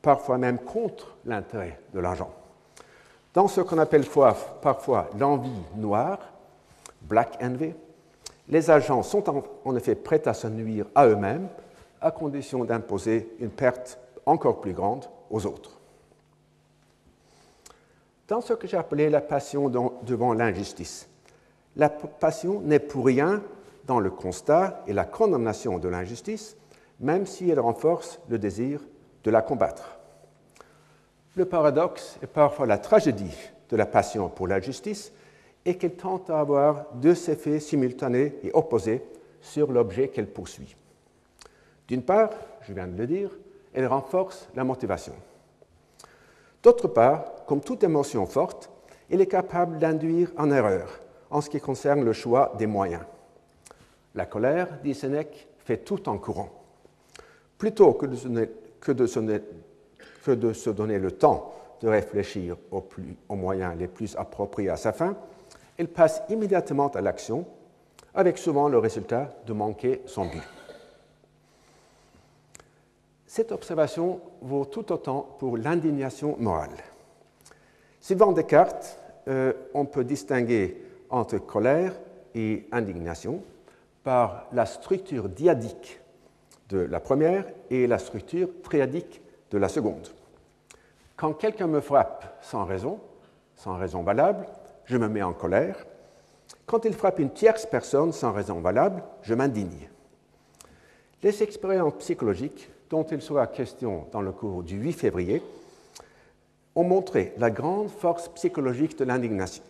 parfois 0.00 0.38
même 0.38 0.58
contre 0.58 1.14
l'intérêt 1.26 1.78
de 1.92 2.00
l'argent. 2.00 2.30
Dans 3.34 3.48
ce 3.48 3.60
qu'on 3.60 3.76
appelle 3.76 4.06
parfois 4.62 5.10
l'envie 5.18 5.50
noire, 5.76 6.18
black 7.02 7.38
envy, 7.42 7.74
les 8.48 8.70
agents 8.70 9.02
sont 9.02 9.44
en 9.66 9.76
effet 9.76 9.94
prêts 9.94 10.26
à 10.26 10.32
se 10.32 10.46
nuire 10.46 10.86
à 10.94 11.06
eux-mêmes 11.06 11.48
à 12.02 12.10
condition 12.10 12.64
d'imposer 12.64 13.34
une 13.38 13.50
perte 13.50 13.98
encore 14.26 14.60
plus 14.60 14.72
grande 14.72 15.06
aux 15.30 15.46
autres. 15.46 15.80
Dans 18.28 18.40
ce 18.40 18.52
que 18.52 18.74
appelé 18.76 19.10
la 19.10 19.20
passion 19.20 19.68
devant 20.02 20.32
l'injustice, 20.32 21.08
la 21.76 21.88
passion 21.88 22.60
n'est 22.60 22.78
pour 22.78 23.06
rien 23.06 23.42
dans 23.86 24.00
le 24.00 24.10
constat 24.10 24.82
et 24.86 24.92
la 24.92 25.04
condamnation 25.04 25.78
de 25.78 25.88
l'injustice, 25.88 26.56
même 27.00 27.26
si 27.26 27.50
elle 27.50 27.60
renforce 27.60 28.20
le 28.28 28.38
désir 28.38 28.80
de 29.24 29.30
la 29.30 29.42
combattre. 29.42 29.98
Le 31.34 31.44
paradoxe 31.44 32.18
et 32.22 32.26
parfois 32.26 32.66
la 32.66 32.78
tragédie 32.78 33.36
de 33.70 33.76
la 33.76 33.86
passion 33.86 34.28
pour 34.28 34.46
la 34.46 34.60
justice 34.60 35.12
est 35.64 35.76
qu'elle 35.76 35.94
tente 35.94 36.28
à 36.30 36.40
avoir 36.40 36.86
deux 36.94 37.30
effets 37.30 37.60
simultanés 37.60 38.34
et 38.42 38.50
opposés 38.52 39.02
sur 39.40 39.72
l'objet 39.72 40.08
qu'elle 40.08 40.28
poursuit. 40.28 40.76
D'une 41.92 42.02
part, 42.02 42.30
je 42.62 42.72
viens 42.72 42.86
de 42.86 42.96
le 42.96 43.06
dire, 43.06 43.28
elle 43.74 43.86
renforce 43.86 44.48
la 44.54 44.64
motivation. 44.64 45.12
D'autre 46.62 46.88
part, 46.88 47.44
comme 47.44 47.60
toute 47.60 47.84
émotion 47.84 48.24
forte, 48.24 48.70
elle 49.10 49.20
est 49.20 49.26
capable 49.26 49.76
d'induire 49.78 50.32
en 50.38 50.50
erreur 50.50 50.88
en 51.28 51.42
ce 51.42 51.50
qui 51.50 51.60
concerne 51.60 52.02
le 52.02 52.14
choix 52.14 52.54
des 52.56 52.66
moyens. 52.66 53.02
La 54.14 54.24
colère, 54.24 54.68
dit 54.82 54.94
Sénèque, 54.94 55.48
fait 55.58 55.84
tout 55.84 56.08
en 56.08 56.16
courant. 56.16 56.48
Plutôt 57.58 57.92
que 57.92 58.06
de, 58.06 59.06
se, 59.06 60.70
donner 60.70 60.98
le 60.98 61.10
temps 61.12 61.52
de 61.82 61.88
réfléchir 61.88 62.56
aux 62.70 63.36
moyens 63.36 63.76
les 63.78 63.88
plus 63.88 64.16
appropriés 64.16 64.70
à 64.70 64.78
sa 64.78 64.94
fin, 64.94 65.14
elle 65.76 65.88
passe 65.88 66.22
immédiatement 66.30 66.88
à 66.88 67.02
l'action, 67.02 67.44
avec 68.14 68.38
souvent 68.38 68.70
le 68.70 68.78
résultat 68.78 69.28
de 69.46 69.52
manquer 69.52 70.00
son 70.06 70.24
but. 70.24 70.42
Cette 73.34 73.50
observation 73.50 74.20
vaut 74.42 74.66
tout 74.66 74.92
autant 74.92 75.22
pour 75.38 75.56
l'indignation 75.56 76.36
morale. 76.38 76.76
Suivant 77.98 78.30
Descartes, 78.30 78.98
euh, 79.26 79.54
on 79.72 79.86
peut 79.86 80.04
distinguer 80.04 80.84
entre 81.08 81.38
colère 81.38 81.94
et 82.34 82.68
indignation 82.72 83.42
par 84.04 84.48
la 84.52 84.66
structure 84.66 85.30
diadique 85.30 85.98
de 86.68 86.80
la 86.80 87.00
première 87.00 87.46
et 87.70 87.86
la 87.86 87.98
structure 87.98 88.50
triadique 88.62 89.22
de 89.50 89.56
la 89.56 89.70
seconde. 89.70 90.08
Quand 91.16 91.32
quelqu'un 91.32 91.68
me 91.68 91.80
frappe 91.80 92.36
sans 92.42 92.66
raison, 92.66 93.00
sans 93.56 93.78
raison 93.78 94.02
valable, 94.02 94.46
je 94.84 94.98
me 94.98 95.08
mets 95.08 95.22
en 95.22 95.32
colère. 95.32 95.86
Quand 96.66 96.84
il 96.84 96.92
frappe 96.92 97.18
une 97.18 97.32
tierce 97.32 97.64
personne 97.64 98.12
sans 98.12 98.32
raison 98.32 98.60
valable, 98.60 99.02
je 99.22 99.32
m'indigne. 99.32 99.88
Les 101.22 101.42
expériences 101.42 101.94
psychologiques 101.94 102.68
dont 102.92 103.04
il 103.04 103.22
sera 103.22 103.46
question 103.46 104.04
dans 104.12 104.20
le 104.20 104.32
cours 104.32 104.62
du 104.62 104.76
8 104.76 104.92
février, 104.92 105.42
ont 106.74 106.84
montré 106.84 107.32
la 107.38 107.50
grande 107.50 107.88
force 107.88 108.28
psychologique 108.28 108.98
de 108.98 109.06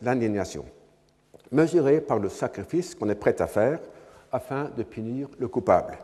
l'indignation, 0.02 0.64
mesurée 1.52 2.00
par 2.00 2.18
le 2.18 2.28
sacrifice 2.28 2.96
qu'on 2.96 3.08
est 3.08 3.14
prêt 3.14 3.40
à 3.40 3.46
faire 3.46 3.78
afin 4.32 4.70
de 4.76 4.82
punir 4.82 5.28
le 5.38 5.46
coupable. 5.46 5.98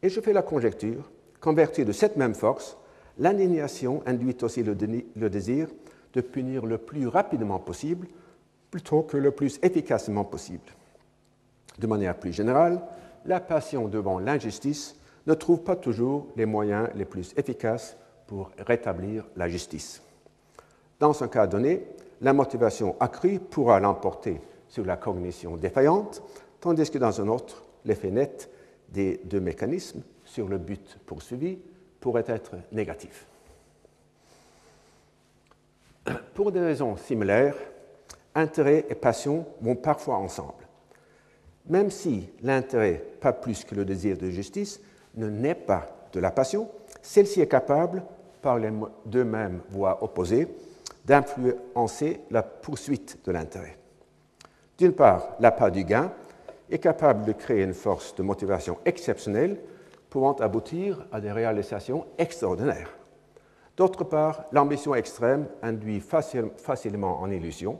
Et 0.00 0.08
je 0.08 0.20
fais 0.20 0.32
la 0.32 0.42
conjecture 0.42 1.10
qu'en 1.40 1.54
vertu 1.54 1.84
de 1.84 1.90
cette 1.90 2.16
même 2.16 2.36
force, 2.36 2.76
l'indignation 3.18 4.00
induit 4.06 4.36
aussi 4.42 4.62
le, 4.62 4.76
le 5.16 5.28
désir 5.28 5.66
de 6.12 6.20
punir 6.20 6.66
le 6.66 6.78
plus 6.78 7.08
rapidement 7.08 7.58
possible 7.58 8.06
plutôt 8.70 9.02
que 9.02 9.16
le 9.16 9.32
plus 9.32 9.58
efficacement 9.60 10.22
possible. 10.22 10.70
De 11.80 11.88
manière 11.88 12.16
plus 12.16 12.32
générale, 12.32 12.80
la 13.24 13.40
passion 13.40 13.88
devant 13.88 14.20
l'injustice 14.20 14.94
ne 15.26 15.34
trouve 15.34 15.62
pas 15.62 15.76
toujours 15.76 16.28
les 16.36 16.46
moyens 16.46 16.88
les 16.94 17.04
plus 17.04 17.32
efficaces 17.36 17.96
pour 18.26 18.50
rétablir 18.58 19.24
la 19.36 19.48
justice. 19.48 20.02
Dans 20.98 21.22
un 21.22 21.28
cas 21.28 21.46
donné, 21.46 21.86
la 22.20 22.32
motivation 22.32 22.96
accrue 23.00 23.38
pourra 23.38 23.80
l'emporter 23.80 24.40
sur 24.68 24.84
la 24.84 24.96
cognition 24.96 25.56
défaillante, 25.56 26.22
tandis 26.60 26.90
que 26.90 26.98
dans 26.98 27.20
un 27.20 27.28
autre, 27.28 27.64
l'effet 27.84 28.10
net 28.10 28.50
des 28.88 29.20
deux 29.24 29.40
mécanismes 29.40 30.02
sur 30.24 30.48
le 30.48 30.58
but 30.58 30.98
poursuivi 31.06 31.58
pourrait 32.00 32.24
être 32.26 32.56
négatif. 32.72 33.26
Pour 36.34 36.52
des 36.52 36.60
raisons 36.60 36.96
similaires, 36.96 37.56
intérêt 38.34 38.86
et 38.88 38.94
passion 38.94 39.46
vont 39.60 39.76
parfois 39.76 40.16
ensemble. 40.16 40.68
Même 41.66 41.90
si 41.90 42.28
l'intérêt, 42.42 43.02
pas 43.20 43.32
plus 43.32 43.64
que 43.64 43.74
le 43.74 43.84
désir 43.84 44.18
de 44.18 44.28
justice, 44.28 44.80
ne 45.16 45.28
naît 45.28 45.54
pas 45.54 45.86
de 46.12 46.20
la 46.20 46.30
passion, 46.30 46.68
celle-ci 47.02 47.40
est 47.40 47.48
capable, 47.48 48.02
par 48.42 48.58
les 48.58 48.70
deux 49.06 49.24
mêmes 49.24 49.60
voies 49.70 50.02
opposées, 50.02 50.48
d'influencer 51.04 52.20
la 52.30 52.42
poursuite 52.42 53.18
de 53.24 53.32
l'intérêt. 53.32 53.78
D'une 54.78 54.92
part, 54.92 55.36
l'appât 55.40 55.70
du 55.70 55.84
gain 55.84 56.12
est 56.70 56.78
capable 56.78 57.24
de 57.24 57.32
créer 57.32 57.62
une 57.62 57.74
force 57.74 58.14
de 58.14 58.22
motivation 58.22 58.78
exceptionnelle 58.84 59.58
pouvant 60.10 60.34
aboutir 60.34 61.06
à 61.12 61.20
des 61.20 61.32
réalisations 61.32 62.06
extraordinaires. 62.18 62.90
D'autre 63.76 64.04
part, 64.04 64.44
l'ambition 64.52 64.94
extrême 64.94 65.46
induit 65.62 66.00
facilement 66.00 67.20
en 67.20 67.30
illusion, 67.30 67.78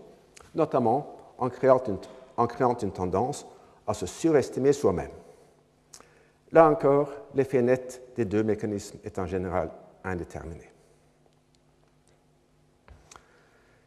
notamment 0.55 1.17
en 1.39 1.49
créant 1.49 2.77
une 2.83 2.91
tendance 2.91 3.47
à 3.87 3.95
se 3.95 4.07
surestimer 4.07 4.73
soi-même. 4.73 5.11
Là 6.55 6.71
encore, 6.71 7.11
l'effet 7.35 7.63
net 7.63 8.01
des 8.15 8.25
deux 8.25 8.45
mécanismes 8.45 8.99
est 9.03 9.19
en 9.19 9.27
général 9.27 9.71
indéterminé. 10.05 10.71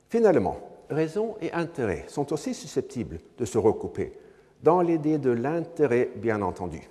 Finalement, 0.09 0.57
raison 0.89 1.37
et 1.39 1.53
intérêt 1.53 2.03
sont 2.09 2.33
aussi 2.33 2.53
susceptibles 2.53 3.19
de 3.37 3.45
se 3.45 3.57
recouper 3.57 4.19
dans 4.61 4.81
l'idée 4.81 5.17
de 5.17 5.29
l'intérêt, 5.29 6.09
bien 6.17 6.41
entendu. 6.41 6.81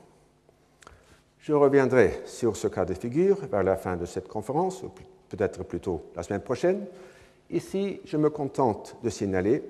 Je 1.41 1.53
reviendrai 1.53 2.23
sur 2.25 2.57
ce 2.57 2.69
cas 2.69 2.87
de 2.87 2.95
figure 2.95 3.45
vers 3.47 3.63
la 3.63 3.77
fin 3.77 3.97
de 3.97 4.07
cette 4.07 4.29
conférence, 4.29 4.83
ou 4.83 4.91
peut-être 5.29 5.63
plutôt 5.63 6.05
la 6.17 6.23
semaine 6.23 6.41
prochaine. 6.41 6.87
Ici, 7.51 8.01
je 8.07 8.17
me 8.17 8.31
contente 8.31 8.97
de 9.03 9.11
signaler 9.11 9.63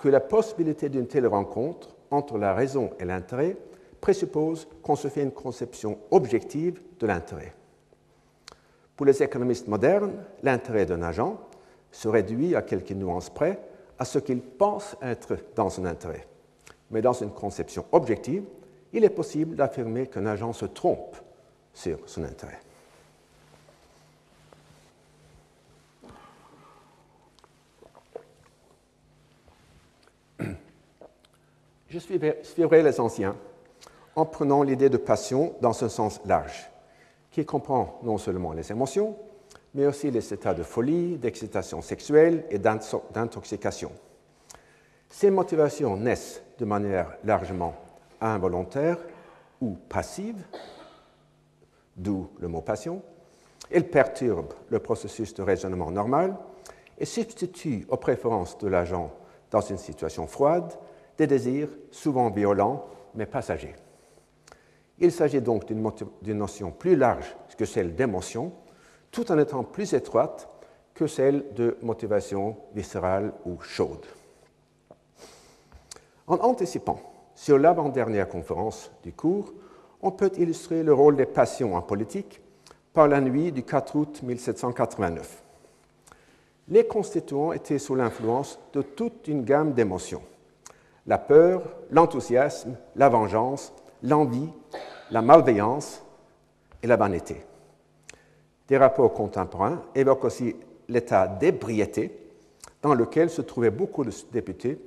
que 0.00 0.08
la 0.08 0.20
possibilité 0.20 0.88
d'une 0.88 1.08
telle 1.08 1.26
rencontre 1.26 1.96
entre 2.12 2.38
la 2.38 2.54
raison 2.54 2.90
et 3.00 3.04
l'intérêt 3.04 3.56
présuppose 4.00 4.66
qu'on 4.82 4.96
se 4.96 5.08
fait 5.08 5.22
une 5.22 5.32
conception 5.32 5.98
objective 6.10 6.80
de 6.98 7.06
l'intérêt. 7.06 7.54
Pour 8.96 9.06
les 9.06 9.22
économistes 9.22 9.68
modernes, 9.68 10.12
l'intérêt 10.42 10.86
d'un 10.86 11.02
agent 11.02 11.38
se 11.90 12.08
réduit 12.08 12.54
à 12.54 12.62
quelques 12.62 12.92
nuances 12.92 13.30
près 13.30 13.60
à 13.98 14.04
ce 14.04 14.18
qu'il 14.18 14.40
pense 14.40 14.96
être 15.02 15.36
dans 15.54 15.70
son 15.70 15.84
intérêt. 15.84 16.26
Mais 16.90 17.02
dans 17.02 17.12
une 17.12 17.30
conception 17.30 17.84
objective, 17.92 18.44
il 18.92 19.04
est 19.04 19.10
possible 19.10 19.56
d'affirmer 19.56 20.06
qu'un 20.06 20.26
agent 20.26 20.52
se 20.52 20.66
trompe 20.66 21.16
sur 21.72 21.98
son 22.06 22.24
intérêt. 22.24 22.58
Je 31.88 31.98
suivrai 31.98 32.82
les 32.82 33.00
anciens 33.00 33.36
en 34.16 34.24
prenant 34.24 34.62
l'idée 34.62 34.88
de 34.88 34.96
passion 34.96 35.54
dans 35.60 35.84
un 35.84 35.88
sens 35.88 36.20
large 36.24 36.70
qui 37.30 37.44
comprend 37.44 38.00
non 38.02 38.18
seulement 38.18 38.52
les 38.52 38.70
émotions, 38.72 39.16
mais 39.74 39.86
aussi 39.86 40.10
les 40.10 40.34
états 40.34 40.54
de 40.54 40.62
folie, 40.62 41.16
d'excitation 41.16 41.80
sexuelle 41.80 42.44
et 42.50 42.58
d'intoxication. 42.58 43.92
Ces 45.08 45.30
motivations 45.30 45.96
naissent 45.96 46.42
de 46.58 46.64
manière 46.64 47.16
largement 47.24 47.74
involontaire 48.20 48.98
ou 49.60 49.76
passive, 49.88 50.42
d'où 51.96 52.28
le 52.40 52.48
mot 52.48 52.60
passion. 52.60 53.02
Elles 53.70 53.88
perturbent 53.88 54.54
le 54.68 54.80
processus 54.80 55.34
de 55.34 55.42
raisonnement 55.42 55.90
normal 55.90 56.36
et 56.98 57.04
substituent 57.04 57.86
aux 57.88 57.96
préférences 57.96 58.58
de 58.58 58.68
l'agent 58.68 59.10
dans 59.50 59.60
une 59.60 59.78
situation 59.78 60.26
froide 60.26 60.72
des 61.18 61.26
désirs 61.26 61.68
souvent 61.90 62.30
violents 62.30 62.86
mais 63.14 63.26
passagers. 63.26 63.74
Il 65.00 65.12
s'agit 65.12 65.40
donc 65.40 65.64
d'une 65.66 66.38
notion 66.38 66.70
plus 66.70 66.94
large 66.94 67.34
que 67.56 67.64
celle 67.64 67.94
d'émotion, 67.94 68.52
tout 69.10 69.32
en 69.32 69.38
étant 69.38 69.64
plus 69.64 69.94
étroite 69.94 70.48
que 70.94 71.06
celle 71.06 71.44
de 71.54 71.76
motivation 71.82 72.56
viscérale 72.74 73.32
ou 73.46 73.58
chaude. 73.60 74.04
En 76.26 76.36
anticipant 76.36 77.00
sur 77.34 77.58
l'avant-dernière 77.58 78.28
conférence 78.28 78.90
du 79.02 79.12
cours, 79.12 79.52
on 80.02 80.10
peut 80.10 80.30
illustrer 80.36 80.82
le 80.82 80.92
rôle 80.92 81.16
des 81.16 81.26
passions 81.26 81.74
en 81.74 81.82
politique 81.82 82.40
par 82.92 83.08
la 83.08 83.20
nuit 83.20 83.52
du 83.52 83.62
4 83.62 83.96
août 83.96 84.20
1789. 84.22 85.42
Les 86.68 86.86
constituants 86.86 87.52
étaient 87.52 87.78
sous 87.78 87.94
l'influence 87.94 88.58
de 88.72 88.82
toute 88.82 89.26
une 89.28 89.44
gamme 89.44 89.72
d'émotions. 89.72 90.22
La 91.06 91.18
peur, 91.18 91.62
l'enthousiasme, 91.90 92.76
la 92.94 93.08
vengeance, 93.08 93.72
l'envie, 94.02 94.48
la 95.10 95.22
malveillance 95.22 96.02
et 96.82 96.86
la 96.86 96.96
vanité. 96.96 97.44
Des 98.68 98.78
rapports 98.78 99.12
contemporains 99.12 99.82
évoquent 99.94 100.24
aussi 100.24 100.56
l'état 100.88 101.26
d'ébriété 101.26 102.16
dans 102.82 102.94
lequel 102.94 103.30
se 103.30 103.42
trouvaient 103.42 103.70
beaucoup 103.70 104.04
de 104.04 104.12
députés 104.32 104.78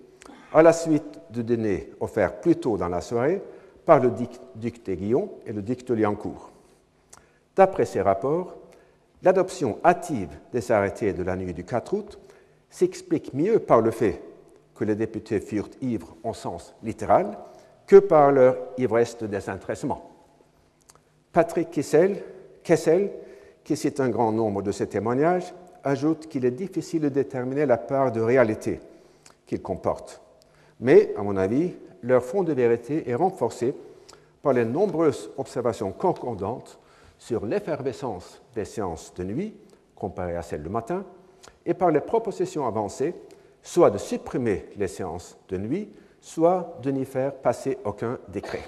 à 0.54 0.62
la 0.62 0.74
suite 0.74 1.20
du 1.30 1.44
dîner 1.44 1.92
offert 2.00 2.40
plus 2.40 2.56
tôt 2.56 2.78
dans 2.78 2.88
la 2.88 3.02
soirée 3.02 3.42
par 3.86 4.00
le 4.00 4.12
duc 4.12 4.30
d'Aiguillon 4.56 5.30
et 5.46 5.52
le 5.52 5.62
duc 5.62 5.86
de 5.86 5.94
Liancourt. 5.94 6.52
D'après 7.56 7.86
ces 7.86 8.02
rapports, 8.02 8.56
l'adoption 9.22 9.80
hâtive 9.84 10.30
des 10.52 10.72
arrêtés 10.72 11.14
de 11.14 11.24
la 11.24 11.36
nuit 11.36 11.54
du 11.54 11.64
4 11.64 11.94
août 11.94 12.20
s'explique 12.70 13.34
mieux 13.34 13.60
par 13.60 13.82
le 13.82 13.92
fait 13.92 14.22
que 14.76 14.84
les 14.84 14.96
députés 14.96 15.40
furent 15.40 15.70
ivres 15.82 16.16
en 16.24 16.34
sens 16.34 16.74
littéral 16.84 17.38
que 17.88 17.98
par 17.98 18.32
leur 18.32 18.58
ivresse 18.78 19.18
de 19.18 19.28
désintéressement. 19.28 20.10
Patrick 21.32 21.72
Kessel, 21.72 22.24
Kessel, 22.64 23.12
qui 23.64 23.76
cite 23.76 24.00
un 24.00 24.10
grand 24.10 24.32
nombre 24.32 24.62
de 24.62 24.72
ces 24.72 24.88
témoignages, 24.88 25.54
ajoute 25.84 26.28
qu'il 26.28 26.46
est 26.46 26.52
difficile 26.52 27.02
de 27.02 27.10
déterminer 27.10 27.66
la 27.66 27.78
part 27.78 28.12
de 28.12 28.22
réalité 28.22 28.80
qu'ils 29.46 29.62
comportent. 29.62 30.22
Mais, 30.80 31.14
à 31.18 31.24
mon 31.24 31.38
avis, 31.38 31.74
leur 32.02 32.24
fond 32.24 32.44
de 32.44 32.54
vérité 32.54 33.10
est 33.10 33.16
renforcé 33.16 33.74
par 34.42 34.54
les 34.54 34.66
nombreuses 34.66 35.32
observations 35.38 35.92
concordantes 35.92 36.80
sur 37.18 37.46
l'effervescence 37.46 38.42
des 38.54 38.66
séances 38.66 39.14
de 39.16 39.24
nuit 39.24 39.56
comparées 39.96 40.36
à 40.36 40.42
celles 40.42 40.64
du 40.64 40.70
matin, 40.70 41.06
et 41.66 41.74
par 41.74 41.92
les 41.92 42.02
propositions 42.02 42.68
avancées, 42.68 43.16
soit 43.62 43.90
de 43.90 43.98
supprimer 43.98 44.66
les 44.76 44.90
séances 44.90 45.38
de 45.48 45.58
nuit, 45.58 45.90
soit 46.24 46.78
de 46.82 46.90
n'y 46.90 47.04
faire 47.04 47.36
passer 47.36 47.78
aucun 47.84 48.18
décret. 48.30 48.64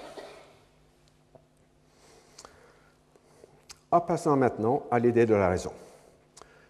En 3.90 4.00
passant 4.02 4.36
maintenant 4.36 4.82
à 4.90 4.98
l'idée 4.98 5.24
de 5.24 5.34
la 5.34 5.48
raison. 5.48 5.72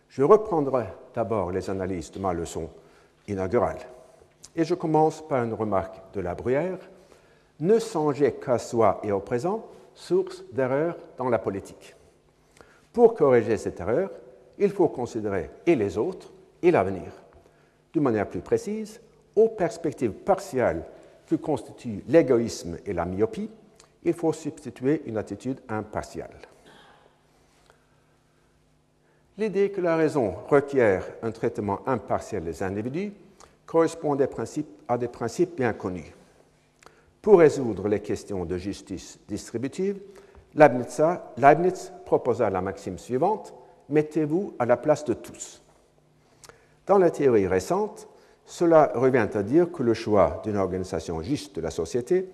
Je 0.09 0.23
reprendrai 0.23 0.87
d'abord 1.13 1.51
les 1.51 1.69
analyses 1.69 2.13
de 2.13 2.21
ma 2.21 2.33
leçon 2.33 2.71
inaugurale. 3.27 3.81
Et 4.55 4.65
je 4.65 4.75
commence 4.75 5.27
par 5.27 5.43
une 5.43 5.55
remarque 5.55 6.15
de 6.15 6.21
la 6.21 6.37
Bruyère. 6.37 6.79
Ne 7.59 7.81
songez 7.81 8.35
qu'à 8.35 8.59
soi 8.59 9.01
et 9.03 9.11
au 9.11 9.21
présent, 9.21 9.67
source 9.93 10.45
d'erreur 10.53 10.97
dans 11.19 11.29
la 11.29 11.41
politique. 11.41 11.97
Pour 12.93 13.15
corriger 13.15 13.57
cette 13.57 13.81
erreur, 13.81 14.11
il 14.57 14.71
faut 14.71 14.89
considérer 14.89 15.51
et 15.67 15.75
les 15.75 15.99
autres 15.99 16.31
et 16.63 16.71
l'avenir. 16.71 17.11
De 17.93 18.01
manière 18.01 18.29
plus 18.29 18.41
précise, 18.41 19.01
aux 19.37 19.49
perspectives 19.49 20.13
partielles 20.13 20.83
que 21.29 21.37
constituent 21.37 22.03
l'égoïsme 22.09 22.79
et 22.85 22.93
la 22.93 23.05
myopie, 23.05 23.51
il 24.05 24.15
faut 24.15 24.33
substituer 24.33 25.03
une 25.07 25.19
attitude 25.19 25.61
impartiale. 25.69 26.35
L'idée 29.39 29.71
que 29.71 29.81
la 29.83 29.97
raison 29.97 30.35
requiert 30.49 31.05
un 31.23 31.31
traitement 31.31 31.87
impartial 31.87 32.43
des 32.45 32.63
individus 32.63 33.13
correspond 33.67 34.15
à 34.15 34.17
des 34.17 34.27
principes, 34.29 34.69
à 34.89 34.97
des 34.97 35.09
principes 35.09 35.57
bien 35.57 35.73
connus. 35.75 36.15
Pour 37.21 37.41
résoudre 37.41 37.89
les 37.89 38.01
questions 38.01 38.45
de 38.45 38.57
justice 38.57 39.19
distributive, 39.29 40.01
Leibniz 40.55 41.93
proposa 42.07 42.49
la 42.49 42.63
maxime 42.63 42.99
suivante 42.99 43.53
Mettez-vous 43.89 44.55
à 44.59 44.67
la 44.67 44.77
place 44.77 45.05
de 45.05 45.15
tous. 45.15 45.63
Dans 46.87 46.99
la 46.99 47.11
théorie 47.11 47.47
récente, 47.47 48.09
cela 48.47 48.93
revient 48.95 49.29
à 49.35 49.43
dire 49.43 49.71
que 49.73 49.83
le 49.83 49.93
choix 49.93 50.41
d'une 50.45 50.57
organisation 50.57 51.21
juste 51.21 51.57
de 51.57 51.61
la 51.61 51.71
société 51.71 52.29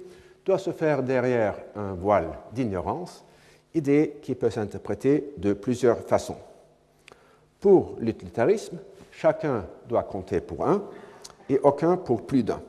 doit 0.45 0.59
se 0.59 0.71
faire 0.71 1.03
derrière 1.03 1.57
un 1.75 1.95
voile 1.95 2.39
d'ignorance, 2.53 3.25
idée 3.75 4.19
qui 4.23 4.35
peut 4.35 4.51
s'interpréter 4.51 5.33
de 5.39 5.55
plusieurs 5.55 6.01
façons. 6.01 6.37
Pour 7.61 7.97
l'utilitarisme, 7.99 8.79
chacun 9.11 9.65
doit 9.89 10.03
compter 10.03 10.41
pour 10.41 10.67
un 10.67 10.83
et 11.49 11.59
aucun 11.63 11.97
pour 11.97 12.27
plus 12.27 12.43
d'un. 12.43 12.61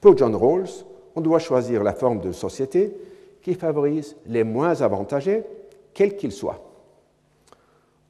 Pour 0.00 0.16
John 0.16 0.34
Rawls, 0.34 0.84
on 1.16 1.20
doit 1.20 1.38
choisir 1.38 1.82
la 1.82 1.94
forme 1.94 2.20
de 2.20 2.32
société 2.32 2.94
qui 3.40 3.54
favorise 3.54 4.16
les 4.26 4.44
moins 4.44 4.82
avantagés, 4.82 5.44
quels 5.94 6.16
qu'ils 6.16 6.32
soient. 6.32 6.62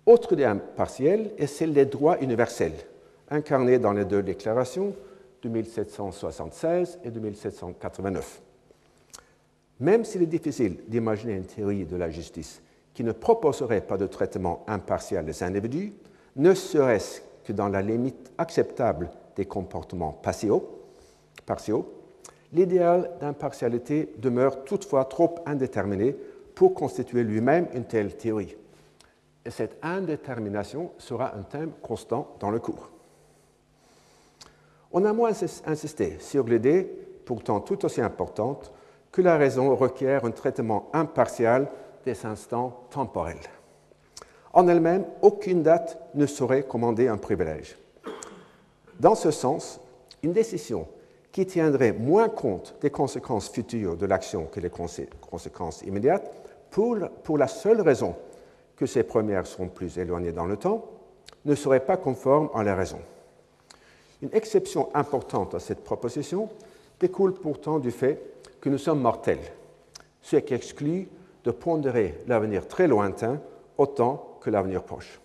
Autre 0.06 0.32
idée 0.32 0.52
partielle 0.76 1.32
est 1.38 1.46
celle 1.46 1.72
des 1.72 1.84
droits 1.84 2.18
universels, 2.20 2.86
incarnés 3.30 3.78
dans 3.78 3.92
les 3.92 4.04
deux 4.04 4.22
déclarations 4.22 4.94
de 5.42 5.48
1776 5.48 6.98
et 7.04 7.10
de 7.10 7.20
1789. 7.20 8.42
Même 9.80 10.04
s'il 10.04 10.22
est 10.22 10.26
difficile 10.26 10.76
d'imaginer 10.88 11.34
une 11.34 11.46
théorie 11.46 11.86
de 11.86 11.96
la 11.96 12.10
justice 12.10 12.60
qui 12.92 13.02
ne 13.04 13.12
proposerait 13.12 13.80
pas 13.80 13.96
de 13.96 14.06
traitement 14.06 14.64
impartial 14.66 15.24
des 15.24 15.42
individus, 15.42 15.92
ne 16.36 16.54
serait-ce 16.54 17.22
que 17.44 17.52
dans 17.52 17.68
la 17.68 17.80
limite 17.80 18.30
acceptable 18.36 19.10
des 19.36 19.46
comportements 19.46 20.12
partiaux, 20.12 20.80
l'idéal 22.52 23.10
d'impartialité 23.20 24.12
demeure 24.18 24.64
toutefois 24.64 25.04
trop 25.06 25.36
indéterminé 25.46 26.14
pour 26.54 26.74
constituer 26.74 27.22
lui-même 27.22 27.68
une 27.72 27.84
telle 27.84 28.16
théorie. 28.16 28.56
Et 29.46 29.50
cette 29.50 29.78
indétermination 29.82 30.92
sera 30.98 31.34
un 31.34 31.42
thème 31.42 31.72
constant 31.80 32.36
dans 32.38 32.50
le 32.50 32.58
cours. 32.58 32.90
On 34.92 35.04
a 35.04 35.12
moins 35.12 35.32
insisté 35.66 36.16
sur 36.18 36.44
l'idée, 36.44 36.90
pourtant 37.24 37.60
tout 37.60 37.84
aussi 37.84 38.00
importante, 38.00 38.72
que 39.12 39.22
la 39.22 39.36
raison 39.36 39.74
requiert 39.74 40.24
un 40.24 40.30
traitement 40.30 40.88
impartial 40.92 41.68
des 42.04 42.26
instants 42.26 42.84
temporels. 42.90 43.36
En 44.52 44.66
elle-même, 44.66 45.04
aucune 45.22 45.62
date 45.62 45.98
ne 46.14 46.26
saurait 46.26 46.64
commander 46.64 47.08
un 47.08 47.18
privilège. 47.18 47.76
Dans 48.98 49.14
ce 49.14 49.30
sens, 49.30 49.80
une 50.22 50.32
décision 50.32 50.88
qui 51.32 51.46
tiendrait 51.46 51.92
moins 51.92 52.28
compte 52.28 52.74
des 52.80 52.90
conséquences 52.90 53.48
futures 53.48 53.96
de 53.96 54.06
l'action 54.06 54.46
que 54.46 54.60
les 54.60 54.70
conséquences 54.70 55.82
immédiates, 55.82 56.32
pour, 56.70 56.96
pour 57.22 57.38
la 57.38 57.46
seule 57.46 57.80
raison 57.80 58.16
que 58.76 58.86
ces 58.86 59.02
premières 59.02 59.46
seront 59.46 59.68
plus 59.68 59.98
éloignées 59.98 60.32
dans 60.32 60.46
le 60.46 60.56
temps, 60.56 60.84
ne 61.44 61.54
serait 61.54 61.84
pas 61.84 61.96
conforme 61.96 62.50
à 62.54 62.64
la 62.64 62.74
raison. 62.74 62.98
Une 64.22 64.30
exception 64.32 64.88
importante 64.94 65.54
à 65.54 65.60
cette 65.60 65.82
proposition 65.82 66.48
découle 66.98 67.34
pourtant 67.34 67.78
du 67.78 67.90
fait 67.90 68.22
que 68.60 68.68
nous 68.68 68.78
sommes 68.78 69.00
mortels, 69.00 69.40
ce 70.20 70.36
qui 70.36 70.54
exclut 70.54 71.08
de 71.44 71.50
pondérer 71.50 72.18
l'avenir 72.26 72.68
très 72.68 72.86
lointain 72.86 73.40
autant 73.78 74.38
que 74.40 74.50
l'avenir 74.50 74.82
proche. 74.82 75.20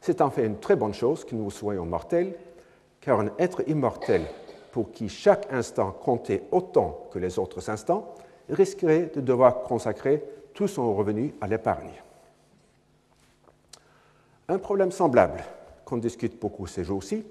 C'est 0.00 0.20
en 0.20 0.30
fait 0.30 0.46
une 0.46 0.58
très 0.58 0.76
bonne 0.76 0.94
chose 0.94 1.24
que 1.24 1.34
nous 1.34 1.50
soyons 1.50 1.84
mortels, 1.84 2.34
car 3.00 3.20
un 3.20 3.30
être 3.38 3.62
immortel 3.68 4.22
pour 4.72 4.92
qui 4.92 5.08
chaque 5.08 5.52
instant 5.52 5.90
comptait 5.90 6.44
autant 6.50 7.08
que 7.12 7.18
les 7.18 7.38
autres 7.38 7.68
instants 7.70 8.14
risquerait 8.48 9.10
de 9.14 9.20
devoir 9.20 9.62
consacrer 9.62 10.22
tout 10.54 10.68
son 10.68 10.94
revenu 10.94 11.34
à 11.40 11.46
l'épargne. 11.46 11.92
Un 14.48 14.58
problème 14.58 14.92
semblable, 14.92 15.44
qu'on 15.84 15.98
discute 15.98 16.40
beaucoup 16.40 16.66
ces 16.66 16.84
jours-ci, 16.84 17.24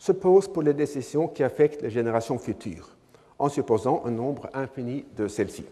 se 0.00 0.12
pose 0.12 0.48
pour 0.48 0.62
les 0.62 0.72
décisions 0.72 1.28
qui 1.28 1.44
affectent 1.44 1.82
les 1.82 1.90
générations 1.90 2.38
futures, 2.38 2.88
en 3.38 3.50
supposant 3.50 4.02
un 4.06 4.10
nombre 4.10 4.48
infini 4.54 5.04
de 5.14 5.28
celles-ci. 5.28 5.66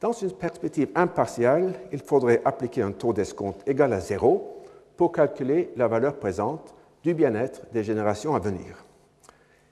Dans 0.00 0.10
une 0.10 0.32
perspective 0.32 0.88
impartiale, 0.96 1.74
il 1.92 2.00
faudrait 2.00 2.42
appliquer 2.44 2.82
un 2.82 2.90
taux 2.90 3.12
d'escompte 3.12 3.66
égal 3.68 3.92
à 3.92 4.00
zéro 4.00 4.64
pour 4.96 5.12
calculer 5.12 5.70
la 5.76 5.86
valeur 5.86 6.16
présente 6.16 6.74
du 7.04 7.14
bien-être 7.14 7.62
des 7.72 7.84
générations 7.84 8.34
à 8.34 8.40
venir. 8.40 8.84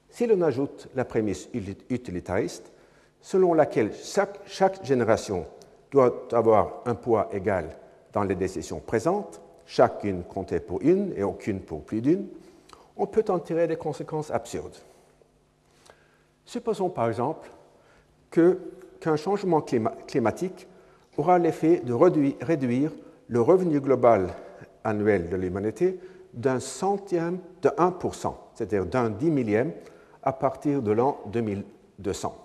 Si 0.08 0.28
l'on 0.28 0.40
ajoute 0.42 0.88
la 0.94 1.04
prémisse 1.04 1.48
utilitariste, 1.90 2.72
selon 3.20 3.54
laquelle 3.54 3.92
chaque, 3.92 4.38
chaque, 4.46 4.84
génération 4.84 5.46
doit 5.90 6.28
avoir 6.30 6.82
un 6.86 6.94
poids 6.94 7.28
égal 7.32 7.76
dans 8.12 8.22
les 8.22 8.36
décisions 8.36 8.78
présentes, 8.78 9.40
chacune 9.64 10.22
comptée 10.22 10.60
pour 10.60 10.80
une 10.82 11.12
et 11.16 11.24
aucune 11.24 11.58
pour 11.58 11.82
plus 11.82 12.00
d'une, 12.00 12.28
on 12.97 13.07
peut 13.07 13.24
en 13.28 13.38
tirer 13.38 13.66
des 13.66 13.76
conséquences 13.76 14.30
absurdes. 14.30 14.76
Supposons 16.44 16.90
par 16.90 17.09
exemple 17.09 17.51
qu'un 18.30 19.16
changement 19.16 19.61
climatique 19.61 20.66
aura 21.16 21.38
l'effet 21.38 21.80
de 21.80 21.92
réduire 21.92 22.92
le 23.28 23.40
revenu 23.40 23.80
global 23.80 24.34
annuel 24.84 25.28
de 25.28 25.36
l'humanité 25.36 25.99
d'un 26.32 26.61
centième 26.61 27.38
de 27.62 27.68
1%, 27.70 28.34
c'est-à-dire 28.55 28.86
d'un 28.86 29.11
dix 29.11 29.30
millième, 29.30 29.72
à 30.22 30.32
partir 30.32 30.82
de 30.82 30.92
l'an 30.92 31.18
2200. 31.26 32.36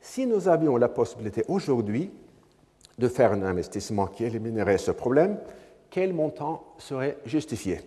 Si 0.00 0.26
nous 0.26 0.48
avions 0.48 0.76
la 0.76 0.88
possibilité 0.88 1.44
aujourd'hui 1.48 2.10
de 2.98 3.08
faire 3.08 3.32
un 3.32 3.42
investissement 3.42 4.06
qui 4.06 4.24
éliminerait 4.24 4.78
ce 4.78 4.92
problème, 4.92 5.38
quel 5.90 6.14
montant 6.14 6.64
serait 6.78 7.18
justifié? 7.24 7.80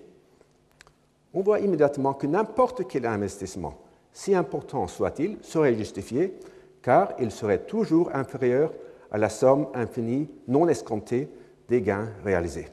On 1.33 1.41
voit 1.41 1.59
immédiatement 1.59 2.13
que 2.13 2.27
n'importe 2.27 2.87
quel 2.87 3.05
investissement, 3.05 3.75
si 4.11 4.33
important 4.33 4.87
soit-il, 4.87 5.37
serait 5.41 5.75
justifié 5.75 6.33
car 6.81 7.13
il 7.19 7.31
serait 7.31 7.59
toujours 7.65 8.09
inférieur 8.15 8.73
à 9.11 9.17
la 9.17 9.29
somme 9.29 9.67
infinie 9.73 10.29
non 10.47 10.67
escomptée 10.67 11.29
des 11.67 11.81
gains 11.81 12.09
réalisés. 12.23 12.67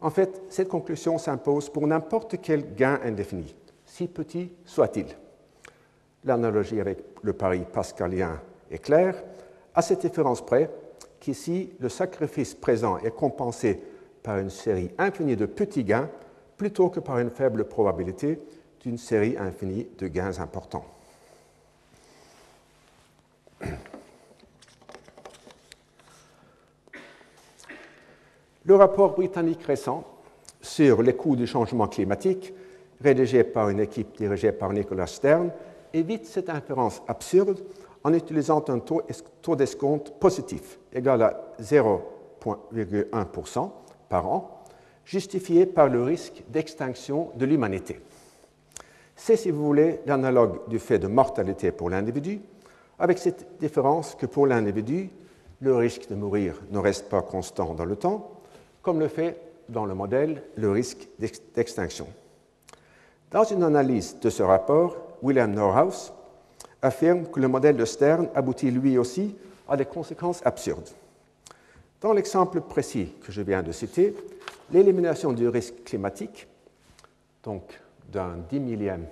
En 0.00 0.10
fait, 0.10 0.42
cette 0.48 0.68
conclusion 0.68 1.16
s'impose 1.18 1.70
pour 1.70 1.86
n'importe 1.86 2.36
quel 2.42 2.74
gain 2.74 3.00
indéfini, 3.02 3.54
si 3.84 4.08
petit 4.08 4.52
soit-il. 4.64 5.06
L'analogie 6.24 6.80
avec 6.80 6.98
le 7.22 7.32
pari 7.32 7.64
pascalien 7.72 8.40
est 8.70 8.78
claire, 8.78 9.22
à 9.74 9.82
cette 9.82 10.02
différence 10.02 10.44
près 10.44 10.70
qu'ici, 11.20 11.72
le 11.80 11.88
sacrifice 11.88 12.54
présent 12.54 12.98
est 12.98 13.14
compensé 13.14 13.80
par 14.22 14.38
une 14.38 14.50
série 14.50 14.90
infinie 14.98 15.36
de 15.36 15.46
petits 15.46 15.84
gains 15.84 16.10
plutôt 16.56 16.88
que 16.88 17.00
par 17.00 17.18
une 17.18 17.30
faible 17.30 17.64
probabilité 17.64 18.38
d'une 18.80 18.98
série 18.98 19.36
infinie 19.38 19.88
de 19.98 20.08
gains 20.08 20.38
importants. 20.38 20.84
Le 28.64 28.74
rapport 28.74 29.14
britannique 29.14 29.62
récent 29.62 30.04
sur 30.60 31.02
les 31.02 31.14
coûts 31.14 31.36
du 31.36 31.46
changement 31.46 31.86
climatique, 31.86 32.52
rédigé 33.00 33.44
par 33.44 33.68
une 33.68 33.80
équipe 33.80 34.16
dirigée 34.16 34.50
par 34.50 34.72
Nicolas 34.72 35.06
Stern, 35.06 35.52
évite 35.92 36.26
cette 36.26 36.50
inférence 36.50 37.00
absurde 37.06 37.62
en 38.02 38.12
utilisant 38.12 38.64
un 38.68 38.80
taux, 38.80 39.02
d'escompte 39.54 40.10
positif, 40.18 40.80
égal 40.92 41.22
à 41.22 41.54
0,1% 41.60 43.70
par 44.08 44.26
an, 44.26 44.55
justifié 45.06 45.64
par 45.64 45.88
le 45.88 46.02
risque 46.02 46.42
d'extinction 46.48 47.30
de 47.36 47.46
l'humanité. 47.46 48.00
C'est, 49.14 49.36
si 49.36 49.50
vous 49.50 49.64
voulez, 49.64 50.00
l'analogue 50.04 50.68
du 50.68 50.78
fait 50.78 50.98
de 50.98 51.06
mortalité 51.06 51.72
pour 51.72 51.88
l'individu, 51.88 52.40
avec 52.98 53.18
cette 53.18 53.58
différence 53.58 54.14
que 54.14 54.26
pour 54.26 54.46
l'individu, 54.46 55.08
le 55.60 55.74
risque 55.74 56.08
de 56.10 56.14
mourir 56.14 56.60
ne 56.70 56.78
reste 56.78 57.08
pas 57.08 57.22
constant 57.22 57.72
dans 57.72 57.84
le 57.84 57.96
temps, 57.96 58.30
comme 58.82 59.00
le 59.00 59.08
fait 59.08 59.40
dans 59.68 59.86
le 59.86 59.94
modèle 59.94 60.42
le 60.56 60.70
risque 60.70 61.08
d'extinction. 61.18 62.06
Dans 63.30 63.44
une 63.44 63.62
analyse 63.62 64.16
de 64.20 64.28
ce 64.28 64.42
rapport, 64.42 64.96
William 65.22 65.52
Norhaus 65.52 66.12
affirme 66.82 67.26
que 67.26 67.40
le 67.40 67.48
modèle 67.48 67.76
de 67.76 67.84
Stern 67.84 68.28
aboutit 68.34 68.70
lui 68.70 68.98
aussi 68.98 69.34
à 69.68 69.76
des 69.76 69.86
conséquences 69.86 70.44
absurdes. 70.44 70.88
Dans 72.00 72.12
l'exemple 72.12 72.60
précis 72.60 73.14
que 73.24 73.32
je 73.32 73.42
viens 73.42 73.62
de 73.62 73.72
citer, 73.72 74.14
l'élimination 74.70 75.32
du 75.32 75.48
risque 75.48 75.82
climatique, 75.84 76.46
donc 77.42 77.80
d'un 78.10 78.36
dix 78.48 78.60
millième 78.60 79.06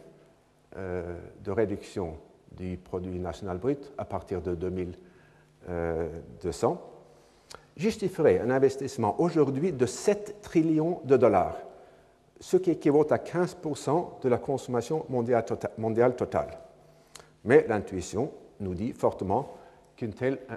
euh, 0.77 1.19
de 1.43 1.51
réduction 1.51 2.17
du 2.53 2.77
produit 2.77 3.19
national 3.19 3.59
brut 3.59 3.93
à 3.99 4.05
partir 4.05 4.41
de 4.43 4.55
2200, 4.55 6.81
justifierait 7.77 8.39
un 8.41 8.51
investissement 8.51 9.21
aujourd'hui 9.21 9.73
de 9.73 9.87
7 9.87 10.41
trillions 10.43 11.01
de 11.05 11.17
dollars, 11.17 11.57
ce 12.41 12.57
qui 12.57 12.71
équivaut 12.71 13.07
à 13.13 13.17
15% 13.17 14.21
de 14.23 14.29
la 14.29 14.39
consommation 14.39 15.05
mondiale, 15.09 15.45
tota-, 15.45 15.71
mondiale 15.79 16.17
totale. 16.17 16.59
Mais 17.45 17.65
l'intuition 17.69 18.33
nous 18.61 18.75
dit 18.75 18.93
fortement 18.93 19.55
qu'un 19.97 20.11
tel 20.11 20.39
euh, 20.51 20.57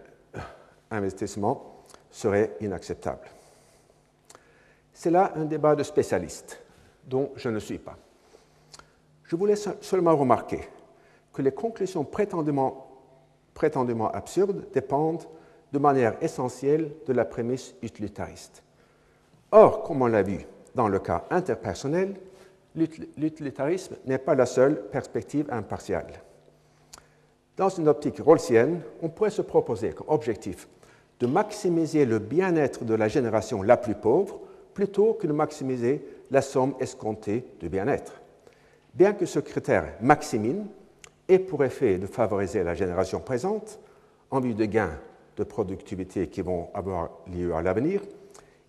investissement 0.92 1.84
serait 2.10 2.56
inacceptable. 2.62 3.28
C'est 4.98 5.12
là 5.12 5.32
un 5.36 5.46
débat 5.46 5.76
de 5.76 5.84
spécialistes 5.84 6.60
dont 7.06 7.30
je 7.36 7.50
ne 7.50 7.60
suis 7.60 7.78
pas. 7.78 7.96
Je 9.26 9.36
voulais 9.36 9.54
seulement 9.56 10.18
remarquer 10.18 10.62
que 11.32 11.44
les 11.44 11.52
conclusions 11.52 12.04
prétendument, 12.04 12.88
prétendument 13.54 14.12
absurdes 14.12 14.66
dépendent 14.74 15.22
de 15.72 15.78
manière 15.78 16.16
essentielle 16.24 16.90
de 17.06 17.14
la 17.14 17.26
prémisse 17.26 17.76
utilitariste. 17.84 18.64
Or, 19.52 19.84
comme 19.84 20.02
on 20.02 20.08
l'a 20.08 20.24
vu 20.24 20.40
dans 20.74 20.88
le 20.88 20.98
cas 20.98 21.26
interpersonnel, 21.30 22.16
l'utilitarisme 22.74 23.98
n'est 24.08 24.18
pas 24.18 24.34
la 24.34 24.48
seule 24.48 24.82
perspective 24.90 25.46
impartiale. 25.52 26.08
Dans 27.56 27.70
une 27.70 27.88
optique 27.88 28.20
rawlsienne, 28.20 28.82
on 29.04 29.10
pourrait 29.10 29.30
se 29.30 29.44
proposer 29.44 29.92
comme 29.92 30.10
objectif 30.10 30.68
de 31.20 31.28
maximiser 31.28 32.04
le 32.06 32.18
bien-être 32.18 32.84
de 32.84 32.96
la 32.96 33.08
génération 33.08 33.62
la 33.62 33.78
plus 33.78 33.94
pauvre 33.94 34.40
plutôt 34.78 35.16
que 35.16 35.26
de 35.26 35.34
maximiser 35.34 36.06
la 36.30 36.44
somme 36.44 36.76
escomptée 36.80 37.44
de 37.60 37.68
bien-être. 37.68 38.22
Bien 38.94 39.14
que 39.14 39.26
ce 39.26 39.40
critère 39.40 39.96
maximine 40.02 40.68
ait 41.28 41.40
pour 41.40 41.64
effet 41.64 41.98
de 41.98 42.06
favoriser 42.06 42.64
la 42.64 42.76
génération 42.76 43.20
présente 43.20 43.80
en 44.30 44.40
vue 44.40 44.54
de 44.54 44.66
gains 44.66 45.00
de 45.36 45.44
productivité 45.44 46.28
qui 46.28 46.44
vont 46.44 46.70
avoir 46.76 47.10
lieu 47.26 47.56
à 47.56 47.64
l'avenir, 47.64 48.02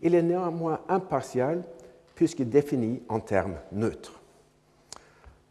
il 0.00 0.14
est 0.14 0.22
néanmoins 0.22 0.80
impartial 0.88 1.62
puisqu'il 2.14 2.48
définit 2.48 3.02
en 3.10 3.20
termes 3.20 3.58
neutres. 3.70 4.18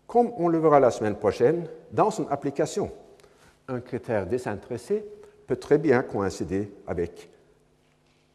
Comme 0.08 0.32
on 0.38 0.47
le 0.47 0.58
verra 0.58 0.80
la 0.80 0.89
semaine 0.89 1.18
prochaine, 1.18 1.68
dans 1.91 2.10
son 2.10 2.28
application, 2.30 2.89
un 3.68 3.80
critère 3.80 4.26
désintéressé 4.26 5.05
peut 5.45 5.58
très 5.58 5.78
bien 5.78 6.01
coïncider 6.01 6.72
avec 6.88 7.30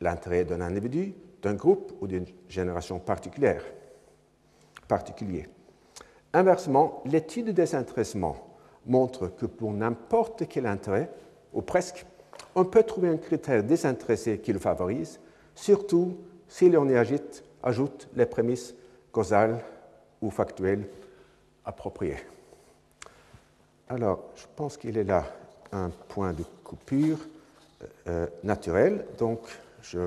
l'intérêt 0.00 0.44
d'un 0.44 0.60
individu, 0.60 1.14
d'un 1.42 1.54
groupe 1.54 1.92
ou 2.00 2.06
d'une 2.06 2.26
génération 2.48 2.98
particulière. 2.98 3.64
Particulier. 4.88 5.48
Inversement, 6.32 7.02
l'étude 7.04 7.46
du 7.46 7.52
désintéressement 7.52 8.36
montre 8.86 9.28
que 9.28 9.46
pour 9.46 9.72
n'importe 9.72 10.48
quel 10.48 10.66
intérêt, 10.66 11.10
ou 11.52 11.62
presque, 11.62 12.06
on 12.54 12.64
peut 12.64 12.82
trouver 12.82 13.08
un 13.08 13.16
critère 13.16 13.62
désintéressé 13.62 14.38
qui 14.38 14.52
le 14.52 14.58
favorise, 14.58 15.20
surtout 15.54 16.16
si 16.48 16.68
l'on 16.68 16.88
y 16.88 16.96
ajoute, 16.96 18.08
les 18.14 18.26
prémices 18.26 18.74
causales 19.10 19.60
ou 20.20 20.30
factuelles 20.30 20.88
appropriées. 21.64 22.18
Alors, 23.88 24.24
je 24.36 24.44
pense 24.56 24.76
qu'il 24.76 24.96
est 24.96 25.04
là 25.04 25.24
un 25.70 25.90
point 26.08 26.32
de 26.32 26.44
coupure 26.64 27.18
euh, 28.08 28.26
naturel. 28.42 29.06
Donc, 29.18 29.40
je 29.82 29.98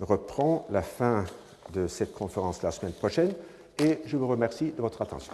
reprends 0.00 0.66
la 0.70 0.82
fin 0.82 1.24
de 1.72 1.86
cette 1.86 2.12
conférence 2.12 2.62
la 2.62 2.70
semaine 2.70 2.92
prochaine 2.92 3.32
et 3.78 4.00
je 4.06 4.16
vous 4.16 4.28
remercie 4.28 4.72
de 4.76 4.82
votre 4.82 5.02
attention. 5.02 5.32